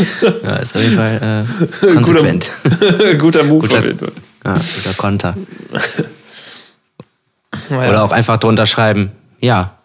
Ja, 0.44 0.56
ist 0.56 0.74
auf 0.74 0.82
jeden 0.82 0.96
Fall 0.96 1.44
äh, 1.82 1.86
konsequent. 1.94 2.50
Guter 3.18 3.44
Move 3.44 3.66
Guter- 3.66 3.84
jeden 3.84 3.98
Fall. 3.98 4.12
Ja, 4.44 4.54
guter 4.54 4.94
Konter. 4.96 5.34
Naja. 7.68 7.90
Oder 7.90 8.04
auch 8.04 8.12
einfach 8.12 8.38
drunter 8.38 8.66
schreiben, 8.66 9.12
ja. 9.40 9.76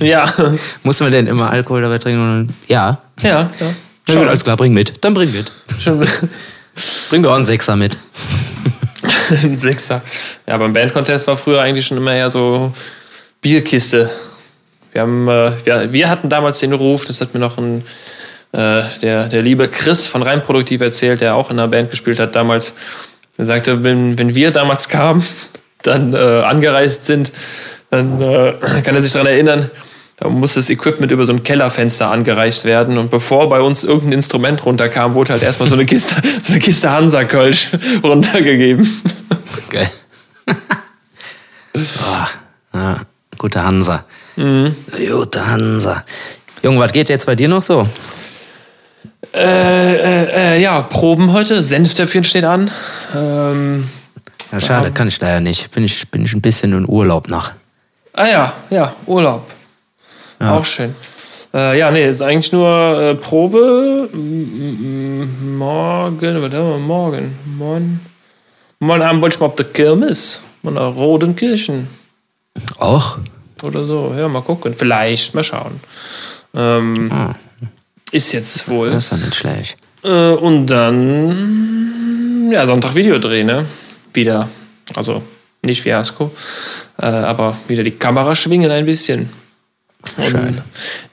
Ja, 0.00 0.32
Muss 0.82 0.98
man 1.00 1.12
denn 1.12 1.26
immer 1.26 1.50
Alkohol 1.50 1.82
dabei 1.82 1.98
trinken? 1.98 2.54
Ja. 2.66 2.98
ja, 3.20 3.50
ja. 3.60 3.74
Na 4.08 4.14
gut, 4.14 4.26
alles 4.26 4.42
klar, 4.42 4.56
bring 4.56 4.72
mit. 4.72 5.04
Dann 5.04 5.14
bring 5.14 5.30
mit. 5.32 5.52
Schon 5.78 6.04
Bring 7.10 7.22
doch 7.22 7.34
einen 7.34 7.46
Sechser 7.46 7.76
mit. 7.76 7.96
ein 9.42 9.58
Sechser. 9.58 10.00
Ja, 10.46 10.56
beim 10.56 10.72
Band-Contest 10.72 11.26
war 11.26 11.36
früher 11.36 11.60
eigentlich 11.60 11.86
schon 11.86 11.98
immer 11.98 12.14
eher 12.14 12.30
so 12.30 12.72
Bierkiste. 13.40 14.10
Wir, 14.92 15.02
haben, 15.02 15.28
äh, 15.28 15.52
wir, 15.64 15.92
wir 15.92 16.08
hatten 16.08 16.28
damals 16.28 16.58
den 16.58 16.72
Ruf, 16.72 17.04
das 17.04 17.20
hat 17.20 17.34
mir 17.34 17.40
noch 17.40 17.58
ein, 17.58 17.84
äh, 18.52 18.82
der, 19.00 19.28
der 19.28 19.42
liebe 19.42 19.68
Chris 19.68 20.06
von 20.06 20.22
Rein 20.22 20.42
Produktiv 20.42 20.80
erzählt, 20.80 21.20
der 21.20 21.34
auch 21.34 21.50
in 21.50 21.58
einer 21.58 21.68
Band 21.68 21.90
gespielt 21.90 22.20
hat 22.20 22.36
damals. 22.36 22.74
Er 23.38 23.46
sagte, 23.46 23.82
wenn, 23.82 24.18
wenn 24.18 24.34
wir 24.34 24.50
damals 24.50 24.88
kamen, 24.88 25.24
dann 25.82 26.14
äh, 26.14 26.16
angereist 26.16 27.04
sind, 27.04 27.32
dann 27.90 28.20
äh, 28.20 28.54
kann 28.84 28.94
er 28.94 29.02
sich 29.02 29.12
daran 29.12 29.28
erinnern, 29.28 29.70
da 30.18 30.28
musste 30.28 30.60
das 30.60 30.70
Equipment 30.70 31.10
über 31.10 31.26
so 31.26 31.32
ein 31.32 31.42
Kellerfenster 31.42 32.08
angereicht 32.08 32.64
werden. 32.64 32.96
Und 32.96 33.10
bevor 33.10 33.48
bei 33.48 33.60
uns 33.60 33.82
irgendein 33.82 34.12
Instrument 34.12 34.64
runterkam, 34.64 35.14
wurde 35.14 35.32
halt 35.32 35.42
erstmal 35.42 35.68
so 35.68 35.74
eine 35.74 35.84
Kiste, 35.84 36.14
so 36.42 36.52
eine 36.52 36.60
Kiste 36.60 36.90
Hansa-Kölsch 36.90 37.70
runtergegeben. 38.04 39.02
Geil. 39.68 39.90
oh, 41.74 42.26
ja, 42.74 43.00
gute 43.36 43.64
Hansa. 43.64 44.04
Mhm. 44.36 44.76
Gute 45.10 45.44
Hansa. 45.44 46.04
Junge, 46.62 46.78
was 46.78 46.92
geht 46.92 47.08
jetzt 47.08 47.26
bei 47.26 47.34
dir 47.34 47.48
noch 47.48 47.62
so? 47.62 47.88
Äh, 49.34 49.94
äh, 49.94 50.56
äh, 50.56 50.60
ja, 50.62 50.82
Proben 50.82 51.32
heute. 51.32 51.62
Senftöpfchen 51.62 52.24
steht 52.24 52.44
an. 52.44 52.70
Ähm, 53.16 53.88
Ja, 54.50 54.60
schade, 54.60 54.90
kann 54.92 55.08
ich 55.08 55.18
leider 55.20 55.40
nicht. 55.40 55.70
Bin 55.70 55.84
ich, 55.84 56.08
bin 56.10 56.24
ich 56.24 56.34
ein 56.34 56.42
bisschen 56.42 56.72
in 56.76 56.86
Urlaub 56.88 57.28
noch. 57.30 57.50
ah 58.12 58.26
ja, 58.26 58.52
ja, 58.70 58.92
Urlaub. 59.06 59.50
Auch 60.38 60.64
schön. 60.64 60.94
Äh, 61.54 61.78
ja, 61.78 61.90
nee, 61.90 62.08
ist 62.08 62.20
eigentlich 62.20 62.52
nur 62.52 62.68
äh, 63.00 63.14
Probe. 63.14 64.08
M- 64.12 65.22
m- 65.22 65.56
Morgen, 65.58 66.42
was 66.42 66.52
haben 66.52 66.68
wir 66.70 66.78
morgen? 66.78 67.38
Morgen, 67.46 68.00
morgen 68.80 69.02
Abend 69.02 69.22
wollte 69.22 69.36
ich 69.36 69.40
mal 69.40 69.46
auf 69.46 69.54
der 69.54 69.66
Kirmes. 69.66 70.40
Mal 70.62 70.72
nach 70.72 70.94
Rodenkirchen 70.94 71.88
Auch? 72.78 73.18
oder 73.62 73.84
so. 73.84 74.14
Ja, 74.16 74.28
mal 74.28 74.42
gucken. 74.42 74.74
Vielleicht, 74.76 75.34
mal 75.34 75.42
schauen. 75.44 75.80
Ähm, 76.54 77.10
Ah. 77.12 77.34
Ist 78.12 78.32
jetzt 78.32 78.68
wohl. 78.68 78.90
Das 78.90 79.04
ist 79.04 79.12
doch 79.12 79.16
nicht 79.16 79.34
schlecht. 79.34 79.76
Äh, 80.04 80.32
und 80.32 80.66
dann, 80.66 82.50
ja, 82.52 82.64
Sonntag 82.66 82.94
Videodreh, 82.94 83.42
ne? 83.42 83.64
Wieder. 84.12 84.48
Also 84.94 85.22
nicht 85.62 85.82
Fiasko, 85.82 86.30
äh, 87.00 87.06
aber 87.06 87.56
wieder 87.68 87.82
die 87.82 87.92
Kamera 87.92 88.34
schwingen 88.34 88.70
ein 88.70 88.84
bisschen. 88.84 89.30
Und 90.16 90.24
Schön. 90.24 90.60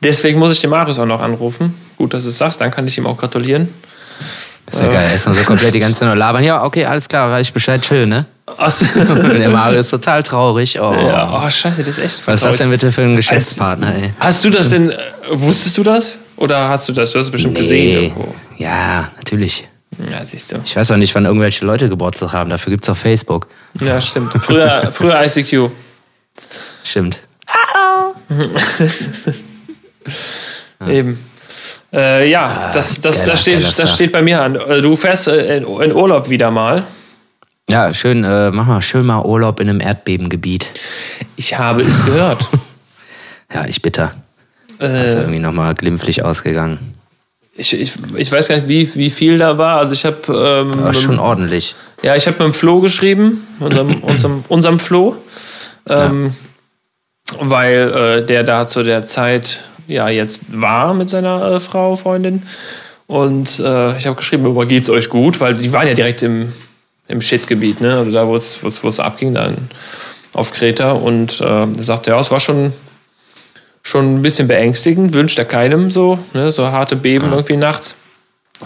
deswegen 0.02 0.40
muss 0.40 0.52
ich 0.52 0.62
den 0.62 0.72
Marius 0.72 0.98
auch 1.00 1.06
noch 1.06 1.22
anrufen. 1.22 1.76
Gut, 1.98 2.14
dass 2.14 2.24
du 2.24 2.30
es 2.30 2.38
sagst, 2.38 2.60
dann 2.60 2.72
kann 2.72 2.88
ich 2.88 2.98
ihm 2.98 3.06
auch 3.06 3.18
gratulieren. 3.18 3.70
ist 4.70 4.82
ja 4.82 4.88
geil. 4.88 5.08
Erstmal 5.12 5.36
so 5.36 5.44
komplett 5.44 5.76
die 5.76 5.80
ganze 5.80 6.00
Zeit 6.00 6.08
nur 6.08 6.16
labern. 6.16 6.44
Ja, 6.44 6.64
okay, 6.64 6.86
alles 6.86 7.08
klar, 7.08 7.30
weiß 7.30 7.48
ich 7.48 7.54
Bescheid, 7.54 7.86
schön, 7.86 8.10
ne? 8.10 8.26
Der 8.58 9.50
Mario 9.50 9.80
ist 9.80 9.92
total 9.92 10.24
traurig. 10.24 10.80
Oh. 10.82 10.92
ja, 10.92 11.46
oh, 11.46 11.50
scheiße, 11.50 11.84
das 11.84 12.00
ist 12.00 12.04
echt 12.04 12.28
Was 12.28 12.36
ist 12.36 12.46
das 12.46 12.58
denn 12.58 12.72
bitte 12.72 12.92
für 12.92 13.04
ein 13.04 13.16
Geschäftspartner, 13.16 13.94
ey? 13.96 14.14
Hast 14.20 14.44
du 14.44 14.50
das 14.50 14.70
denn, 14.70 14.90
äh, 14.90 14.98
wusstest 15.34 15.78
du 15.78 15.84
das? 15.84 16.18
Oder 16.39 16.69
hast 16.69 16.88
du 16.89 16.93
das? 16.93 17.12
Du 17.12 17.19
hast 17.19 17.28
es 17.28 17.32
bestimmt 17.32 17.56
gesehen 17.56 17.99
Nee. 17.99 18.06
irgendwo. 18.08 18.34
Ja, 18.58 19.10
natürlich. 19.17 19.67
Ja, 20.10 20.25
siehst 20.25 20.52
du. 20.52 20.58
Ich 20.63 20.75
weiß 20.75 20.91
auch 20.91 20.97
nicht, 20.97 21.13
wann 21.15 21.25
irgendwelche 21.25 21.65
Leute 21.65 21.89
Geburtstag 21.89 22.32
haben. 22.34 22.49
Dafür 22.49 22.71
gibt's 22.71 22.89
auch 22.89 22.97
Facebook. 22.97 23.47
Ja, 23.82 23.99
stimmt. 23.99 24.32
Früher, 24.41 24.91
früher 24.93 25.21
ICQ. 25.25 25.71
Stimmt. 26.84 27.21
Eben. 30.88 31.23
Äh, 31.91 32.30
ja, 32.30 32.71
das, 32.73 33.02
das, 33.02 33.19
geiler, 33.19 33.32
das, 33.32 33.41
steht, 33.41 33.80
das 33.80 33.93
steht 33.95 34.12
bei 34.12 34.21
mir 34.21 34.41
an. 34.41 34.56
Äh, 34.56 34.82
Du 34.82 34.95
fährst 34.95 35.28
äh, 35.28 35.58
in, 35.58 35.63
in 35.63 35.91
Urlaub 35.93 36.30
wieder 36.30 36.52
mal. 36.52 36.84
Ja, 37.69 37.93
schön, 37.93 38.23
äh, 38.23 38.52
mach 38.52 38.67
mal 38.67 38.82
schön 38.82 39.06
mal 39.06 39.23
Urlaub 39.25 39.60
in 39.60 39.69
einem 39.69 39.82
Erdbebengebiet. 39.82 40.69
Ich 41.36 41.58
habe 41.58 41.82
es 41.82 42.04
gehört. 42.06 42.47
Ja, 43.52 43.65
ich 43.65 43.82
bitter. 43.82 44.13
Ist 44.80 45.13
äh, 45.13 45.20
irgendwie 45.20 45.39
nochmal 45.39 45.76
glimpflich 45.76 46.24
ausgegangen. 46.24 46.96
ich, 47.56 47.74
ich, 47.74 47.94
ich 48.15 48.32
weiß 48.32 48.48
gar 48.48 48.56
nicht, 48.56 48.68
wie, 48.68 48.89
wie 48.96 49.10
viel 49.10 49.38
da 49.38 49.58
war. 49.58 49.78
Also 49.78 49.94
ich 49.94 50.06
habe 50.06 50.18
ähm, 50.28 50.80
Aber 50.80 50.94
schon 50.94 51.20
ordentlich. 51.20 51.76
ja, 52.02 52.15
ich 52.15 52.28
habe 52.28 52.38
mit 52.44 52.54
dem 52.54 52.54
Flo 52.54 52.80
geschrieben, 52.80 53.45
unserem, 53.60 53.97
unserem, 54.01 54.43
unserem 54.47 54.80
Flo, 54.80 55.18
ähm, 55.88 56.34
weil 57.39 58.22
äh, 58.22 58.26
der 58.26 58.43
da 58.43 58.66
zu 58.66 58.84
der 58.84 59.03
Zeit 59.03 59.66
ja 59.88 60.08
jetzt 60.08 60.41
war 60.49 60.93
mit 60.93 61.10
seiner 61.10 61.53
äh, 61.53 61.60
Frau, 61.60 61.95
Freundin. 61.95 62.43
Und 63.08 63.60
äh, 63.60 63.97
ich 63.97 64.06
habe 64.06 64.16
geschrieben, 64.16 64.45
aber 64.45 64.66
geht's 64.66 64.89
euch 64.89 65.10
gut? 65.10 65.41
Weil 65.41 65.56
die 65.56 65.74
waren 65.74 65.88
ja 65.88 65.95
direkt 65.95 66.22
im, 66.22 66.53
im 67.08 67.22
Shit-Gebiet, 67.22 67.82
ne? 67.82 67.97
Also 67.97 68.12
da, 68.12 68.28
wo 68.28 68.36
es, 68.36 68.62
wo 68.62 68.68
es, 68.68 68.84
wo 68.84 68.88
es 68.88 68.99
abging, 68.99 69.34
dann 69.34 69.58
auf 70.32 70.53
Kreta. 70.53 70.91
Und 70.91 71.41
äh, 71.41 71.64
er 71.64 71.84
sagte, 71.84 72.12
ja, 72.12 72.20
es 72.20 72.30
war 72.30 72.39
schon, 72.39 72.72
schon 73.82 74.15
ein 74.15 74.21
bisschen 74.21 74.47
beängstigend, 74.47 75.13
wünscht 75.13 75.39
er 75.39 75.45
keinem 75.45 75.89
so, 75.89 76.19
ne? 76.34 76.51
so 76.51 76.67
harte 76.67 76.95
Beben 76.95 77.32
irgendwie 77.32 77.57
nachts. 77.57 77.95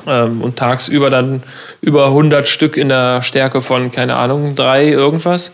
Ähm, 0.07 0.41
und 0.41 0.57
tagsüber 0.57 1.09
dann 1.11 1.43
über 1.81 2.07
100 2.07 2.47
Stück 2.47 2.77
in 2.77 2.89
der 2.89 3.21
Stärke 3.21 3.61
von, 3.61 3.91
keine 3.91 4.15
Ahnung, 4.15 4.55
drei 4.55 4.87
irgendwas. 4.87 5.51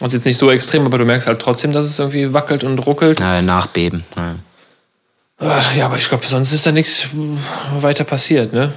Also 0.00 0.16
jetzt 0.16 0.24
nicht 0.24 0.36
so 0.38 0.50
extrem, 0.50 0.86
aber 0.86 0.98
du 0.98 1.04
merkst 1.04 1.26
halt 1.26 1.40
trotzdem, 1.40 1.72
dass 1.72 1.86
es 1.86 1.98
irgendwie 1.98 2.32
wackelt 2.32 2.62
und 2.64 2.78
ruckelt. 2.78 3.20
Ja, 3.20 3.42
Nachbeben. 3.42 4.04
Ja. 4.16 4.36
Ja, 5.76 5.86
aber 5.86 5.96
ich 5.98 6.08
glaube, 6.08 6.24
sonst 6.24 6.52
ist 6.52 6.64
da 6.64 6.70
nichts 6.70 7.08
weiter 7.80 8.04
passiert, 8.04 8.52
ne? 8.52 8.72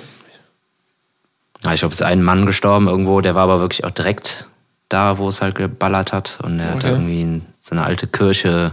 Ja, 1.64 1.74
ich 1.74 1.80
glaube, 1.82 1.94
es 1.94 2.02
ist 2.02 2.06
ein 2.06 2.24
Mann 2.24 2.46
gestorben 2.48 2.88
irgendwo, 2.88 3.22
der 3.22 3.36
war 3.36 3.44
aber 3.44 3.60
wirklich 3.60 3.84
auch 3.84 3.92
direkt 3.92 4.48
da, 4.90 5.20
wo 5.20 5.28
es 5.28 5.42
halt 5.42 5.56
geballert 5.56 6.12
hat. 6.14 6.38
Und 6.42 6.60
er 6.60 6.70
hat 6.70 6.76
Okay. 6.78 6.88
da 6.88 6.94
irgendwie 6.94 7.42
so 7.62 7.72
eine 7.76 7.84
alte 7.84 8.08
Kirche 8.08 8.72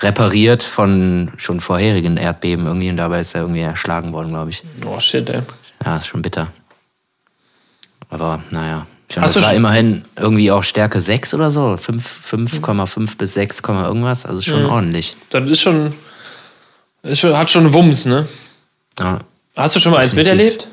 repariert 0.00 0.62
von 0.62 1.32
schon 1.38 1.60
vorherigen 1.60 2.16
Erdbeben 2.16 2.66
irgendwie 2.66 2.90
und 2.90 2.96
dabei 2.96 3.20
ist 3.20 3.34
er 3.34 3.42
irgendwie 3.42 3.60
erschlagen 3.60 4.12
worden, 4.12 4.28
glaube 4.30 4.50
ich. 4.50 4.62
Oh 4.86 4.98
shit, 5.00 5.28
ey. 5.30 5.42
Ja, 5.84 5.96
ist 5.96 6.06
schon 6.06 6.22
bitter. 6.22 6.48
Aber 8.08 8.42
naja. 8.50 8.86
Schon, 9.12 9.22
Hast 9.22 9.36
das 9.36 9.42
war 9.42 9.50
schon- 9.50 9.56
immerhin 9.56 10.04
irgendwie 10.16 10.50
auch 10.52 10.62
Stärke 10.62 11.00
6 11.00 11.32
oder 11.32 11.50
so. 11.50 11.76
5, 11.78 12.04
5,5 12.22 13.16
bis 13.16 13.34
6, 13.34 13.62
Komma 13.62 13.86
irgendwas. 13.86 14.26
Also 14.26 14.42
schon 14.42 14.64
Mhm. 14.64 14.68
ordentlich. 14.70 15.16
Das 15.30 15.48
ist 15.48 15.60
schon, 15.60 15.94
ist 17.02 17.18
schon. 17.20 17.36
Hat 17.36 17.48
schon 17.48 17.72
Wumms, 17.72 18.04
ne? 18.04 18.28
Ja. 18.98 19.20
Hast 19.56 19.74
du 19.76 19.80
schon 19.80 19.92
mal 19.92 20.00
eins 20.00 20.12
Definitiv. 20.14 20.36
miterlebt? 20.44 20.68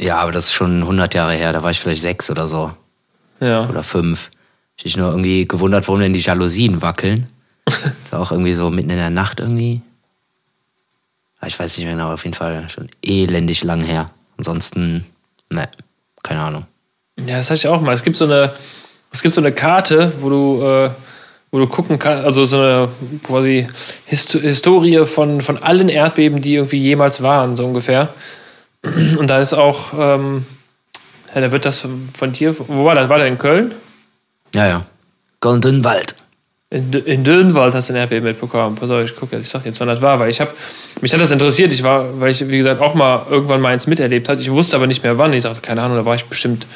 ja, 0.00 0.18
aber 0.18 0.32
das 0.32 0.44
ist 0.46 0.52
schon 0.52 0.82
100 0.84 1.14
Jahre 1.14 1.32
her. 1.34 1.52
Da 1.52 1.62
war 1.62 1.70
ich 1.70 1.80
vielleicht 1.80 2.02
6 2.02 2.30
oder 2.30 2.46
so. 2.46 2.72
Ja. 3.40 3.68
oder 3.68 3.82
fünf. 3.82 4.30
Ich 4.76 4.84
mich 4.84 4.96
nur 4.96 5.08
irgendwie 5.08 5.46
gewundert, 5.46 5.86
warum 5.88 6.00
denn 6.00 6.12
die 6.12 6.20
Jalousien 6.20 6.82
wackeln. 6.82 7.26
ist 8.04 8.12
auch 8.12 8.30
irgendwie 8.30 8.52
so 8.52 8.70
mitten 8.70 8.90
in 8.90 8.96
der 8.96 9.10
Nacht 9.10 9.40
irgendwie. 9.40 9.82
Aber 11.38 11.48
Ich 11.48 11.58
weiß 11.58 11.76
nicht 11.76 11.86
mehr 11.86 11.94
genau, 11.94 12.12
auf 12.12 12.24
jeden 12.24 12.34
Fall 12.34 12.68
schon 12.68 12.88
elendig 13.02 13.64
lang 13.64 13.82
her. 13.82 14.10
Ansonsten, 14.36 15.04
ne, 15.50 15.68
keine 16.22 16.42
Ahnung. 16.42 16.66
Ja, 17.18 17.36
das 17.36 17.50
hatte 17.50 17.58
ich 17.58 17.68
auch 17.68 17.80
mal. 17.80 17.92
Es 17.94 18.02
gibt 18.02 18.16
so 18.16 18.24
eine, 18.24 18.54
es 19.12 19.22
gibt 19.22 19.34
so 19.34 19.40
eine 19.40 19.52
Karte, 19.52 20.12
wo 20.20 20.28
du, 20.28 20.62
äh, 20.62 20.90
wo 21.50 21.58
du 21.58 21.66
gucken 21.66 21.98
kannst, 21.98 22.24
also 22.24 22.44
so 22.44 22.58
eine 22.58 22.88
quasi 23.22 23.66
Hist 24.06 24.32
Historie 24.32 25.04
von, 25.04 25.40
von 25.40 25.62
allen 25.62 25.88
Erdbeben, 25.88 26.40
die 26.40 26.54
irgendwie 26.54 26.78
jemals 26.78 27.22
waren, 27.22 27.56
so 27.56 27.64
ungefähr. 27.64 28.12
Und 29.18 29.28
da 29.28 29.38
ist 29.38 29.52
auch, 29.52 29.92
ähm, 29.96 30.46
ja, 31.34 31.40
da 31.40 31.52
wird 31.52 31.64
das 31.64 31.86
von 32.16 32.32
dir, 32.32 32.56
wo 32.58 32.84
war 32.84 32.94
das? 32.94 33.08
War 33.08 33.18
der 33.18 33.28
in 33.28 33.38
Köln? 33.38 33.74
Ja, 34.54 34.66
ja. 34.66 34.86
Goldenwald. 35.40 36.14
In, 36.74 36.92
in 36.92 37.22
Dönwald 37.22 37.72
hast 37.72 37.88
du 37.88 37.92
ein 37.92 37.96
Erdbeben 37.96 38.24
mitbekommen. 38.24 38.74
Pass 38.74 38.90
auf, 38.90 39.04
ich 39.04 39.14
gucke 39.14 39.36
jetzt, 39.36 39.46
ich 39.46 39.52
sag 39.52 39.64
jetzt, 39.64 39.78
wann 39.78 39.86
das 39.86 40.02
war, 40.02 40.18
weil 40.18 40.28
ich 40.28 40.40
habe, 40.40 40.50
mich 41.00 41.12
hat 41.12 41.20
das 41.20 41.30
interessiert. 41.30 41.72
Ich 41.72 41.84
war, 41.84 42.20
weil 42.20 42.32
ich, 42.32 42.48
wie 42.48 42.56
gesagt, 42.56 42.80
auch 42.80 42.94
mal 42.94 43.26
irgendwann 43.30 43.60
mal 43.60 43.72
eins 43.72 43.86
miterlebt 43.86 44.28
habe. 44.28 44.40
Ich 44.40 44.50
wusste 44.50 44.74
aber 44.74 44.88
nicht 44.88 45.04
mehr 45.04 45.16
wann. 45.16 45.32
Ich 45.34 45.42
sagte, 45.42 45.60
keine 45.60 45.82
Ahnung, 45.82 45.98
da 45.98 46.04
war 46.04 46.16
ich 46.16 46.24
bestimmt 46.24 46.66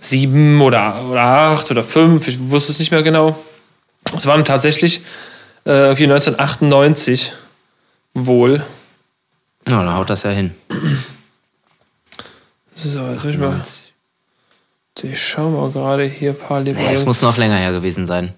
sieben 0.00 0.60
oder, 0.60 1.02
oder 1.10 1.22
acht 1.22 1.70
oder 1.70 1.82
fünf. 1.82 2.28
Ich 2.28 2.50
wusste 2.50 2.72
es 2.72 2.78
nicht 2.78 2.90
mehr 2.90 3.02
genau. 3.02 3.38
Es 4.14 4.26
waren 4.26 4.44
tatsächlich 4.44 5.00
äh, 5.64 5.70
irgendwie 5.70 6.04
1998 6.04 7.32
wohl. 8.12 8.62
Ja, 9.66 9.82
dann 9.82 9.96
haut 9.96 10.10
das 10.10 10.24
ja 10.24 10.30
hin. 10.30 10.52
So, 12.74 13.00
jetzt 13.00 13.24
muss 13.24 13.32
ich 13.32 13.40
mal. 13.40 13.62
Ich 15.00 15.26
schau 15.26 15.48
mal 15.48 15.70
gerade 15.70 16.04
hier 16.04 16.34
parallel. 16.34 16.74
Nee, 16.74 16.92
es 16.92 17.06
muss 17.06 17.22
noch 17.22 17.38
länger 17.38 17.56
her 17.56 17.72
gewesen 17.72 18.06
sein. 18.06 18.34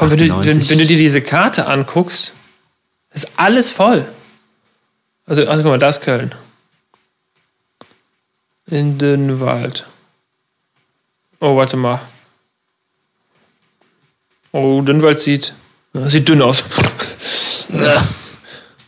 Allem, 0.00 0.10
wenn, 0.10 0.18
du, 0.18 0.24
wenn, 0.26 0.40
98. 0.40 0.70
wenn 0.70 0.78
du 0.78 0.86
dir 0.86 0.96
diese 0.96 1.22
Karte 1.22 1.66
anguckst, 1.66 2.34
ist 3.12 3.28
alles 3.36 3.70
voll. 3.70 4.08
Also, 5.26 5.46
also 5.46 5.62
guck 5.62 5.72
mal, 5.72 5.78
da 5.78 5.88
ist 5.88 6.02
Köln. 6.02 6.34
In 8.66 8.98
Dünwald. 8.98 9.86
Oh, 11.40 11.56
warte 11.56 11.76
mal. 11.76 12.00
Oh, 14.52 14.80
Dünwald 14.82 15.18
sieht. 15.18 15.54
Sieht 15.94 16.28
dünn 16.28 16.40
aus. 16.40 16.64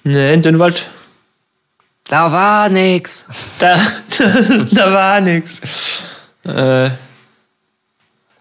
nee, 0.05 0.35
in 0.35 0.43
Dünwald. 0.43 0.89
Da 2.05 2.31
war 2.31 2.69
nix. 2.69 3.25
Da, 3.59 3.77
da 4.71 4.93
war 4.93 5.21
nix. 5.21 5.61
Äh, 6.45 6.91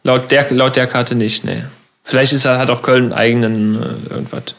laut, 0.03 0.31
der, 0.31 0.51
laut 0.51 0.75
der 0.75 0.87
Karte 0.87 1.15
nicht, 1.15 1.43
nee. 1.43 1.63
Vielleicht 2.03 2.33
ist 2.33 2.45
hat 2.45 2.69
auch 2.69 2.81
Köln 2.81 3.05
einen 3.05 3.13
eigenen 3.13 3.75
äh, 3.81 4.13
irgendwas. 4.13 4.55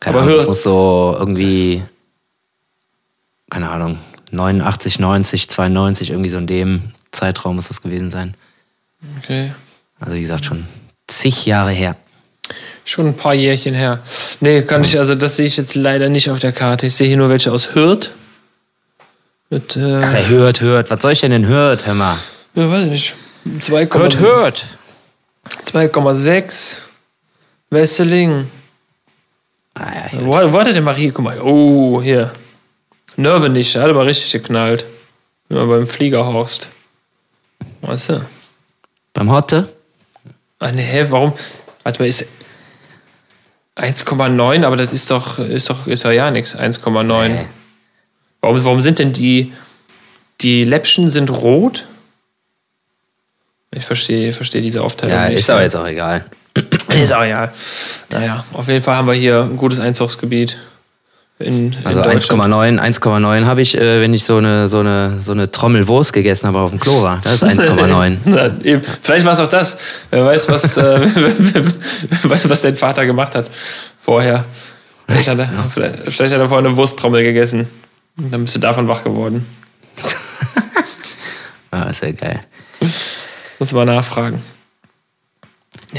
Keine 0.00 0.16
Aber 0.16 0.26
Ahnung, 0.26 0.38
es 0.38 0.46
muss 0.46 0.62
so 0.62 1.16
irgendwie, 1.18 1.82
keine 3.50 3.70
Ahnung, 3.70 3.98
89, 4.30 4.98
90, 4.98 5.48
92, 5.48 6.10
irgendwie 6.10 6.30
so 6.30 6.38
in 6.38 6.46
dem 6.46 6.82
Zeitraum 7.10 7.56
muss 7.56 7.68
das 7.68 7.82
gewesen 7.82 8.10
sein. 8.10 8.34
Okay. 9.18 9.52
Also 9.98 10.14
wie 10.14 10.20
gesagt, 10.20 10.44
schon 10.44 10.66
zig 11.06 11.46
Jahre 11.46 11.70
her. 11.70 11.96
Schon 12.84 13.08
ein 13.08 13.16
paar 13.16 13.34
Jährchen 13.34 13.74
her. 13.74 14.00
Nee, 14.40 14.62
kann 14.62 14.84
ich, 14.84 14.98
also 14.98 15.16
das 15.16 15.36
sehe 15.36 15.46
ich 15.46 15.56
jetzt 15.56 15.74
leider 15.74 16.08
nicht 16.08 16.30
auf 16.30 16.38
der 16.38 16.52
Karte. 16.52 16.86
Ich 16.86 16.94
sehe 16.94 17.08
hier 17.08 17.16
nur 17.16 17.28
welche 17.28 17.50
aus 17.50 17.74
Hürth. 17.74 18.10
Mit, 19.50 19.76
äh, 19.76 19.80
Wer 19.80 20.28
hört, 20.28 20.60
hört. 20.60 20.90
Was 20.90 21.02
soll 21.02 21.12
ich 21.12 21.20
denn 21.20 21.30
denn 21.30 21.46
hört, 21.46 21.86
hör 21.86 21.94
mal? 21.94 22.16
ja, 22.54 22.70
weiß 22.70 22.84
ich 22.84 22.90
nicht. 22.90 23.14
2,6. 23.60 23.98
Hört, 23.98 24.20
hört. 24.20 24.66
2,6. 25.64 26.76
Wesseling. 27.70 28.50
Ah, 29.74 29.92
ja, 29.94 30.06
hier. 30.08 30.26
Wo, 30.26 30.32
wo 30.32 30.60
hat 30.60 30.66
er 30.68 30.72
denn 30.72 30.84
Marie? 30.84 31.10
Guck 31.10 31.24
mal. 31.24 31.40
Oh, 31.40 32.00
hier. 32.02 32.32
Nerve 33.16 33.48
nicht, 33.48 33.74
der 33.74 33.82
hat 33.82 33.90
aber 33.90 34.06
richtig 34.06 34.30
geknallt. 34.32 34.86
Ja, 35.48 35.64
beim 35.64 35.86
Fliegerhorst. 35.86 36.68
Weißt 37.80 38.10
du? 38.10 38.26
Beim 39.14 39.30
Hotte? 39.30 39.72
Ah, 40.58 40.72
ne, 40.72 40.82
hä, 40.82 41.06
warum? 41.10 41.32
Warte 41.82 42.02
mal, 42.02 42.08
ist 42.08 42.26
1,9, 43.76 44.64
aber 44.64 44.76
das 44.76 44.92
ist 44.92 45.10
doch, 45.10 45.38
ist 45.38 45.70
doch, 45.70 45.86
ist 45.86 46.04
doch 46.04 46.10
ja 46.10 46.30
nichts. 46.30 46.56
1,9. 46.56 47.28
Nee. 47.28 47.46
Warum, 48.40 48.64
warum 48.64 48.80
sind 48.80 48.98
denn 48.98 49.12
die, 49.12 49.52
die 50.40 50.64
Läppchen 50.64 51.10
sind 51.10 51.30
rot? 51.30 51.86
Ich 53.70 53.84
verstehe, 53.84 54.32
verstehe 54.32 54.62
diese 54.62 54.82
Aufteilung 54.82 55.16
Ja, 55.16 55.26
ist 55.26 55.50
aber 55.50 55.62
jetzt 55.62 55.76
auch 55.76 55.86
egal. 55.86 56.24
Ist 57.02 57.12
auch 57.12 57.24
ja. 57.24 57.52
Naja, 58.10 58.44
auf 58.52 58.66
jeden 58.68 58.82
Fall 58.82 58.96
haben 58.96 59.06
wir 59.06 59.14
hier 59.14 59.42
ein 59.42 59.58
gutes 59.58 59.78
Einzugsgebiet 59.78 60.56
in, 61.38 61.72
in 61.72 61.76
Also 61.84 62.02
Deutschland. 62.02 62.42
1,9, 62.42 62.80
1,9 62.80 63.44
habe 63.44 63.60
ich, 63.60 63.76
äh, 63.76 64.00
wenn 64.00 64.14
ich 64.14 64.24
so 64.24 64.38
eine, 64.38 64.68
so, 64.68 64.80
eine, 64.80 65.20
so 65.20 65.32
eine 65.32 65.50
Trommel 65.50 65.86
Wurst 65.86 66.14
gegessen 66.14 66.46
habe 66.46 66.60
auf 66.60 66.70
dem 66.70 66.80
Klo 66.80 67.02
war. 67.02 67.20
Das 67.22 67.34
ist 67.34 67.44
1,9. 67.44 68.18
Na, 68.24 68.50
eben. 68.62 68.82
Vielleicht 69.02 69.26
war 69.26 69.34
es 69.34 69.40
auch 69.40 69.48
das. 69.48 69.76
Wer 70.10 70.24
weiß, 70.24 70.48
was, 70.48 70.78
äh, 70.78 71.00
weiß, 72.22 72.48
was 72.48 72.62
dein 72.62 72.76
Vater 72.76 73.04
gemacht 73.04 73.34
hat 73.34 73.50
vorher. 74.02 74.44
Vielleicht 75.06 75.28
hat, 75.28 75.38
er, 75.38 75.50
vielleicht, 75.72 75.98
vielleicht 76.04 76.34
hat 76.34 76.40
er 76.40 76.48
vorher 76.48 76.66
eine 76.66 76.76
Wursttrommel 76.76 77.22
gegessen. 77.22 77.68
Und 78.16 78.32
dann 78.32 78.42
bist 78.42 78.56
du 78.56 78.60
davon 78.60 78.88
wach 78.88 79.04
geworden. 79.04 79.46
ah, 81.70 81.82
ist 81.84 82.02
ja 82.02 82.12
geil. 82.12 82.40
Muss 83.58 83.72
mal 83.72 83.84
nachfragen. 83.84 84.42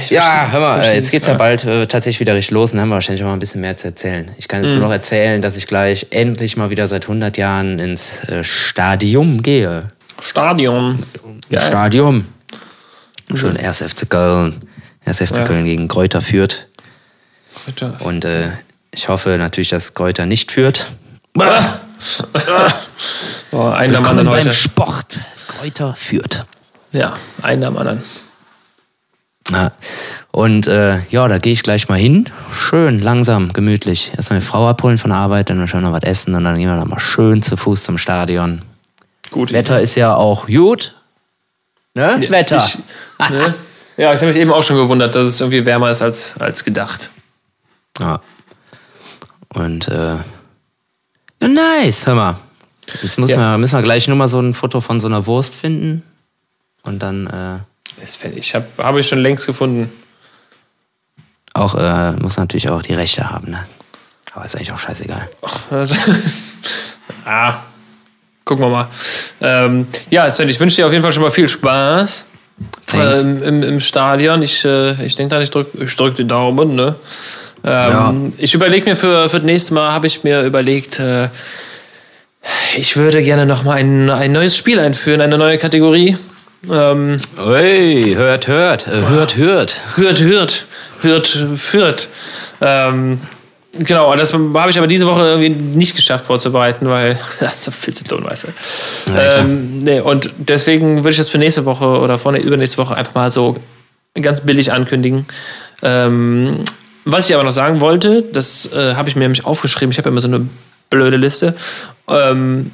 Ja, 0.10 0.49
hör 0.51 0.60
mal, 0.60 0.82
äh, 0.84 0.95
jetzt 0.95 1.12
geht's 1.12 1.28
ja 1.28 1.34
bald 1.36 1.64
äh, 1.66 1.88
tatsächlich 1.88 2.20
wieder 2.20 2.36
richtig 2.36 2.51
los 2.51 2.72
und 2.72 2.78
dann 2.78 2.84
haben 2.84 2.89
wir 2.89 2.95
wahrscheinlich 2.95 3.24
auch 3.24 3.28
mal 3.28 3.34
ein 3.34 3.39
bisschen 3.39 3.62
mehr 3.62 3.78
zu 3.78 3.88
erzählen. 3.88 4.30
Ich 4.38 4.47
kann 4.47 4.62
jetzt 4.64 4.74
Mhm. 4.74 4.80
nur 4.80 4.88
noch 4.89 4.93
erzählen, 4.93 5.41
dass 5.41 5.55
ich 5.58 5.66
gleich 5.66 6.08
endlich 6.12 6.58
mal 6.58 6.70
wieder 6.70 6.88
seit 6.88 7.08
100 7.08 7.38
Jahren 7.38 7.80
ins 7.80 8.20
äh, 8.28 8.43
Stadium 8.43 9.41
gehe. 9.41 9.88
Stadion. 10.22 11.03
Geil. 11.49 11.62
Stadium. 11.68 12.28
Schön 13.34 13.58
1. 13.58 13.82
FC 13.82 14.10
Köln. 14.10 14.55
1. 15.05 15.18
FC 15.22 15.38
Ja. 15.38 15.43
Köln 15.45 15.66
gegen 15.66 15.88
Kräuter 15.88 16.22
führt. 16.22 16.68
Bitte. 17.66 17.93
Und 17.99 18.26
äh, 18.26 18.49
ich 18.91 19.10
hoffe 19.10 19.38
natürlich, 19.38 19.70
dass 19.70 19.93
Kräuter 19.93 20.26
nicht 20.26 20.51
führt. 20.51 20.91
Oh, 23.51 23.70
einen 23.70 23.95
am 23.95 24.03
Willkommen 24.03 24.20
anderen 24.28 24.43
beim. 24.43 24.51
Sport. 24.51 25.18
Kräuter 25.47 25.95
führt. 25.95 26.45
Ja, 26.91 27.13
einen 27.41 27.63
am 27.63 27.77
anderen. 27.77 28.03
Ja. 29.49 29.71
Und 30.31 30.67
äh, 30.67 30.99
ja, 31.09 31.27
da 31.27 31.38
gehe 31.38 31.53
ich 31.53 31.63
gleich 31.63 31.88
mal 31.89 31.97
hin. 31.97 32.29
Schön, 32.53 32.99
langsam, 32.99 33.53
gemütlich. 33.53 34.11
Erstmal 34.15 34.38
eine 34.38 34.45
Frau 34.45 34.67
abholen 34.67 34.97
von 34.97 35.11
der 35.11 35.19
Arbeit, 35.19 35.49
dann 35.49 35.59
wahrscheinlich 35.59 35.89
noch 35.89 35.95
was 35.95 36.03
essen 36.03 36.35
und 36.35 36.43
dann 36.43 36.57
gehen 36.57 36.67
wir 36.67 36.75
dann 36.77 36.89
mal 36.89 36.99
schön 36.99 37.41
zu 37.41 37.55
Fuß 37.55 37.83
zum 37.83 37.97
Stadion. 37.97 38.61
Gut. 39.31 39.53
Wetter 39.53 39.81
ist 39.81 39.95
ja 39.95 40.15
auch 40.15 40.47
gut. 40.47 40.95
Ne? 41.93 42.19
Ja, 42.21 42.29
Wetter. 42.29 42.63
Ich, 42.65 42.79
ne? 43.29 43.55
Ja, 43.97 44.13
ich 44.13 44.19
habe 44.21 44.27
mich 44.31 44.38
eben 44.38 44.51
auch 44.51 44.63
schon 44.63 44.75
gewundert, 44.75 45.15
dass 45.15 45.27
es 45.27 45.39
irgendwie 45.41 45.65
wärmer 45.65 45.89
ist 45.91 46.01
als, 46.01 46.35
als 46.39 46.63
gedacht. 46.63 47.09
Ja. 47.99 48.19
Und 49.53 49.88
äh, 49.88 50.17
ja, 51.41 51.47
nice, 51.47 52.05
hör 52.05 52.15
mal. 52.15 52.35
Jetzt 53.01 53.17
müssen, 53.17 53.39
Ja. 53.39 53.53
wir, 53.53 53.57
müssen 53.57 53.77
wir 53.77 53.83
gleich 53.83 54.07
nur 54.07 54.17
mal 54.17 54.27
so 54.27 54.39
ein 54.39 54.53
Foto 54.53 54.81
von 54.81 54.99
so 54.99 55.07
einer 55.07 55.25
Wurst 55.25 55.55
finden. 55.55 56.03
Und 56.88 56.99
dann 57.03 57.27
äh, 57.27 58.03
Ich 58.35 58.55
habe 58.55 58.65
habe 58.77 58.99
ich 58.99 59.07
schon 59.07 59.19
längst 59.19 59.45
gefunden. 59.45 59.91
auch, 61.53 61.75
äh, 61.75 62.13
muss 62.13 62.38
natürlich 62.38 62.69
auch 62.69 62.81
die 62.81 62.93
Rechte 62.93 63.29
haben, 63.29 63.51
ne? 63.51 63.65
Aber 64.33 64.45
ist 64.45 64.55
eigentlich 64.55 64.71
auch 64.71 64.77
scheißegal. 64.79 65.27
Also, 65.71 65.95
ah, 67.25 67.55
gucken 68.45 68.65
wir 68.65 68.69
mal. 68.69 68.88
Ähm, 69.41 69.88
ja, 70.11 70.29
Sven, 70.29 70.47
ich 70.49 70.59
wünsche 70.59 70.75
dir 70.77 70.85
auf 70.85 70.91
jeden 70.91 71.01
Fall 71.03 71.11
schon 71.11 71.23
mal 71.23 71.31
viel 71.31 71.49
Spaß 71.49 72.25
ähm, 72.93 73.43
im, 73.43 73.63
im 73.63 73.79
Stadion. 73.79 74.41
Ich, 74.43 74.63
äh, 74.63 75.03
ich 75.05 75.15
denke 75.15 75.35
da, 75.35 75.41
ich 75.41 75.49
drück, 75.49 75.69
ich 75.79 75.95
drück 75.95 76.15
die 76.15 76.27
Daumen. 76.27 76.75
Ne? 76.75 76.95
Ähm, 77.63 78.33
Ich 78.38 78.53
überlege 78.53 78.88
mir 78.89 78.95
für, 78.95 79.27
für 79.29 79.38
das 79.38 79.45
nächste 79.45 79.73
Mal, 79.73 79.91
habe 79.91 80.05
ich 80.07 80.23
mir 80.23 80.43
überlegt, 80.43 80.99
äh, 80.99 81.29
ich 82.77 82.95
würde 82.95 83.23
gerne 83.23 83.45
noch 83.45 83.63
mal 83.63 83.73
ein, 83.73 84.09
ein 84.09 84.31
neues 84.31 84.55
Spiel 84.55 84.79
einführen, 84.79 85.21
eine 85.21 85.38
neue 85.38 85.57
Kategorie. 85.57 86.15
Ähm, 86.70 87.18
Ui, 87.38 88.16
hört, 88.16 88.47
hört, 88.47 88.88
äh, 88.88 89.01
hört, 89.08 89.38
hört. 89.38 89.76
Hürt, 89.95 90.20
Hürt, 90.20 90.66
Hürt, 91.01 91.45
Fürth. 91.55 92.08
Ähm, 92.62 93.22
genau, 93.78 94.16
das 94.16 94.34
habe 94.34 94.70
ich 94.70 94.78
aber 94.78 94.88
diese 94.88 95.05
Woche 95.05 95.22
irgendwie 95.22 95.49
nicht 95.49 95.95
geschafft 95.95 96.26
vorzubereiten, 96.26 96.88
weil 96.89 97.18
das 97.39 97.68
ist 97.68 97.76
viel 97.76 97.93
zu 97.93 98.03
tun, 98.03 98.24
weißt 98.24 98.45
du. 98.45 99.14
Ja, 99.14 99.38
ähm, 99.38 99.80
nee, 99.80 99.99
und 99.99 100.32
deswegen 100.38 100.97
würde 100.97 101.12
ich 101.12 101.18
das 101.18 101.30
für 101.30 101.38
nächste 101.38 101.66
Woche 101.66 101.86
oder 101.86 102.20
vorne 102.20 102.39
übernächste 102.39 102.78
Woche 102.78 102.95
einfach 102.95 103.16
mal 103.16 103.30
so 103.30 103.58
ganz 104.22 104.41
billig 104.41 104.72
ankündigen. 104.72 105.26
Ähm, 105.84 106.64
was 107.05 107.30
ich 107.30 107.36
aber 107.36 107.43
noch 107.43 107.51
sagen 107.51 107.80
wollte, 107.80 108.22
das 108.22 108.70
äh, 108.74 108.95
habe 108.95 109.08
ich 109.08 109.16
mir 109.16 109.22
nämlich 109.22 109.45
aufgeschrieben. 109.45 109.91
Ich 109.91 109.97
habe 109.97 110.10
ja 110.10 110.12
immer 110.12 110.22
so 110.22 110.28
eine 110.28 110.49
blöde 110.89 111.18
Liste. 111.18 111.55
Ähm, 112.10 112.72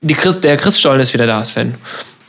die 0.00 0.14
Chris, 0.14 0.40
der 0.40 0.56
Christstollen 0.56 1.00
ist 1.00 1.12
wieder 1.12 1.26
da, 1.26 1.44
Sven. 1.44 1.74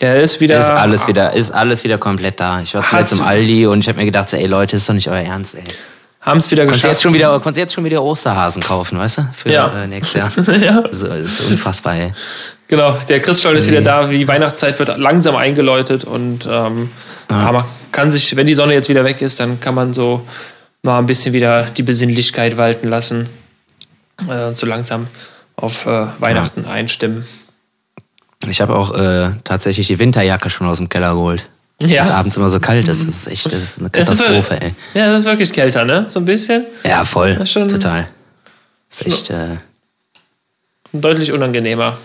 Der 0.01 0.21
ist 0.21 0.39
wieder. 0.39 0.59
Ist 0.59 0.69
alles 0.69 1.07
wieder, 1.07 1.33
ist 1.33 1.51
alles 1.51 1.83
wieder 1.83 1.97
komplett 1.97 2.39
da. 2.39 2.61
Ich 2.61 2.73
war 2.75 2.83
zuletzt 2.83 3.13
im 3.13 3.21
Aldi 3.21 3.65
und 3.67 3.79
ich 3.79 3.87
habe 3.87 3.97
mir 3.97 4.05
gedacht, 4.05 4.29
so, 4.29 4.37
ey 4.37 4.45
Leute, 4.45 4.75
ist 4.75 4.87
doch 4.87 4.93
nicht 4.93 5.09
euer 5.09 5.23
Ernst, 5.23 5.55
ey. 5.55 5.63
Haben 6.21 6.39
es 6.39 6.51
wieder 6.51 6.63
Konntest 6.63 6.81
geschafft. 6.83 6.93
jetzt 6.95 7.03
schon 7.03 7.13
wieder, 7.13 7.31
konntest 7.39 7.57
jetzt 7.57 7.73
schon 7.73 7.85
wieder 7.85 8.03
Osterhasen 8.03 8.61
kaufen, 8.61 8.97
weißt 8.99 9.19
du? 9.19 9.21
Für 9.33 9.49
Ja. 9.51 9.71
äh, 9.83 9.87
nächstes 9.87 10.13
Jahr. 10.13 10.31
Ja. 10.59 10.83
So, 10.91 11.07
ist 11.07 11.49
unfassbar, 11.49 11.95
ey. 11.95 12.11
Genau, 12.67 12.97
der 13.07 13.21
Christstollen 13.21 13.57
ist 13.57 13.69
wieder 13.69 13.81
da. 13.81 14.07
Die 14.07 14.27
Weihnachtszeit 14.27 14.77
wird 14.77 14.97
langsam 14.97 15.35
eingeläutet 15.37 16.03
und 16.03 16.45
ähm, 16.51 16.89
ja. 17.31 17.51
man 17.51 17.63
kann 17.93 18.11
sich, 18.11 18.35
wenn 18.35 18.45
die 18.45 18.55
Sonne 18.55 18.73
jetzt 18.73 18.89
wieder 18.89 19.05
weg 19.05 19.21
ist, 19.21 19.39
dann 19.39 19.61
kann 19.61 19.73
man 19.73 19.93
so 19.93 20.27
mal 20.83 20.99
ein 20.99 21.05
bisschen 21.05 21.33
wieder 21.33 21.63
die 21.63 21.83
Besinnlichkeit 21.83 22.57
walten 22.57 22.89
lassen 22.89 23.29
äh, 24.29 24.47
und 24.47 24.57
so 24.57 24.65
langsam 24.67 25.07
auf 25.55 25.85
äh, 25.85 26.07
Weihnachten 26.19 26.65
einstimmen. 26.65 27.25
Ich 28.49 28.61
habe 28.61 28.75
auch 28.75 28.93
äh, 28.97 29.31
tatsächlich 29.43 29.87
die 29.87 29.99
Winterjacke 29.99 30.49
schon 30.49 30.67
aus 30.67 30.77
dem 30.77 30.89
Keller 30.89 31.13
geholt. 31.13 31.47
Ja. 31.79 31.87
Weil 31.99 32.05
es 32.05 32.11
abends 32.11 32.37
immer 32.37 32.49
so 32.49 32.59
kalt 32.59 32.87
ist. 32.87 33.07
Das 33.07 33.15
ist 33.15 33.27
echt, 33.27 33.45
das 33.45 33.53
ist 33.53 33.77
eine 33.79 33.87
ist 33.87 33.93
Katastrophe, 33.93 34.51
wirklich- 34.51 34.73
ey. 34.93 34.99
Ja, 34.99 35.11
das 35.11 35.21
ist 35.21 35.25
wirklich 35.27 35.53
kälter, 35.53 35.85
ne? 35.85 36.05
So 36.07 36.19
ein 36.19 36.25
bisschen. 36.25 36.65
Ja, 36.83 37.05
voll. 37.05 37.33
Das 37.35 37.43
ist 37.43 37.51
schon- 37.51 37.67
Total. 37.67 38.07
Ist 38.89 39.05
echt, 39.05 39.29
äh, 39.29 39.57
Deutlich 40.93 41.31
unangenehmer. 41.31 41.97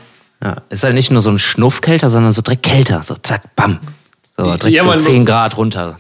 ja. 0.43 0.57
Ist 0.69 0.85
halt 0.85 0.95
nicht 0.95 1.11
nur 1.11 1.21
so 1.23 1.31
ein 1.31 1.39
Schnuffkälter, 1.39 2.09
sondern 2.11 2.33
so 2.33 2.43
direkt 2.43 2.65
kälter. 2.65 3.03
So 3.03 3.15
zack, 3.23 3.55
bam. 3.57 3.79
So 4.37 4.45
direkt 4.57 4.75
Ja, 4.75 4.83
so 4.83 4.89
man- 4.89 5.01
10 5.01 5.25
Grad 5.25 5.57
runter. 5.57 5.99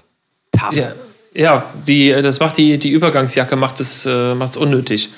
Paff. 0.50 0.74
Ja, 0.74 0.92
ja 1.34 1.64
die, 1.86 2.10
das 2.10 2.40
macht 2.40 2.56
die, 2.58 2.76
die 2.78 2.90
Übergangsjacke 2.90 3.56
macht 3.56 3.80
es 3.80 4.04
äh, 4.04 4.34
macht's 4.34 4.56
unnötig. 4.56 5.10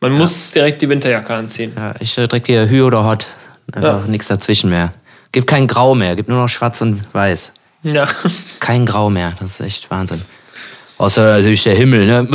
Man 0.00 0.12
muss 0.12 0.52
direkt 0.52 0.82
die 0.82 0.88
Winterjacke 0.88 1.34
anziehen. 1.34 1.72
Ja, 1.74 1.94
ich 1.98 2.16
äh, 2.18 2.28
direkt 2.28 2.46
hier 2.46 2.68
Hü 2.68 2.82
oder 2.82 3.02
Hot. 3.04 3.26
Einfach 3.72 4.02
Ja. 4.02 4.06
nichts 4.06 4.28
dazwischen 4.28 4.70
mehr. 4.70 4.92
Gibt 5.32 5.46
kein 5.48 5.66
Grau 5.66 5.94
mehr, 5.94 6.16
gibt 6.16 6.28
nur 6.28 6.38
noch 6.38 6.48
Schwarz 6.48 6.80
und 6.80 7.02
Weiß. 7.12 7.52
Ja. 7.82 8.06
Kein 8.60 8.86
Grau 8.86 9.10
mehr. 9.10 9.34
Das 9.40 9.52
ist 9.52 9.60
echt 9.60 9.90
Wahnsinn. 9.90 10.22
Außer 10.98 11.24
natürlich 11.36 11.62
der 11.64 11.74
Himmel, 11.74 12.06
ne? 12.06 12.26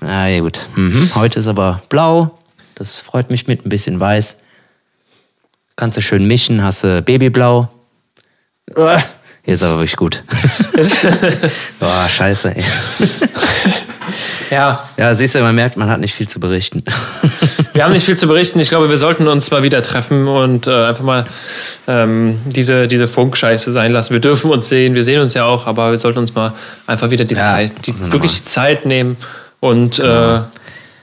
Na 0.00 0.28
ja, 0.28 0.40
gut. 0.40 0.66
Mhm. 0.74 1.10
Heute 1.14 1.38
ist 1.40 1.46
aber 1.46 1.82
blau. 1.88 2.38
Das 2.74 2.96
freut 2.96 3.30
mich 3.30 3.46
mit 3.46 3.64
ein 3.64 3.68
bisschen 3.68 4.00
weiß. 4.00 4.38
Kannst 5.76 5.96
du 5.96 6.02
schön 6.02 6.26
mischen, 6.26 6.62
hast 6.62 6.82
du 6.84 7.02
Babyblau. 7.02 7.68
Hier 8.74 9.54
ist 9.54 9.62
aber 9.62 9.74
wirklich 9.76 9.96
gut. 9.96 10.24
Boah, 11.78 12.08
scheiße, 12.08 12.54
ey. 12.56 12.64
ja, 14.50 14.82
Ja, 14.96 15.14
siehst 15.14 15.34
du, 15.34 15.40
man 15.40 15.54
merkt, 15.54 15.76
man 15.76 15.88
hat 15.88 16.00
nicht 16.00 16.14
viel 16.14 16.28
zu 16.28 16.40
berichten. 16.40 16.84
Wir 17.72 17.84
haben 17.84 17.92
nicht 17.92 18.04
viel 18.04 18.16
zu 18.16 18.26
berichten. 18.26 18.58
Ich 18.58 18.68
glaube, 18.68 18.90
wir 18.90 18.98
sollten 18.98 19.28
uns 19.28 19.50
mal 19.50 19.62
wieder 19.62 19.82
treffen 19.82 20.26
und 20.26 20.66
äh, 20.66 20.86
einfach 20.86 21.04
mal 21.04 21.26
ähm, 21.86 22.38
diese, 22.46 22.88
diese 22.88 23.06
Funkscheiße 23.06 23.72
sein 23.72 23.92
lassen. 23.92 24.12
Wir 24.12 24.20
dürfen 24.20 24.50
uns 24.50 24.68
sehen, 24.68 24.94
wir 24.94 25.04
sehen 25.04 25.20
uns 25.20 25.34
ja 25.34 25.44
auch, 25.44 25.66
aber 25.66 25.90
wir 25.90 25.98
sollten 25.98 26.18
uns 26.18 26.34
mal 26.34 26.52
einfach 26.86 27.10
wieder 27.10 27.24
die 27.24 27.34
Ja, 27.34 27.40
Zeit, 27.40 27.72
die, 27.86 27.92
also 27.92 28.12
wirklich 28.12 28.38
die 28.38 28.44
Zeit 28.44 28.86
nehmen 28.86 29.16
und 29.60 29.98
äh, 29.98 30.40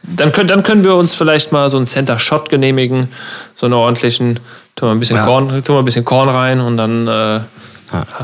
dann, 0.04 0.32
können, 0.32 0.48
dann 0.48 0.64
können 0.64 0.84
wir 0.84 0.96
uns 0.96 1.14
vielleicht 1.14 1.52
mal 1.52 1.70
so 1.70 1.78
einen 1.78 1.86
Center 1.86 2.20
Shot 2.20 2.50
genehmigen, 2.50 3.12
so 3.56 3.66
einen 3.66 3.74
ordentlichen, 3.74 4.40
tun 4.76 4.90
wir 4.90 4.92
ein 4.96 5.00
bisschen 5.00 5.18
Ja. 5.18 5.26
Korn, 5.26 5.50
tun 5.64 5.76
wir 5.76 5.80
ein 5.80 5.86
bisschen 5.86 6.06
Korn 6.06 6.30
rein 6.30 6.60
und 6.60 6.78
dann, 6.78 7.08
äh, 7.08 7.12
Ja, 7.12 7.44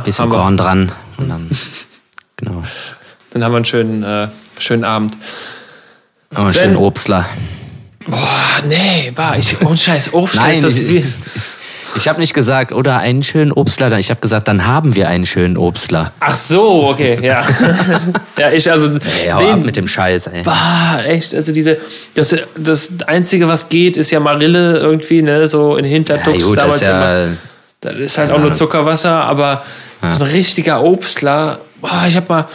bisschen 0.03 0.23
Haben 0.23 0.31
wir. 0.31 0.37
Korn 0.37 0.57
dran. 0.57 0.91
Und 1.17 1.29
dann, 1.29 1.49
genau. 2.37 2.63
dann 3.31 3.43
haben 3.43 3.51
wir 3.51 3.57
einen 3.57 3.65
schönen, 3.65 4.03
äh, 4.03 4.27
schönen 4.57 4.83
Abend. 4.83 5.17
Aber 6.33 6.49
Sven. 6.49 6.69
schön 6.69 6.75
Obstler. 6.77 7.25
Boah, 8.07 8.63
nee, 8.67 9.11
bah, 9.15 9.35
ich, 9.37 9.55
oh 9.63 9.75
Scheiß, 9.75 10.13
Obst 10.13 10.35
Nein, 10.35 10.51
ist 10.51 10.63
das 10.63 10.77
ich- 10.77 11.05
Ich 11.95 12.07
habe 12.07 12.19
nicht 12.19 12.33
gesagt, 12.33 12.71
oder 12.71 12.97
einen 12.97 13.21
schönen 13.21 13.51
Obstler. 13.51 13.97
Ich 13.99 14.09
habe 14.09 14.19
gesagt, 14.19 14.47
dann 14.47 14.65
haben 14.65 14.95
wir 14.95 15.07
einen 15.09 15.27
schönen 15.27 15.57
Obstler. 15.57 16.11
Ach 16.19 16.33
so, 16.33 16.87
okay, 16.89 17.19
ja. 17.21 17.43
ja, 18.37 18.51
ich 18.51 18.69
also 18.71 18.97
Ey, 19.23 19.29
hau 19.31 19.51
ab 19.51 19.59
mit 19.63 19.75
dem 19.75 19.87
Scheiß, 19.87 20.27
ey. 20.27 20.41
Bah, 20.43 20.97
echt, 21.05 21.35
also 21.35 21.51
diese, 21.53 21.77
das, 22.15 22.35
das 22.57 22.89
Einzige, 23.05 23.47
was 23.47 23.69
geht, 23.69 23.95
ist 23.95 24.09
ja 24.09 24.19
Marille 24.19 24.79
irgendwie, 24.79 25.21
ne, 25.21 25.47
so 25.47 25.77
in 25.77 25.85
Ja, 25.85 25.91
Hintertux 25.91 26.43
gut, 26.43 26.57
das 26.57 26.63
damals 26.63 26.81
ist 26.81 26.87
ja, 26.87 27.25
immer. 27.25 27.37
Das 27.81 27.95
ist 27.97 28.17
halt 28.17 28.31
auch 28.31 28.39
nur 28.39 28.51
Zuckerwasser, 28.53 29.11
aber 29.11 29.63
so 30.05 30.15
ein 30.15 30.21
richtiger 30.23 30.83
Obstler, 30.83 31.59
boah, 31.79 32.05
ich 32.07 32.15
hab 32.17 32.27
mal, 32.27 32.47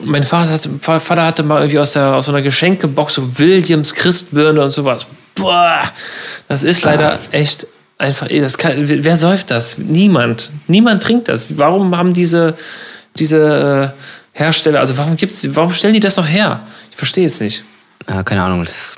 mein 0.00 0.24
Vater 0.24 0.50
hatte, 0.52 0.70
Vater 0.80 1.24
hatte 1.24 1.42
mal 1.42 1.60
irgendwie 1.60 1.78
aus, 1.78 1.92
der, 1.92 2.14
aus 2.14 2.26
so 2.26 2.32
einer 2.32 2.42
Geschenkebox 2.42 3.14
so 3.14 3.38
Williams 3.38 3.94
Christbirne 3.94 4.60
und 4.62 4.70
sowas. 4.70 5.06
Boah, 5.34 5.82
das 6.48 6.62
ist 6.62 6.82
leider 6.84 7.18
echt 7.30 7.66
einfach, 7.98 8.28
das 8.28 8.58
kann, 8.58 8.74
wer 8.88 9.16
säuft 9.16 9.50
das? 9.50 9.78
Niemand. 9.78 10.50
Niemand 10.66 11.02
trinkt 11.02 11.28
das. 11.28 11.46
Warum 11.58 11.96
haben 11.96 12.12
diese, 12.12 12.54
diese 13.16 13.94
äh, 13.94 14.38
Hersteller, 14.38 14.80
also 14.80 14.96
warum 14.98 15.16
gibt's, 15.16 15.46
warum 15.54 15.72
stellen 15.72 15.94
die 15.94 16.00
das 16.00 16.16
noch 16.16 16.26
her? 16.26 16.60
Ich 16.90 16.96
verstehe 16.96 17.26
es 17.26 17.40
nicht. 17.40 17.64
ja, 18.08 18.22
keine 18.22 18.42
Ahnung, 18.42 18.64
das 18.64 18.94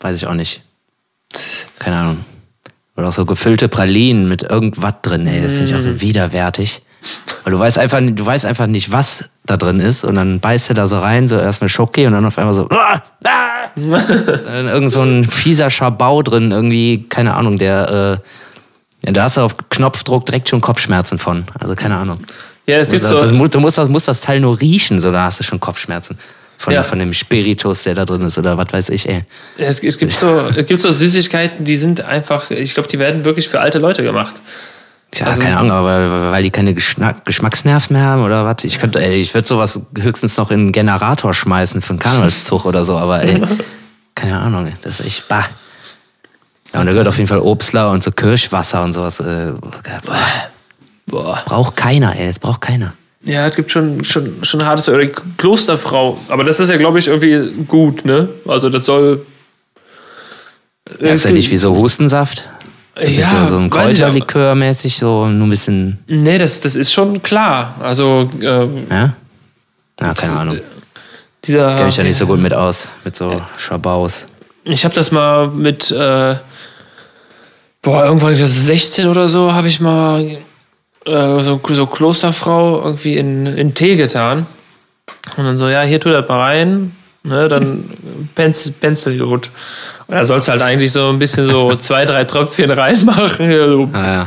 weiß 0.00 0.16
ich 0.16 0.26
auch 0.26 0.34
nicht. 0.34 0.62
Keine 1.78 1.96
Ahnung. 1.96 2.24
Oder 2.96 3.08
auch 3.08 3.12
so 3.12 3.26
gefüllte 3.26 3.68
Pralinen 3.68 4.28
mit 4.28 4.42
irgendwas 4.42 4.94
drin, 5.02 5.26
ey. 5.26 5.42
Das 5.42 5.52
finde 5.52 5.66
ich 5.66 5.74
auch 5.74 5.78
Mm. 5.78 5.80
so 5.82 6.00
widerwärtig. 6.00 6.80
Weil 7.44 7.52
du 7.52 7.58
weißt 7.58 7.78
einfach, 7.78 8.00
du 8.02 8.26
weißt 8.26 8.44
einfach 8.46 8.66
nicht, 8.66 8.92
was 8.92 9.24
da 9.44 9.56
drin 9.56 9.80
ist. 9.80 10.04
Und 10.04 10.16
dann 10.16 10.40
beißt 10.40 10.70
du 10.70 10.74
da 10.74 10.86
so 10.86 10.98
rein, 10.98 11.28
so 11.28 11.36
erstmal 11.38 11.68
Schoki 11.68 12.06
und 12.06 12.12
dann 12.12 12.24
auf 12.24 12.38
einmal 12.38 12.54
so. 12.54 12.68
Ah, 12.70 13.00
ah. 13.24 13.70
irgend 13.76 14.90
so 14.90 15.02
ein 15.02 15.24
fieser 15.24 15.70
Schabau 15.70 16.22
drin, 16.22 16.50
irgendwie, 16.50 17.04
keine 17.08 17.34
Ahnung, 17.34 17.58
der. 17.58 18.20
Äh, 19.04 19.12
da 19.12 19.24
hast 19.24 19.36
du 19.36 19.42
auf 19.42 19.54
Knopfdruck 19.70 20.26
direkt 20.26 20.48
schon 20.48 20.60
Kopfschmerzen 20.60 21.18
von. 21.18 21.44
Also 21.60 21.74
keine 21.76 21.96
Ahnung. 21.96 22.20
Ja, 22.66 22.78
es 22.78 22.90
gibt 22.90 23.04
das, 23.04 23.10
so, 23.28 23.34
mu- 23.34 23.46
du 23.46 23.60
musst 23.60 23.78
das, 23.78 23.88
musst 23.88 24.08
das 24.08 24.20
Teil 24.22 24.40
nur 24.40 24.60
riechen, 24.60 24.98
so 24.98 25.12
da 25.12 25.24
hast 25.24 25.38
du 25.38 25.44
schon 25.44 25.60
Kopfschmerzen. 25.60 26.18
Von, 26.58 26.72
Ja. 26.72 26.82
von 26.82 26.98
dem 26.98 27.12
Spiritus, 27.12 27.82
der 27.82 27.94
da 27.94 28.06
drin 28.06 28.22
ist 28.22 28.38
oder 28.38 28.56
was 28.56 28.72
weiß 28.72 28.88
ich, 28.88 29.06
ey. 29.08 29.20
es, 29.58 29.78
es 29.80 29.98
gibt 29.98 30.12
so, 30.12 30.40
es 30.56 30.66
gibt 30.66 30.80
so 30.80 30.90
Süßigkeiten, 30.90 31.66
die 31.66 31.76
sind 31.76 32.00
einfach, 32.00 32.50
ich 32.50 32.72
glaube, 32.72 32.88
die 32.88 32.98
werden 32.98 33.26
wirklich 33.26 33.46
für 33.48 33.60
alte 33.60 33.78
Leute 33.78 34.02
gemacht. 34.02 34.40
Tja, 35.12 35.26
Also- 35.26 35.40
keine 35.40 35.56
Ahnung, 35.58 35.70
aber 35.72 36.10
weil, 36.10 36.32
weil 36.32 36.42
die 36.42 36.50
keine 36.50 36.74
Geschmack, 36.74 37.24
Geschmacksnerven 37.24 37.96
mehr 37.96 38.04
haben 38.06 38.24
oder 38.24 38.44
was? 38.44 38.64
Ich 38.64 38.78
könnte, 38.78 39.00
ey, 39.02 39.16
ich 39.18 39.32
würde 39.34 39.46
sowas 39.46 39.80
höchstens 39.98 40.36
noch 40.36 40.50
in 40.50 40.60
einen 40.60 40.72
Generator 40.72 41.32
schmeißen 41.32 41.80
für 41.82 41.90
einen 41.90 41.98
Karnevalszug 41.98 42.64
oder 42.64 42.84
so, 42.84 42.96
aber 42.96 43.22
ey, 43.22 43.40
keine 44.14 44.38
Ahnung, 44.38 44.66
ey, 44.66 44.74
das 44.82 45.00
ist 45.00 45.06
echt 45.06 45.28
bah. 45.28 45.44
Ja, 46.74 46.80
und 46.80 46.86
da 46.86 46.92
gehört 46.92 47.08
auf 47.08 47.16
jeden 47.16 47.28
Fall 47.28 47.38
Obstler 47.38 47.90
und 47.92 48.02
so 48.02 48.10
Kirschwasser 48.10 48.82
und 48.82 48.92
sowas. 48.92 49.20
Äh, 49.20 49.52
boah, 50.04 50.18
Boah. 51.06 51.42
braucht 51.46 51.76
keiner, 51.76 52.14
ey, 52.18 52.26
das 52.26 52.38
braucht 52.38 52.60
keiner. 52.60 52.92
Ja, 53.22 53.46
es 53.46 53.56
gibt 53.56 53.70
schon, 53.70 54.04
schon, 54.04 54.44
schon 54.44 54.64
hartes, 54.64 54.88
oder 54.88 55.06
Klosterfrau. 55.06 56.18
Aber 56.28 56.44
das 56.44 56.60
ist 56.60 56.68
ja, 56.68 56.76
glaube 56.76 56.98
ich, 56.98 57.08
irgendwie 57.08 57.64
gut, 57.64 58.04
ne? 58.04 58.28
Also, 58.46 58.68
das 58.68 58.86
soll. 58.86 59.24
Das 61.00 61.10
ist 61.14 61.24
ja 61.24 61.32
nicht 61.32 61.50
wie 61.50 61.56
so 61.56 61.74
Hustensaft. 61.74 62.48
Das 62.96 63.10
ist 63.10 63.18
ja 63.18 63.46
so 63.46 63.58
ein. 63.58 63.68
Kräuterlikör 63.68 64.54
mäßig, 64.54 64.96
so 64.96 65.26
nur 65.28 65.46
ein 65.46 65.50
bisschen, 65.50 65.98
Nee, 66.06 66.38
das, 66.38 66.60
das 66.60 66.76
ist 66.76 66.92
schon 66.92 67.22
klar. 67.22 67.74
Also, 67.80 68.30
äh, 68.40 68.66
ja? 68.90 69.14
Ja, 70.00 70.14
keine 70.14 70.38
Ahnung. 70.38 70.60
dieser. 71.44 71.76
Kenn 71.76 71.88
ich 71.88 71.96
ja 71.96 72.04
nicht 72.04 72.16
so 72.16 72.26
gut 72.26 72.40
mit 72.40 72.54
aus, 72.54 72.88
mit 73.04 73.14
so 73.14 73.42
Schabaus. 73.58 74.24
Ich 74.64 74.84
habe 74.84 74.94
das 74.94 75.12
mal 75.12 75.48
mit, 75.48 75.90
äh, 75.90 76.36
boah, 77.82 78.04
irgendwann, 78.04 78.32
ich 78.32 78.38
glaub, 78.38 78.50
16 78.50 79.08
oder 79.08 79.28
so, 79.28 79.52
habe 79.52 79.68
ich 79.68 79.80
mal 79.80 80.38
äh, 81.04 81.40
so, 81.40 81.60
so 81.68 81.86
Klosterfrau 81.86 82.82
irgendwie 82.82 83.16
in, 83.16 83.46
in 83.46 83.74
Tee 83.74 83.96
getan. 83.96 84.46
Und 85.36 85.44
dann 85.44 85.58
so, 85.58 85.68
ja, 85.68 85.82
hier 85.82 86.00
tu 86.00 86.10
das 86.10 86.26
mal 86.28 86.40
rein, 86.40 86.96
ne, 87.22 87.48
dann 87.48 87.90
pens, 88.34 88.72
Pencil 88.80 89.18
gut. 89.18 89.50
Und 90.08 90.14
da 90.14 90.24
sollst 90.24 90.46
du 90.48 90.52
halt 90.52 90.62
eigentlich 90.62 90.92
so 90.92 91.08
ein 91.08 91.18
bisschen 91.18 91.46
so 91.46 91.74
zwei, 91.78 92.04
drei 92.04 92.24
Tröpfchen 92.24 92.70
reinmachen. 92.70 93.52
So. 93.52 93.88
Ah, 93.92 94.04
ja. 94.04 94.24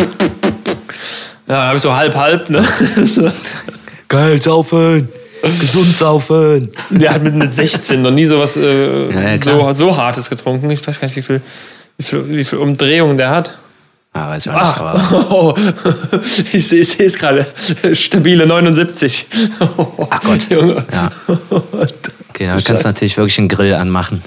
Ja, 1.47 1.55
habe 1.67 1.77
ich 1.77 1.81
so 1.81 1.95
halb 1.95 2.15
halb, 2.15 2.49
ne? 2.49 2.63
Geil, 4.07 4.41
saufen! 4.41 5.09
Gesund 5.41 5.97
saufen! 5.97 6.69
Der 6.89 7.13
hat 7.13 7.23
mit, 7.23 7.33
mit 7.33 7.53
16 7.53 8.01
noch 8.01 8.11
nie 8.11 8.25
sowas 8.25 8.57
äh, 8.57 9.11
Ja, 9.11 9.35
ja, 9.35 9.41
so, 9.41 9.73
so 9.73 9.97
hartes 9.97 10.29
getrunken. 10.29 10.69
Ich 10.69 10.85
weiß 10.85 10.99
gar 10.99 11.07
nicht, 11.07 11.15
wie 11.15 11.21
viel, 11.21 11.41
wie 11.97 12.03
viel, 12.03 12.29
wie 12.29 12.43
viel 12.43 12.59
Umdrehungen 12.59 13.17
der 13.17 13.29
hat. 13.29 13.57
Ah, 14.13 14.29
weiß 14.29 14.45
ich 14.45 14.51
auch 14.51 14.55
nicht, 14.55 14.79
aber. 14.79 14.93
Ach, 14.95 15.31
oh, 15.31 15.55
ich 16.53 16.67
sehe 16.67 16.81
es 16.81 17.17
gerade. 17.17 17.47
Stabile 17.93 18.45
79. 18.45 19.27
Ach 20.09 20.21
Gott. 20.21 20.49
Junge. 20.49 20.83
Ja. 20.91 21.09
Okay, 22.29 22.47
dann 22.47 22.63
kannst 22.63 22.83
du 22.83 22.87
natürlich 22.87 23.17
wirklich 23.17 23.37
einen 23.37 23.47
Grill 23.47 23.73
anmachen. 23.73 24.21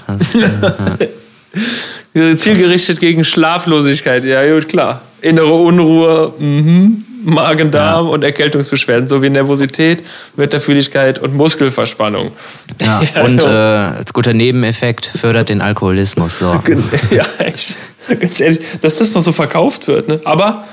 Zielgerichtet 2.36 3.00
gegen 3.00 3.24
Schlaflosigkeit. 3.24 4.24
Ja, 4.24 4.46
gut, 4.53 4.68
klar. 4.68 5.03
Innere 5.20 5.53
Unruhe, 5.53 6.34
mhm. 6.38 7.05
Magen-Darm 7.24 8.09
und 8.09 8.24
Erkältungsbeschwerden 8.24 9.09
sowie 9.09 9.30
Nervosität, 9.30 10.03
Wetterfühligkeit 10.36 11.18
und 11.18 11.34
Muskelverspannung. 11.34 12.32
Ja, 12.80 13.00
und 13.24 13.42
äh, 13.42 13.46
als 13.46 14.12
guter 14.12 14.34
Nebeneffekt 14.34 15.07
fördert 15.07 15.48
den 15.48 15.61
Alkoholismus. 15.61 16.38
So. 16.38 16.61
ja, 17.11 17.24
echt. 17.38 17.76
Ganz 18.20 18.40
ehrlich, 18.40 18.61
dass 18.80 18.96
das 18.96 19.14
noch 19.14 19.22
so 19.22 19.32
verkauft 19.32 19.86
wird. 19.88 20.09
Ne? 20.09 20.20
Aber 20.24 20.64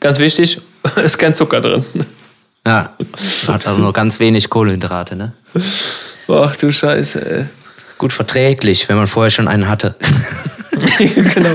ganz 0.00 0.18
wichtig, 0.18 0.60
ist 0.96 1.18
kein 1.18 1.34
Zucker 1.34 1.60
drin. 1.60 1.84
Ja, 2.66 2.92
hat 3.46 3.66
auch 3.66 3.78
nur 3.78 3.92
ganz 3.92 4.20
wenig 4.20 4.50
Kohlenhydrate, 4.50 5.16
ne? 5.16 5.32
Ach 6.28 6.54
du 6.56 6.70
Scheiße, 6.70 7.30
ey. 7.30 7.46
Gut 7.98 8.12
verträglich, 8.12 8.88
wenn 8.88 8.96
man 8.96 9.06
vorher 9.06 9.30
schon 9.30 9.48
einen 9.48 9.68
hatte. 9.68 9.96
genau. 10.98 11.54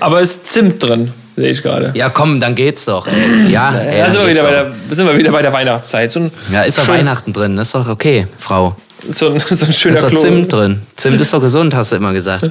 Aber 0.00 0.20
ist 0.20 0.46
Zimt 0.46 0.82
drin, 0.82 1.10
sehe 1.36 1.50
ich 1.50 1.62
gerade. 1.62 1.92
Ja, 1.94 2.10
komm, 2.10 2.40
dann 2.40 2.54
geht's 2.54 2.84
doch. 2.84 3.06
Ey. 3.06 3.50
Ja, 3.50 3.74
ey, 3.74 4.00
dann 4.00 4.10
sind 4.10 4.20
wir, 4.20 4.30
wieder 4.30 4.42
bei 4.42 4.50
der, 4.50 4.72
sind 4.90 5.06
wir 5.06 5.16
wieder 5.16 5.32
bei 5.32 5.42
der 5.42 5.52
Weihnachtszeit. 5.52 6.10
So 6.10 6.30
ja 6.52 6.62
ist 6.62 6.78
doch 6.78 6.88
Weihnachten 6.88 7.32
drin, 7.32 7.58
ist 7.58 7.74
doch 7.74 7.88
okay, 7.88 8.26
Frau. 8.36 8.76
so 9.08 9.30
ein, 9.30 9.40
so 9.40 9.66
ein 9.66 9.72
schöner 9.72 9.94
Ist 9.94 10.04
doch 10.04 10.10
Klo. 10.10 10.20
Zimt 10.20 10.52
drin. 10.52 10.82
Zimt 10.96 11.20
ist 11.20 11.32
doch 11.32 11.40
gesund, 11.40 11.74
hast 11.74 11.92
du 11.92 11.96
immer 11.96 12.12
gesagt. 12.12 12.50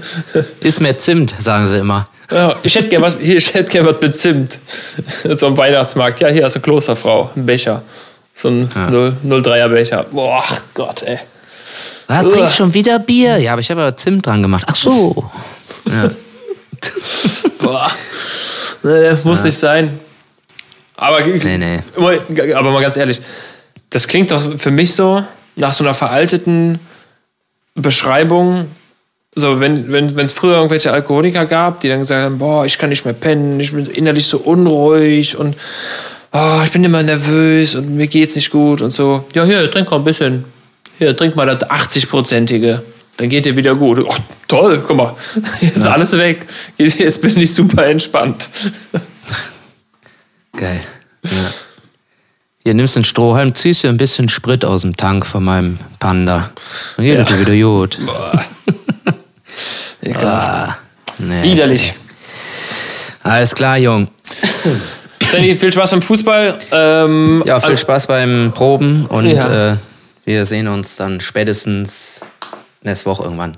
Ist 0.59 0.81
mehr 0.81 0.97
Zimt, 0.97 1.35
sagen 1.39 1.67
sie 1.67 1.77
immer. 1.77 2.07
Ja, 2.31 2.55
ich 2.63 2.73
hätte 2.75 2.87
gerne 2.87 3.05
was, 3.05 3.17
hier, 3.21 3.37
ich 3.37 3.53
hätte 3.53 3.69
gern 3.71 3.85
was 3.85 4.01
mit 4.01 4.17
Zimt. 4.17 4.59
So 5.37 5.47
ein 5.47 5.57
Weihnachtsmarkt. 5.57 6.21
Ja, 6.21 6.29
hier 6.29 6.45
hast 6.45 6.55
du 6.55 6.61
Klosterfrau, 6.61 7.29
ein 7.35 7.45
Becher. 7.45 7.83
So 8.33 8.49
ein 8.49 8.69
0, 8.73 9.17
03er 9.23 9.69
Becher. 9.69 10.05
Boah, 10.11 10.43
Gott, 10.73 11.03
ey. 11.03 11.19
Ah, 12.07 12.23
trinkst 12.23 12.55
schon 12.55 12.73
wieder 12.73 12.99
Bier? 12.99 13.37
Ja, 13.37 13.53
aber 13.53 13.61
ich 13.61 13.71
habe 13.71 13.81
aber 13.81 13.95
Zimt 13.95 14.25
dran 14.25 14.41
gemacht. 14.41 14.65
Ach 14.67 14.75
so. 14.75 15.31
Ja. 15.85 16.11
Boah. 17.59 17.91
Nee, 18.83 19.11
muss 19.23 19.43
nicht 19.43 19.57
sein. 19.57 19.99
Aber, 20.95 21.21
Nee, 21.21 21.57
nee. 21.57 21.79
Aber 22.53 22.71
mal 22.71 22.81
ganz 22.81 22.97
ehrlich, 22.97 23.21
das 23.89 24.07
klingt 24.07 24.31
doch 24.31 24.59
für 24.59 24.71
mich 24.71 24.93
so 24.93 25.23
nach 25.55 25.73
so 25.73 25.83
einer 25.83 25.93
veralteten 25.93 26.79
Beschreibung. 27.75 28.67
So, 29.33 29.59
wenn 29.59 29.91
wenn 29.91 30.15
wenn, 30.15 30.25
es 30.25 30.31
früher 30.31 30.55
irgendwelche 30.55 30.91
Alkoholiker 30.91 31.45
gab, 31.45 31.79
die 31.79 31.89
dann 31.89 31.99
gesagt 31.99 32.23
haben, 32.23 32.37
boah, 32.37 32.65
ich 32.65 32.77
kann 32.77 32.89
nicht 32.89 33.05
mehr 33.05 33.13
pennen, 33.13 33.59
ich 33.59 33.71
bin 33.71 33.85
innerlich 33.85 34.27
so 34.27 34.37
unruhig 34.39 35.37
und 35.37 35.55
oh, 36.33 36.61
ich 36.63 36.71
bin 36.71 36.83
immer 36.83 37.03
nervös 37.03 37.75
und 37.75 37.95
mir 37.95 38.07
geht's 38.07 38.35
nicht 38.35 38.51
gut 38.51 38.81
und 38.81 38.91
so. 38.91 39.25
Ja, 39.33 39.43
hier, 39.45 39.69
trink 39.69 39.89
mal 39.91 39.97
ein 39.97 40.03
bisschen. 40.03 40.45
Hier, 40.97 41.15
trink 41.15 41.35
mal 41.35 41.45
das 41.47 41.69
80-prozentige. 41.69 42.81
Dann 43.17 43.29
geht 43.29 43.45
dir 43.45 43.55
wieder 43.55 43.75
gut. 43.75 43.99
Oh, 43.99 44.15
toll, 44.47 44.83
guck 44.85 44.97
mal, 44.97 45.15
jetzt 45.61 45.77
ist 45.77 45.87
alles 45.87 46.17
weg. 46.17 46.45
Jetzt 46.77 47.21
bin 47.21 47.37
ich 47.39 47.53
super 47.53 47.85
entspannt. 47.85 48.49
Geil. 50.55 50.81
Ja. 51.23 51.31
Hier 52.63 52.73
nimmst 52.75 52.95
du 52.95 52.99
einen 52.99 53.05
Strohhalm, 53.05 53.55
ziehst 53.55 53.83
dir 53.83 53.89
ein 53.89 53.97
bisschen 53.97 54.29
Sprit 54.29 54.63
aus 54.65 54.81
dem 54.81 54.95
Tank 54.95 55.25
von 55.25 55.43
meinem 55.43 55.79
Panda. 55.99 56.51
Dann 56.95 57.05
geht 57.05 57.17
Ja. 57.17 57.23
dir 57.25 57.39
wieder 57.39 57.55
gut. 57.67 57.97
Ekelhaft. 60.01 60.47
Ah, 60.49 60.77
nee. 61.17 61.43
Widerlich. 61.43 61.93
Alles 63.23 63.53
klar, 63.55 63.77
Jung. 63.77 64.07
Sandy, 65.31 65.55
viel 65.55 65.71
Spaß 65.71 65.91
beim 65.91 66.01
Fußball. 66.01 66.57
Ähm, 66.71 67.43
Ja, 67.47 67.59
viel 67.59 67.77
Spaß 67.77 68.07
beim 68.07 68.51
Proben 68.53 69.05
und 69.07 69.27
Ja. 69.27 69.73
äh, 69.73 69.75
wir 70.25 70.45
sehen 70.45 70.67
uns 70.67 70.95
dann 70.97 71.21
spätestens 71.21 72.19
nächste 72.83 73.05
Woche 73.07 73.23
irgendwann. 73.23 73.53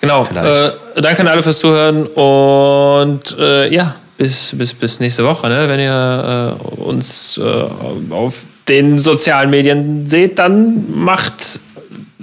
Genau. 0.00 0.24
Äh, 0.26 0.70
danke 1.00 1.20
an 1.22 1.28
alle 1.28 1.42
fürs 1.42 1.58
Zuhören 1.58 2.06
und 2.06 3.36
äh, 3.38 3.72
ja, 3.72 3.94
bis, 4.16 4.50
bis, 4.54 4.72
bis 4.74 5.00
nächste 5.00 5.24
Woche. 5.24 5.48
Ne? 5.48 5.68
Wenn 5.68 5.80
ihr 5.80 6.58
äh, 6.60 6.80
uns 6.80 7.38
äh, 7.42 8.12
auf 8.12 8.42
den 8.68 8.98
sozialen 8.98 9.50
Medien 9.50 10.06
seht, 10.06 10.38
dann 10.38 10.84
macht 10.94 11.60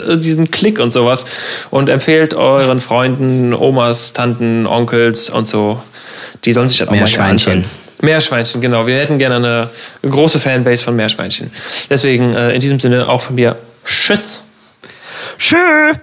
äh, 0.08 0.18
diesen 0.18 0.50
Klick 0.50 0.80
und 0.80 0.92
sowas 0.92 1.26
und 1.70 1.90
empfehlt 1.90 2.34
euren 2.34 2.80
Freunden, 2.80 3.54
Omas, 3.54 4.14
Tanten, 4.14 4.66
Onkels 4.66 5.30
und 5.30 5.48
so. 5.48 5.82
Die 6.46 6.54
sollen 6.54 6.70
sich 6.70 6.80
das 6.80 6.88
auch 6.88 6.92
mal 6.92 6.98
gerne 6.98 7.10
Meerschweinchen. 7.10 7.54
anschauen. 7.60 7.81
Meerschweinchen, 8.02 8.62
genau. 8.62 8.88
Wir 8.88 9.00
hätten 9.00 9.18
gerne 9.18 9.36
eine 9.36 10.10
große 10.10 10.40
Fanbase 10.40 10.84
von 10.84 10.96
Meerschweinchen. 10.96 11.52
Deswegen 11.90 12.34
äh, 12.34 12.54
in 12.54 12.62
diesem 12.62 12.80
Sinne 12.80 13.08
auch 13.08 13.22
von 13.22 13.36
mir 13.36 13.58
Tschüss. 13.86 14.42
Tschüss. 15.38 15.98